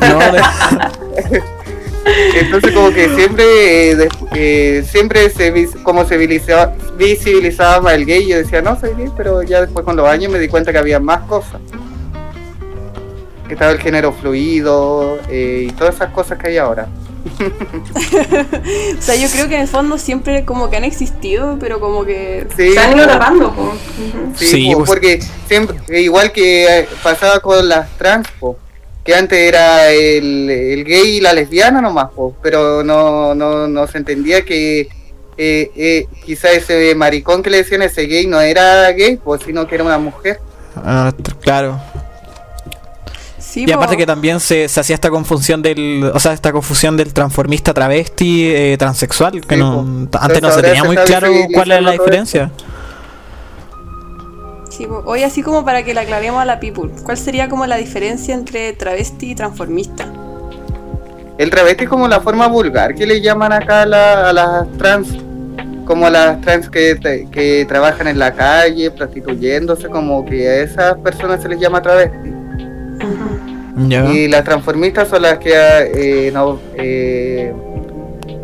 no, 0.00 0.18
Entonces 2.34 2.72
como 2.72 2.90
que 2.92 3.08
siempre 3.16 3.92
eh, 3.92 4.08
eh, 4.34 4.84
siempre 4.88 5.30
se 5.30 5.68
como 5.82 6.04
se 6.04 6.16
visibilizaba, 6.16 6.74
visibilizaba 6.96 7.94
el 7.94 8.04
gay 8.04 8.26
yo 8.26 8.36
decía 8.36 8.62
no 8.62 8.78
soy 8.78 8.94
gay 8.94 9.10
pero 9.16 9.42
ya 9.42 9.62
después 9.62 9.84
con 9.84 9.96
los 9.96 10.06
años 10.06 10.30
me 10.30 10.38
di 10.38 10.48
cuenta 10.48 10.72
que 10.72 10.78
había 10.78 11.00
más 11.00 11.22
cosas 11.22 11.60
que 13.46 13.54
estaba 13.54 13.72
el 13.72 13.80
género 13.80 14.12
fluido 14.12 15.18
eh, 15.28 15.66
y 15.68 15.72
todas 15.72 15.94
esas 15.96 16.10
cosas 16.10 16.38
que 16.38 16.48
hay 16.48 16.56
ahora 16.58 16.88
o 18.98 19.02
sea, 19.02 19.14
yo 19.16 19.28
creo 19.30 19.48
que 19.48 19.54
en 19.54 19.62
el 19.62 19.68
fondo 19.68 19.96
siempre 19.96 20.44
como 20.44 20.68
que 20.68 20.76
han 20.76 20.84
existido, 20.84 21.56
pero 21.58 21.80
como 21.80 22.04
que 22.04 22.46
se 22.54 22.78
han 22.78 22.96
ido 22.96 23.06
tapando. 23.06 23.52
Sí, 24.36 24.72
pues. 24.74 24.86
porque 24.86 25.22
siempre, 25.48 26.02
igual 26.02 26.32
que 26.32 26.86
pasaba 27.02 27.40
con 27.40 27.66
las 27.66 27.88
trans, 27.96 28.28
que 29.04 29.14
antes 29.14 29.38
era 29.38 29.90
el, 29.90 30.84
gay 30.86 31.16
y 31.16 31.20
la 31.20 31.32
lesbiana 31.32 31.80
nomás, 31.80 32.08
pero 32.42 32.82
no, 32.82 33.34
no, 33.34 33.68
no 33.68 33.86
se 33.86 33.98
entendía 33.98 34.44
que 34.44 34.88
eh, 35.36 35.70
eh, 35.76 36.06
quizá 36.24 36.50
ese 36.52 36.94
maricón 36.94 37.42
que 37.42 37.50
le 37.50 37.58
decían 37.58 37.82
ese 37.82 38.06
gay 38.06 38.26
no 38.26 38.40
era 38.40 38.90
gay, 38.92 39.16
pues, 39.16 39.42
sino 39.44 39.66
que 39.66 39.74
era 39.74 39.84
una 39.84 39.98
mujer. 39.98 40.40
Ah, 40.76 41.12
claro 41.40 41.78
y 43.56 43.72
aparte 43.72 43.96
que 43.96 44.06
también 44.06 44.40
se, 44.40 44.68
se, 44.68 44.80
hacía 44.80 44.94
esta 44.94 45.10
confusión 45.10 45.62
del, 45.62 46.10
o 46.12 46.18
sea, 46.18 46.32
esta 46.32 46.52
confusión 46.52 46.96
del 46.96 47.12
transformista 47.12 47.72
travesti 47.72 48.48
eh, 48.48 48.76
transexual, 48.78 49.40
que 49.46 49.56
no, 49.56 50.08
antes 50.18 50.42
no 50.42 50.50
se 50.50 50.62
tenía 50.62 50.84
muy 50.84 50.96
claro 50.96 51.32
cuál 51.52 51.70
era 51.70 51.80
la 51.80 51.92
diferencia. 51.92 52.50
Sí, 54.76 54.88
hoy 55.04 55.22
así 55.22 55.40
como 55.44 55.64
para 55.64 55.84
que 55.84 55.94
la 55.94 56.00
aclaremos 56.00 56.42
a 56.42 56.44
la 56.44 56.58
people, 56.58 56.90
¿cuál 57.04 57.16
sería 57.16 57.48
como 57.48 57.64
la 57.64 57.76
diferencia 57.76 58.34
entre 58.34 58.72
travesti 58.72 59.30
y 59.30 59.34
transformista? 59.36 60.12
El 61.38 61.48
travesti 61.50 61.84
es 61.84 61.90
como 61.90 62.08
la 62.08 62.20
forma 62.20 62.48
vulgar 62.48 62.92
que 62.96 63.06
le 63.06 63.20
llaman 63.20 63.52
acá 63.52 63.82
a, 63.82 64.32
las 64.32 64.72
trans, 64.76 65.16
como 65.84 66.06
a 66.06 66.10
las 66.10 66.40
trans 66.40 66.68
que, 66.68 66.98
que 67.30 67.64
trabajan 67.68 68.08
en 68.08 68.18
la 68.18 68.34
calle, 68.34 68.90
prostituyéndose, 68.90 69.88
como 69.88 70.24
que 70.24 70.48
a 70.48 70.62
esas 70.62 70.96
personas 70.98 71.40
se 71.40 71.50
les 71.50 71.60
llama 71.60 71.80
travesti. 71.80 72.32
Y 74.12 74.26
las 74.26 74.42
transformistas 74.42 75.06
son 75.06 75.22
las 75.22 75.38
que 75.38 75.52
eh, 75.52 76.30
no, 76.32 76.58
eh, 76.76 77.54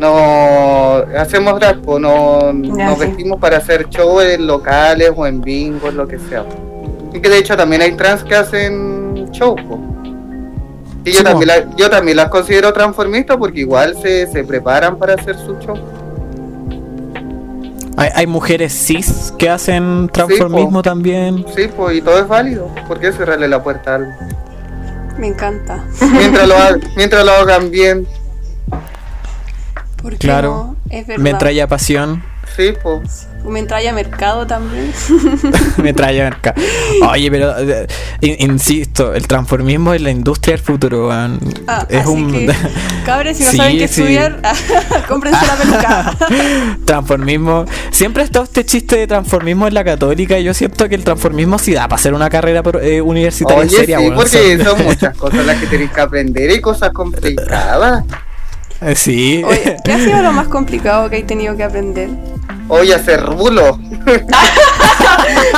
no 0.01 1.05
hacemos 1.15 1.59
drag, 1.59 1.77
no, 1.85 2.51
nos 2.51 2.99
vestimos 2.99 3.39
para 3.39 3.57
hacer 3.57 3.87
show 3.89 4.19
en 4.19 4.47
locales 4.47 5.11
o 5.15 5.27
en 5.27 5.39
bingos, 5.41 5.93
lo 5.93 6.07
que 6.07 6.17
sea. 6.17 6.43
Y 7.13 7.19
que 7.19 7.29
de 7.29 7.37
hecho 7.37 7.55
también 7.55 7.83
hay 7.83 7.91
trans 7.91 8.23
que 8.23 8.33
hacen 8.33 9.29
show. 9.31 9.55
Y 11.05 11.11
yo, 11.11 11.23
también 11.23 11.49
yo 11.77 11.89
también 11.89 12.17
las 12.17 12.29
considero 12.29 12.73
transformistas 12.73 13.37
porque 13.37 13.59
igual 13.59 13.95
se, 14.01 14.25
se 14.25 14.43
preparan 14.43 14.97
para 14.97 15.13
hacer 15.13 15.35
su 15.37 15.55
show. 15.59 15.77
Hay, 17.97 18.09
hay, 18.15 18.25
mujeres 18.25 18.73
cis 18.73 19.31
que 19.37 19.49
hacen 19.49 20.09
transformismo 20.11 20.81
también. 20.81 21.45
Sí, 21.55 21.69
pues, 21.75 21.97
y 21.97 22.01
todo 22.01 22.17
es 22.17 22.27
válido. 22.27 22.73
¿Por 22.87 22.99
qué 22.99 23.11
cerrarle 23.11 23.47
la 23.47 23.61
puerta 23.61 23.91
a 23.91 23.95
algo? 23.95 24.11
Me 25.19 25.27
encanta. 25.27 25.83
Mientras 26.11 26.47
lo, 26.47 26.55
mientras 26.95 27.23
lo 27.23 27.31
hagan 27.33 27.69
bien. 27.69 28.07
Porque 30.01 30.17
claro, 30.17 30.75
es 30.89 31.07
verdad. 31.07 31.23
Me 31.23 31.33
trae 31.33 31.67
pasión. 31.67 32.23
Sí, 32.55 32.73
pues. 32.81 33.27
Me 33.45 33.63
trae 33.63 33.91
mercado 33.93 34.45
también. 34.45 34.91
me 35.77 35.93
trae 35.93 36.21
mercado. 36.21 36.61
Oye, 37.09 37.31
pero 37.31 37.57
eh, 37.57 37.87
insisto, 38.21 39.13
el 39.13 39.25
transformismo 39.25 39.93
es 39.93 40.01
la 40.01 40.11
industria 40.11 40.55
del 40.57 40.63
futuro. 40.63 41.11
Ah, 41.11 41.87
es 41.89 42.05
un. 42.05 42.31
Que, 42.31 42.53
cabres, 43.05 43.37
si 43.37 43.45
no 43.45 43.51
saben 43.51 43.77
qué 43.77 43.85
estudiar, 43.85 44.41
cómprense 45.07 45.45
la 45.45 45.55
peluca. 45.55 46.17
transformismo. 46.85 47.65
Siempre 47.89 48.23
ha 48.23 48.25
estado 48.25 48.45
este 48.45 48.65
chiste 48.65 48.97
de 48.97 49.07
transformismo 49.07 49.67
en 49.67 49.73
la 49.73 49.83
católica 49.83 50.37
y 50.37 50.43
yo 50.43 50.53
siento 50.53 50.87
que 50.89 50.95
el 50.95 51.03
transformismo 51.03 51.57
sí 51.57 51.73
da 51.73 51.87
para 51.87 51.95
hacer 51.95 52.13
una 52.13 52.29
carrera 52.29 52.61
eh, 52.81 53.01
universitaria 53.01 53.63
Oye, 53.63 53.69
seria. 53.69 53.99
Sí, 53.99 54.11
porque 54.13 54.63
son... 54.63 54.83
muchas 54.83 55.17
cosas 55.17 55.45
las 55.45 55.57
que 55.57 55.67
tenéis 55.67 55.91
que 55.91 56.01
aprender 56.01 56.51
y 56.51 56.61
cosas 56.61 56.91
complicadas. 56.91 58.03
Sí. 58.95 59.43
Oye, 59.45 59.77
¿qué 59.83 59.93
ha 59.93 59.99
sido 59.99 60.21
lo 60.21 60.31
más 60.31 60.47
complicado 60.47 61.09
que 61.09 61.17
hay 61.17 61.23
tenido 61.23 61.55
que 61.55 61.63
aprender? 61.63 62.09
Oye, 62.67 62.93
hacer 62.93 63.21
rulo. 63.23 63.77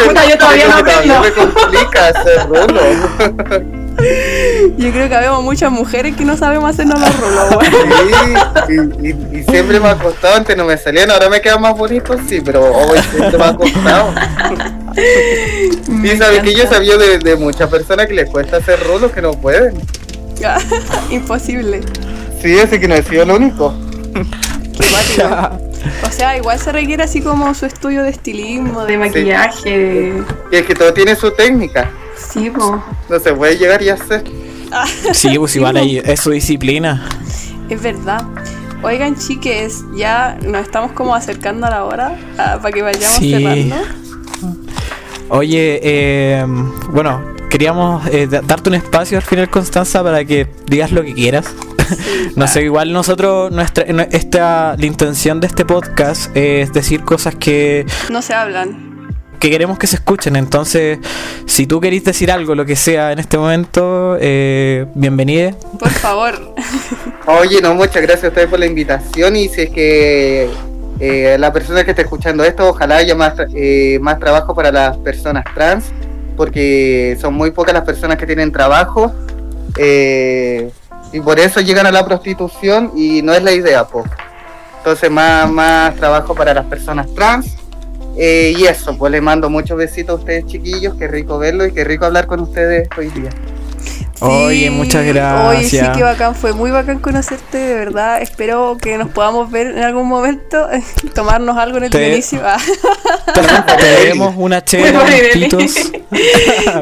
Puta, 0.06 0.30
yo 0.30 0.38
todavía 0.38 0.68
no 0.68 0.78
aprendo. 0.78 1.20
me 1.22 1.32
complica 1.32 2.08
hacer 2.08 2.48
rulo. 2.48 2.82
Yo 4.76 4.92
creo 4.92 5.08
que 5.08 5.16
habemos 5.16 5.44
muchas 5.44 5.72
mujeres 5.72 6.16
que 6.16 6.26
no 6.26 6.36
sabemos 6.36 6.72
hacernos 6.72 7.00
los 7.00 7.20
rulos, 7.20 7.64
Sí, 8.68 8.76
y, 9.32 9.44
siempre 9.44 9.80
me 9.80 9.88
ha 9.90 9.96
costado, 9.96 10.36
antes 10.36 10.58
no 10.58 10.66
me 10.66 10.76
salían, 10.78 11.12
ahora 11.12 11.30
me 11.30 11.40
quedan 11.40 11.62
más 11.62 11.78
bonitos, 11.78 12.20
sí, 12.28 12.42
pero 12.44 12.74
hoy 12.74 13.00
siempre 13.12 13.38
me 13.38 13.46
ha 13.46 13.54
costado. 13.56 14.14
y 16.04 16.18
sabes 16.18 16.42
que 16.42 16.56
yo 16.56 16.68
sabía 16.68 16.98
de, 16.98 17.20
de 17.20 17.36
muchas 17.36 17.70
personas 17.70 18.08
que 18.08 18.16
les 18.16 18.30
cuesta 18.30 18.58
hacer 18.58 18.80
rulos 18.84 19.12
que 19.12 19.22
no 19.22 19.32
pueden. 19.34 19.80
Imposible. 21.12 21.82
Sí, 22.44 22.58
ese 22.58 22.78
que 22.78 22.90
no 22.90 22.96
he 22.96 23.02
sido 23.02 23.24
el 23.24 23.32
único. 23.32 23.68
o 26.04 26.12
sea, 26.12 26.38
igual 26.38 26.60
se 26.60 26.74
requiere 26.74 27.04
así 27.04 27.22
como 27.22 27.54
su 27.54 27.66
estudio 27.66 28.04
de 28.04 28.10
estilismo, 28.10 28.84
de 28.84 28.98
maquillaje. 28.98 30.14
Y 30.52 30.56
es 30.58 30.66
que 30.66 30.76
todo 30.76 30.94
tiene 30.94 31.16
su 31.16 31.32
técnica. 31.32 31.90
Sí, 32.18 32.50
pues. 32.50 32.66
No 33.10 33.20
se 33.20 33.32
puede 33.32 33.58
llegar 33.58 33.82
y 33.82 33.88
hacer. 33.88 34.26
sí, 35.14 35.40
pues 35.40 35.56
igual 35.56 35.78
ahí 35.78 36.02
es 36.04 36.20
su 36.20 36.32
disciplina. 36.32 37.08
Es 37.70 37.82
verdad. 37.82 38.26
Oigan, 38.82 39.16
chiques, 39.16 39.86
ya 39.96 40.38
nos 40.46 40.64
estamos 40.64 40.92
como 40.92 41.16
acercando 41.16 41.68
a 41.68 41.70
la 41.70 41.86
hora 41.86 42.20
ah, 42.38 42.60
para 42.62 42.74
que 42.74 42.82
vayamos 42.82 43.20
cerrando. 43.20 43.76
Oye, 45.30 45.80
eh, 45.82 46.46
bueno, 46.90 47.22
queríamos 47.50 48.06
eh, 48.08 48.28
darte 48.28 48.70
un 48.70 48.76
espacio 48.76 49.18
al 49.18 49.24
final, 49.24 49.50
Constanza, 49.50 50.04
para 50.04 50.26
que 50.26 50.50
digas 50.68 50.92
lo 50.92 51.04
que 51.04 51.14
quieras. 51.14 51.46
no 52.36 52.48
sé, 52.48 52.64
igual 52.64 52.94
nosotros, 52.94 53.52
nuestra, 53.52 53.84
esta, 54.12 54.76
la 54.78 54.86
intención 54.86 55.40
de 55.40 55.48
este 55.48 55.66
podcast 55.66 56.36
es 56.36 56.72
decir 56.74 57.04
cosas 57.04 57.36
que... 57.36 57.86
No 58.10 58.22
se 58.22 58.34
hablan 58.34 58.94
que 59.40 59.50
queremos 59.50 59.78
que 59.78 59.88
se 59.88 59.98
escuchen. 59.98 60.38
Entonces, 60.38 61.00
si 61.48 61.68
tú 61.68 61.82
querés 61.82 62.06
decir 62.06 62.32
algo, 62.32 62.56
lo 62.56 62.66
que 62.66 62.78
sea 62.78 63.12
en 63.12 63.20
este 63.20 63.38
momento, 63.38 64.16
eh, 64.22 64.86
bienvenida. 64.96 65.54
Por 65.78 65.90
favor. 65.90 66.56
Oye, 67.26 67.62
no, 67.62 67.76
muchas 67.76 68.02
gracias 68.02 68.24
a 68.24 68.28
ustedes 68.30 68.48
por 68.48 68.60
la 68.60 68.68
invitación 68.68 69.36
y 69.36 69.50
si 69.50 69.64
es 69.64 69.70
que 69.70 70.50
eh, 71.02 71.36
la 71.38 71.52
persona 71.52 71.84
que 71.84 71.90
está 71.90 72.04
escuchando 72.04 72.46
esto, 72.46 72.70
ojalá 72.70 72.96
haya 72.96 73.16
más, 73.16 73.34
eh, 73.54 74.00
más 74.02 74.18
trabajo 74.18 74.56
para 74.56 74.72
las 74.72 74.98
personas 75.00 75.44
trans 75.54 75.92
porque 76.38 77.18
son 77.20 77.34
muy 77.34 77.52
pocas 77.52 77.74
las 77.74 77.84
personas 77.84 78.18
que 78.18 78.26
tienen 78.26 78.52
trabajo 78.52 79.14
eh, 79.78 80.72
y 81.14 81.22
por 81.22 81.40
eso 81.40 81.62
llegan 81.62 81.86
a 81.86 81.92
la 81.92 82.04
prostitución 82.04 82.92
y 82.96 83.22
no 83.22 83.34
es 83.34 83.44
la 83.44 83.54
idea, 83.54 83.86
po. 83.86 84.04
Entonces 84.80 85.10
más, 85.10 85.50
más 85.50 85.96
trabajo 85.96 86.36
para 86.36 86.54
las 86.54 86.66
personas 86.66 87.08
trans 87.16 87.56
Eh, 88.16 88.54
y 88.56 88.66
eso, 88.66 88.96
pues 88.96 89.12
les 89.12 89.24
mando 89.24 89.50
muchos 89.50 89.76
besitos 89.76 90.18
a 90.18 90.20
ustedes 90.20 90.46
chiquillos, 90.46 90.94
qué 91.00 91.08
rico 91.08 91.40
verlo 91.40 91.66
y 91.66 91.72
qué 91.72 91.84
rico 91.84 92.06
hablar 92.06 92.28
con 92.28 92.42
ustedes 92.42 92.88
hoy 92.96 93.10
día. 93.10 93.32
Oye, 94.20 94.70
muchas 94.70 95.02
Oye, 95.02 95.64
sí, 95.68 95.78
gracias. 95.78 95.98
qué 95.98 96.04
bacán, 96.04 96.36
fue 96.36 96.54
muy 96.54 96.72
bacán 96.72 97.00
conocerte, 97.00 97.58
de 97.58 97.76
verdad. 97.76 98.22
Espero 98.22 98.78
que 98.80 98.98
nos 98.98 99.10
podamos 99.10 99.52
ver 99.52 99.68
en 99.68 99.84
algún 99.84 100.08
momento, 100.08 100.68
tomarnos 101.16 101.58
algo 101.58 101.78
en 101.80 101.86
el 101.86 101.90
Te-. 101.90 102.24
Ah, 102.44 102.58
debemos 103.82 104.34
una 104.38 104.64
chela, 104.64 105.04
pitos, 105.34 105.74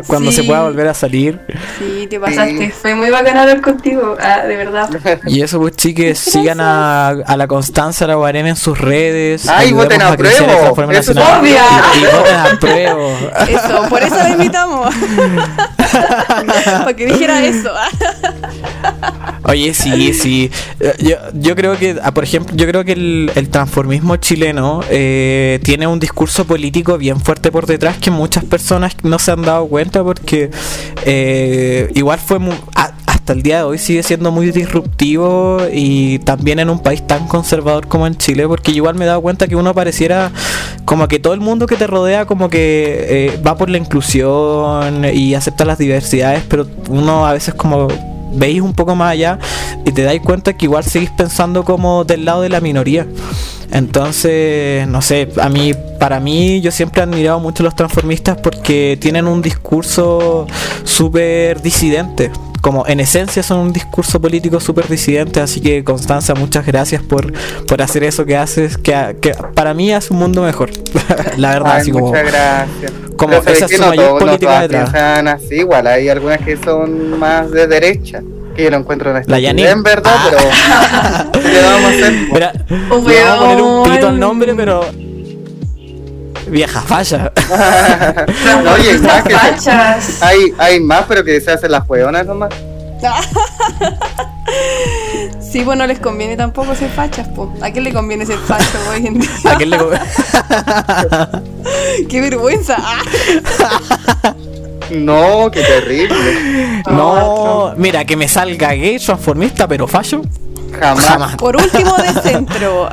cuando 0.07 0.31
Sí. 0.31 0.37
se 0.37 0.43
pueda 0.43 0.63
volver 0.63 0.87
a 0.87 0.93
salir. 0.93 1.39
sí, 1.79 2.07
te 2.09 2.19
Pasaste, 2.19 2.69
fue 2.71 2.93
muy 2.95 3.09
bacán 3.09 3.37
hablar 3.37 3.61
contigo, 3.61 4.15
ah, 4.21 4.43
de 4.45 4.55
verdad. 4.55 4.89
Y 5.25 5.41
eso, 5.41 5.59
pues, 5.59 5.75
chiques, 5.75 6.19
sigan 6.19 6.59
a, 6.59 7.09
a 7.09 7.37
la 7.37 7.47
Constanza 7.47 8.05
La 8.05 8.15
Guarena 8.15 8.49
en 8.49 8.55
sus 8.55 8.77
redes. 8.77 9.47
Ay, 9.47 9.71
voten 9.73 10.01
a 10.01 10.15
forma 10.75 10.93
Eso 10.93 11.11
es. 11.11 11.17
Y, 11.17 11.49
y 11.49 12.05
voten 12.05 12.35
a 12.35 12.59
prueba. 12.59 13.03
Eso, 13.49 13.89
por 13.89 14.03
eso 14.03 14.15
la 14.15 14.29
invitamos. 14.29 14.93
Para 15.91 16.93
que 16.93 17.05
dijera 17.21 17.45
eso. 17.45 17.69
Oye, 19.43 19.73
sí, 19.73 20.13
sí. 20.13 20.51
Eh, 20.79 20.93
Yo, 20.99 21.15
yo 21.33 21.55
creo 21.55 21.77
que, 21.77 21.97
ah, 22.03 22.13
por 22.13 22.23
ejemplo, 22.23 22.55
yo 22.55 22.67
creo 22.67 22.83
que 22.85 22.93
el, 22.93 23.31
el 23.35 23.49
transformismo 23.49 24.15
chileno 24.17 24.81
eh, 24.89 25.59
tiene 25.63 25.87
un 25.87 25.99
discurso 25.99 26.45
político 26.45 26.97
bien 26.97 27.19
fuerte 27.19 27.51
por 27.51 27.65
detrás 27.65 27.97
que 27.97 28.11
muchas 28.11 28.43
personas 28.45 28.95
no 29.03 29.19
se 29.19 29.31
han 29.31 29.41
dado 29.41 29.67
cuenta 29.67 30.03
porque 30.03 30.51
eh, 31.05 31.91
igual 31.95 32.19
fue 32.19 32.39
mu- 32.39 32.53
a- 32.75 32.91
hasta 33.07 33.33
el 33.33 33.41
día 33.43 33.57
de 33.57 33.63
hoy 33.63 33.77
sigue 33.77 34.03
siendo 34.03 34.31
muy 34.31 34.51
disruptivo 34.51 35.59
y 35.71 36.19
también 36.19 36.59
en 36.59 36.69
un 36.69 36.79
país 36.81 37.05
tan 37.05 37.27
conservador 37.27 37.87
como 37.87 38.07
en 38.07 38.15
Chile 38.17 38.47
porque 38.47 38.71
igual 38.71 38.95
me 38.95 39.05
he 39.05 39.07
dado 39.07 39.21
cuenta 39.21 39.47
que 39.47 39.55
uno 39.55 39.73
pareciera 39.73 40.31
como 40.91 41.07
que 41.07 41.19
todo 41.19 41.33
el 41.33 41.39
mundo 41.39 41.67
que 41.67 41.77
te 41.77 41.87
rodea 41.87 42.25
como 42.25 42.49
que 42.49 43.05
eh, 43.07 43.39
va 43.47 43.55
por 43.55 43.69
la 43.69 43.77
inclusión 43.77 45.05
y 45.05 45.35
acepta 45.35 45.63
las 45.63 45.77
diversidades 45.77 46.43
pero 46.49 46.67
uno 46.89 47.25
a 47.25 47.31
veces 47.31 47.53
como 47.53 47.87
veis 48.33 48.59
un 48.59 48.73
poco 48.73 48.93
más 48.93 49.13
allá 49.13 49.39
y 49.85 49.93
te 49.93 50.03
dais 50.03 50.21
cuenta 50.21 50.51
que 50.51 50.65
igual 50.65 50.83
seguís 50.83 51.09
pensando 51.11 51.63
como 51.63 52.03
del 52.03 52.25
lado 52.25 52.41
de 52.41 52.49
la 52.49 52.59
minoría. 52.59 53.07
Entonces, 53.71 54.85
no 54.89 55.01
sé, 55.01 55.29
a 55.41 55.47
mí, 55.47 55.71
para 55.97 56.19
mí, 56.19 56.59
yo 56.59 56.71
siempre 56.71 56.99
he 56.99 57.03
admirado 57.03 57.39
mucho 57.39 57.63
a 57.63 57.65
los 57.65 57.75
transformistas 57.75 58.37
porque 58.43 58.97
tienen 58.99 59.27
un 59.27 59.41
discurso 59.41 60.45
súper 60.83 61.61
disidente. 61.61 62.31
Como 62.61 62.85
en 62.87 62.99
esencia 62.99 63.41
son 63.43 63.57
un 63.59 63.73
discurso 63.73 64.21
político 64.21 64.59
súper 64.59 64.87
disidente, 64.87 65.39
así 65.41 65.59
que 65.61 65.83
Constanza, 65.83 66.35
muchas 66.35 66.65
gracias 66.65 67.01
por, 67.01 67.33
por 67.65 67.81
hacer 67.81 68.03
eso 68.03 68.23
que 68.25 68.37
haces, 68.37 68.77
que, 68.77 69.17
que 69.19 69.33
para 69.55 69.73
mí 69.73 69.91
hace 69.91 70.13
un 70.13 70.19
mundo 70.19 70.43
mejor. 70.43 70.69
la 71.37 71.51
verdad, 71.53 71.71
Ay, 71.75 71.81
así 71.81 71.91
como... 71.91 72.07
muchas 72.07 72.25
gracias. 72.31 72.91
como 73.17 73.31
Pero 73.31 73.43
¿sabes 73.43 73.57
esa 73.57 73.65
es 73.65 73.71
su 73.75 73.81
no 73.81 73.87
mayor 73.89 74.11
no 74.13 74.19
política 74.19 74.67
todas 74.67 74.69
detrás. 74.69 75.41
así, 75.43 75.55
igual 75.55 75.87
hay 75.87 76.07
algunas 76.09 76.39
que 76.39 76.55
son 76.57 77.17
más 77.19 77.49
de 77.51 77.65
derecha, 77.67 78.21
que 78.55 78.63
yo 78.65 78.69
lo 78.69 78.77
encuentro 78.77 79.15
en 79.15 79.23
La 79.25 79.39
Yanni. 79.39 79.63
en 79.65 79.81
verdad, 79.81 80.11
Ah. 80.15 81.25
pero 81.31 81.41
¿qué 81.43 81.61
vamos 81.63 81.85
a 81.85 81.93
hacer? 81.93 82.13
Mira, 82.31 82.53
Oh, 82.91 83.07
le 83.09 83.23
vamos 83.23 83.43
a 83.43 83.47
poner 83.49 83.61
un 83.63 83.83
pito 83.95 84.07
al 84.07 84.19
nombre, 84.19 84.53
pero. 84.55 84.85
Vieja 86.47 86.81
falla. 86.81 87.31
No, 88.63 88.71
oye, 88.73 88.97
más 88.99 89.23
que 89.23 89.33
se- 89.33 89.39
fachas. 89.39 90.21
hay, 90.21 90.53
hay 90.57 90.79
más, 90.79 91.03
pero 91.07 91.23
que 91.23 91.39
se 91.41 91.51
hacen 91.51 91.71
las 91.71 91.87
hueonas 91.87 92.25
nomás. 92.25 92.49
Sí, 95.39 95.63
pues 95.65 95.77
no 95.77 95.85
les 95.85 95.99
conviene 95.99 96.35
tampoco 96.37 96.73
ser 96.75 96.89
fachas, 96.89 97.27
po. 97.29 97.53
¿A 97.61 97.71
quién 97.71 97.83
le 97.83 97.91
conviene 97.93 98.25
ser 98.25 98.37
facho 98.37 98.65
hoy 98.89 99.05
en 99.07 99.19
día? 99.19 99.29
¿A 99.51 99.55
quién 99.55 99.69
le 99.69 99.77
co- 99.77 99.89
¡Qué 102.09 102.21
vergüenza! 102.21 102.77
No, 104.91 105.49
qué 105.51 105.61
terrible. 105.61 106.81
No, 106.89 107.73
mira, 107.77 108.05
que 108.05 108.15
me 108.15 108.27
salga 108.29 108.71
gay, 108.73 108.97
transformista, 108.99 109.67
pero 109.67 109.87
fallo. 109.87 110.21
Jamás. 110.77 111.05
Jamás. 111.05 111.35
Por 111.35 111.55
último, 111.57 111.95
de 111.97 112.13
centro. 112.21 112.89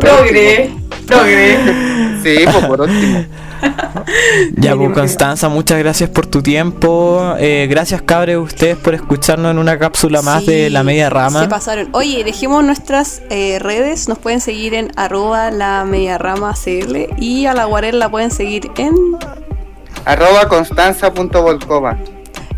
Progre. 0.00 0.70
Sí, 2.22 2.36
pues 2.44 2.64
por 2.66 2.80
último. 2.82 3.24
Ya, 4.56 4.76
pues 4.76 4.92
Constanza, 4.92 5.48
muchas 5.48 5.78
gracias 5.78 6.10
por 6.10 6.26
tu 6.26 6.42
tiempo. 6.42 7.34
Eh, 7.38 7.66
gracias, 7.68 8.02
cabres, 8.02 8.36
ustedes 8.36 8.76
por 8.76 8.94
escucharnos 8.94 9.50
en 9.50 9.58
una 9.58 9.78
cápsula 9.78 10.22
más 10.22 10.44
Sí, 10.44 10.50
de 10.50 10.70
la 10.70 10.82
media 10.82 11.10
rama. 11.10 11.42
Se 11.42 11.48
pasaron. 11.48 11.88
Oye, 11.92 12.24
dejemos 12.24 12.64
nuestras 12.64 13.22
eh, 13.30 13.58
redes. 13.60 14.08
Nos 14.08 14.18
pueden 14.18 14.40
seguir 14.40 14.74
en 14.74 14.90
arroba 14.96 15.50
la 15.50 15.84
media 15.84 16.18
rama 16.18 16.54
CL 16.54 17.14
y 17.18 17.46
a 17.46 17.54
la 17.54 17.64
Guarel 17.64 17.98
la 17.98 18.10
pueden 18.10 18.30
seguir 18.30 18.70
en 18.76 18.94
Arroba 20.04 20.48
constanza.volcova. 20.48 21.96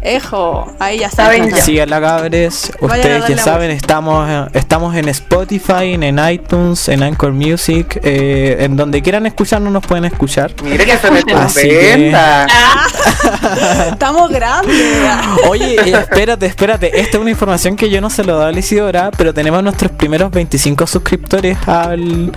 Ejo. 0.07 0.73
Ahí 0.79 0.99
ya 1.01 1.11
Saben. 1.11 1.55
Síganla, 1.57 2.01
cabres. 2.01 2.71
Ustedes 2.81 3.27
ya 3.29 3.39
saben, 3.39 3.71
estamos, 3.71 4.29
eh, 4.29 4.45
estamos 4.55 4.95
en 4.95 5.09
Spotify, 5.09 5.95
en 6.01 6.19
iTunes, 6.31 6.89
en 6.89 7.03
Anchor 7.03 7.33
Music. 7.33 7.99
eh, 8.03 8.57
en 8.61 8.77
donde 8.77 9.03
quieran 9.03 9.27
escucharnos, 9.27 9.73
nos 9.73 9.85
pueden 9.85 10.05
escuchar. 10.05 10.53
Mire 10.63 10.85
que 10.85 10.97
se 10.97 11.11
me 11.11 11.19
Así 11.35 11.61
que- 11.61 11.79
estupenda. 11.91 12.47
Estamos 13.91 14.31
grandes. 14.31 14.77
Ah. 15.07 15.37
Oye, 15.49 15.77
espérate, 15.99 16.47
espérate. 16.47 17.01
Esta 17.01 17.17
es 17.17 17.21
una 17.21 17.31
información 17.31 17.77
que 17.77 17.91
yo 17.91 18.01
no 18.01 18.11
se 18.11 18.23
lo 18.25 18.33
he 18.35 18.37
dado 18.37 18.49
a 18.49 18.53
la 18.53 18.59
Isidora, 18.59 19.11
pero 19.17 19.35
tenemos 19.35 19.63
nuestros 19.63 19.91
primeros 19.93 20.31
25 20.31 20.87
suscriptores 20.87 21.57
al, 21.67 22.33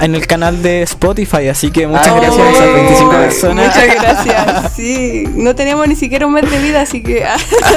en 0.00 0.14
el 0.14 0.26
canal 0.26 0.62
de 0.62 0.82
Spotify. 0.82 1.48
Así 1.48 1.70
que 1.70 1.86
muchas 1.86 2.08
Ah, 2.08 2.20
gracias 2.20 2.46
a 2.46 2.50
esas 2.50 2.74
25 2.74 3.06
oh, 3.06 3.10
personas. 3.10 3.66
Muchas 3.66 3.94
gracias. 3.94 4.72
Sí, 4.78 5.24
no 5.34 5.54
teníamos 5.56 5.88
ni 5.88 5.96
siquiera 5.96 6.26
un 6.26 6.32
mes 6.34 6.48
de 6.48 6.58
vida, 6.60 6.82
así 6.82 7.02
que 7.02 7.24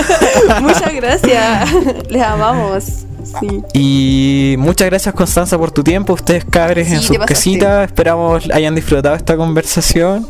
muchas 0.62 0.94
gracias. 0.94 1.70
Les 2.10 2.22
amamos. 2.22 3.06
Sí. 3.40 3.64
Y 3.74 4.56
muchas 4.58 4.90
gracias 4.90 5.14
Constanza 5.16 5.58
por 5.58 5.72
tu 5.72 5.84
tiempo, 5.84 6.14
ustedes 6.14 6.46
cabres 6.46 6.88
Sí, 6.88 6.96
en 6.96 7.02
sus 7.02 7.18
casitas, 7.20 7.86
esperamos 7.86 8.50
hayan 8.52 8.76
disfrutado 8.76 9.16
esta 9.16 9.38
conversación. 9.38 10.28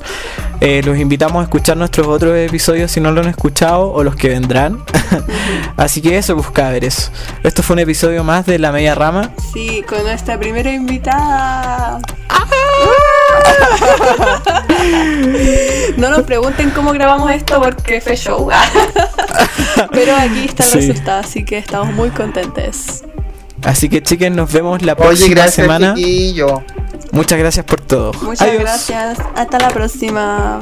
Eh, 0.60 0.82
los 0.84 0.97
invitamos 0.97 1.41
a 1.41 1.43
escuchar 1.43 1.78
nuestros 1.78 2.08
otros 2.08 2.38
episodios 2.38 2.91
si 2.91 3.02
no 3.02 3.12
lo 3.12 3.22
han 3.22 3.28
escuchado 3.28 3.91
o 3.91 4.04
los 4.04 4.16
que 4.16 4.30
vendrán. 4.30 4.84
Así 5.78 6.02
que 6.02 6.18
eso, 6.18 6.36
pues 6.36 6.52
cabres. 6.52 7.12
Esto 7.43 7.64
fue 7.64 7.74
un 7.74 7.80
episodio 7.80 8.24
más 8.24 8.45
de 8.45 8.60
La 8.60 8.72
Media 8.72 8.93
Rama. 8.93 9.32
Sí, 9.54 9.84
con 9.88 10.04
nuestra 10.04 10.38
primera 10.38 10.72
invitada. 10.72 11.99
No 15.98 16.10
nos 16.10 16.24
pregunten 16.24 16.70
cómo 16.72 16.92
grabamos 16.94 17.32
esto 17.32 17.62
porque 17.62 18.02
fue 18.02 18.16
show. 18.16 18.50
Pero 19.92 20.16
aquí 20.16 20.46
está 20.46 20.64
el 20.64 20.70
Sí. 20.70 20.76
resultado, 20.88 21.20
así 21.22 21.44
que 21.46 21.58
estamos 21.58 21.94
muy 21.94 22.10
contentes. 22.10 23.04
Así 23.64 23.90
que 23.90 24.02
chicas, 24.02 24.32
nos 24.32 24.52
vemos 24.52 24.82
la 24.82 24.94
Oye, 24.94 25.02
próxima 25.04 25.36
gracias, 25.36 25.54
semana. 25.56 25.94
chiquillo. 25.94 26.64
Muchas 27.12 27.38
gracias 27.40 27.66
por 27.66 27.82
todo. 27.82 28.12
Muchas 28.24 28.48
Adiós. 28.48 28.62
gracias. 28.64 29.20
Hasta 29.36 29.60
la 29.60 29.68
próxima. 29.70 30.62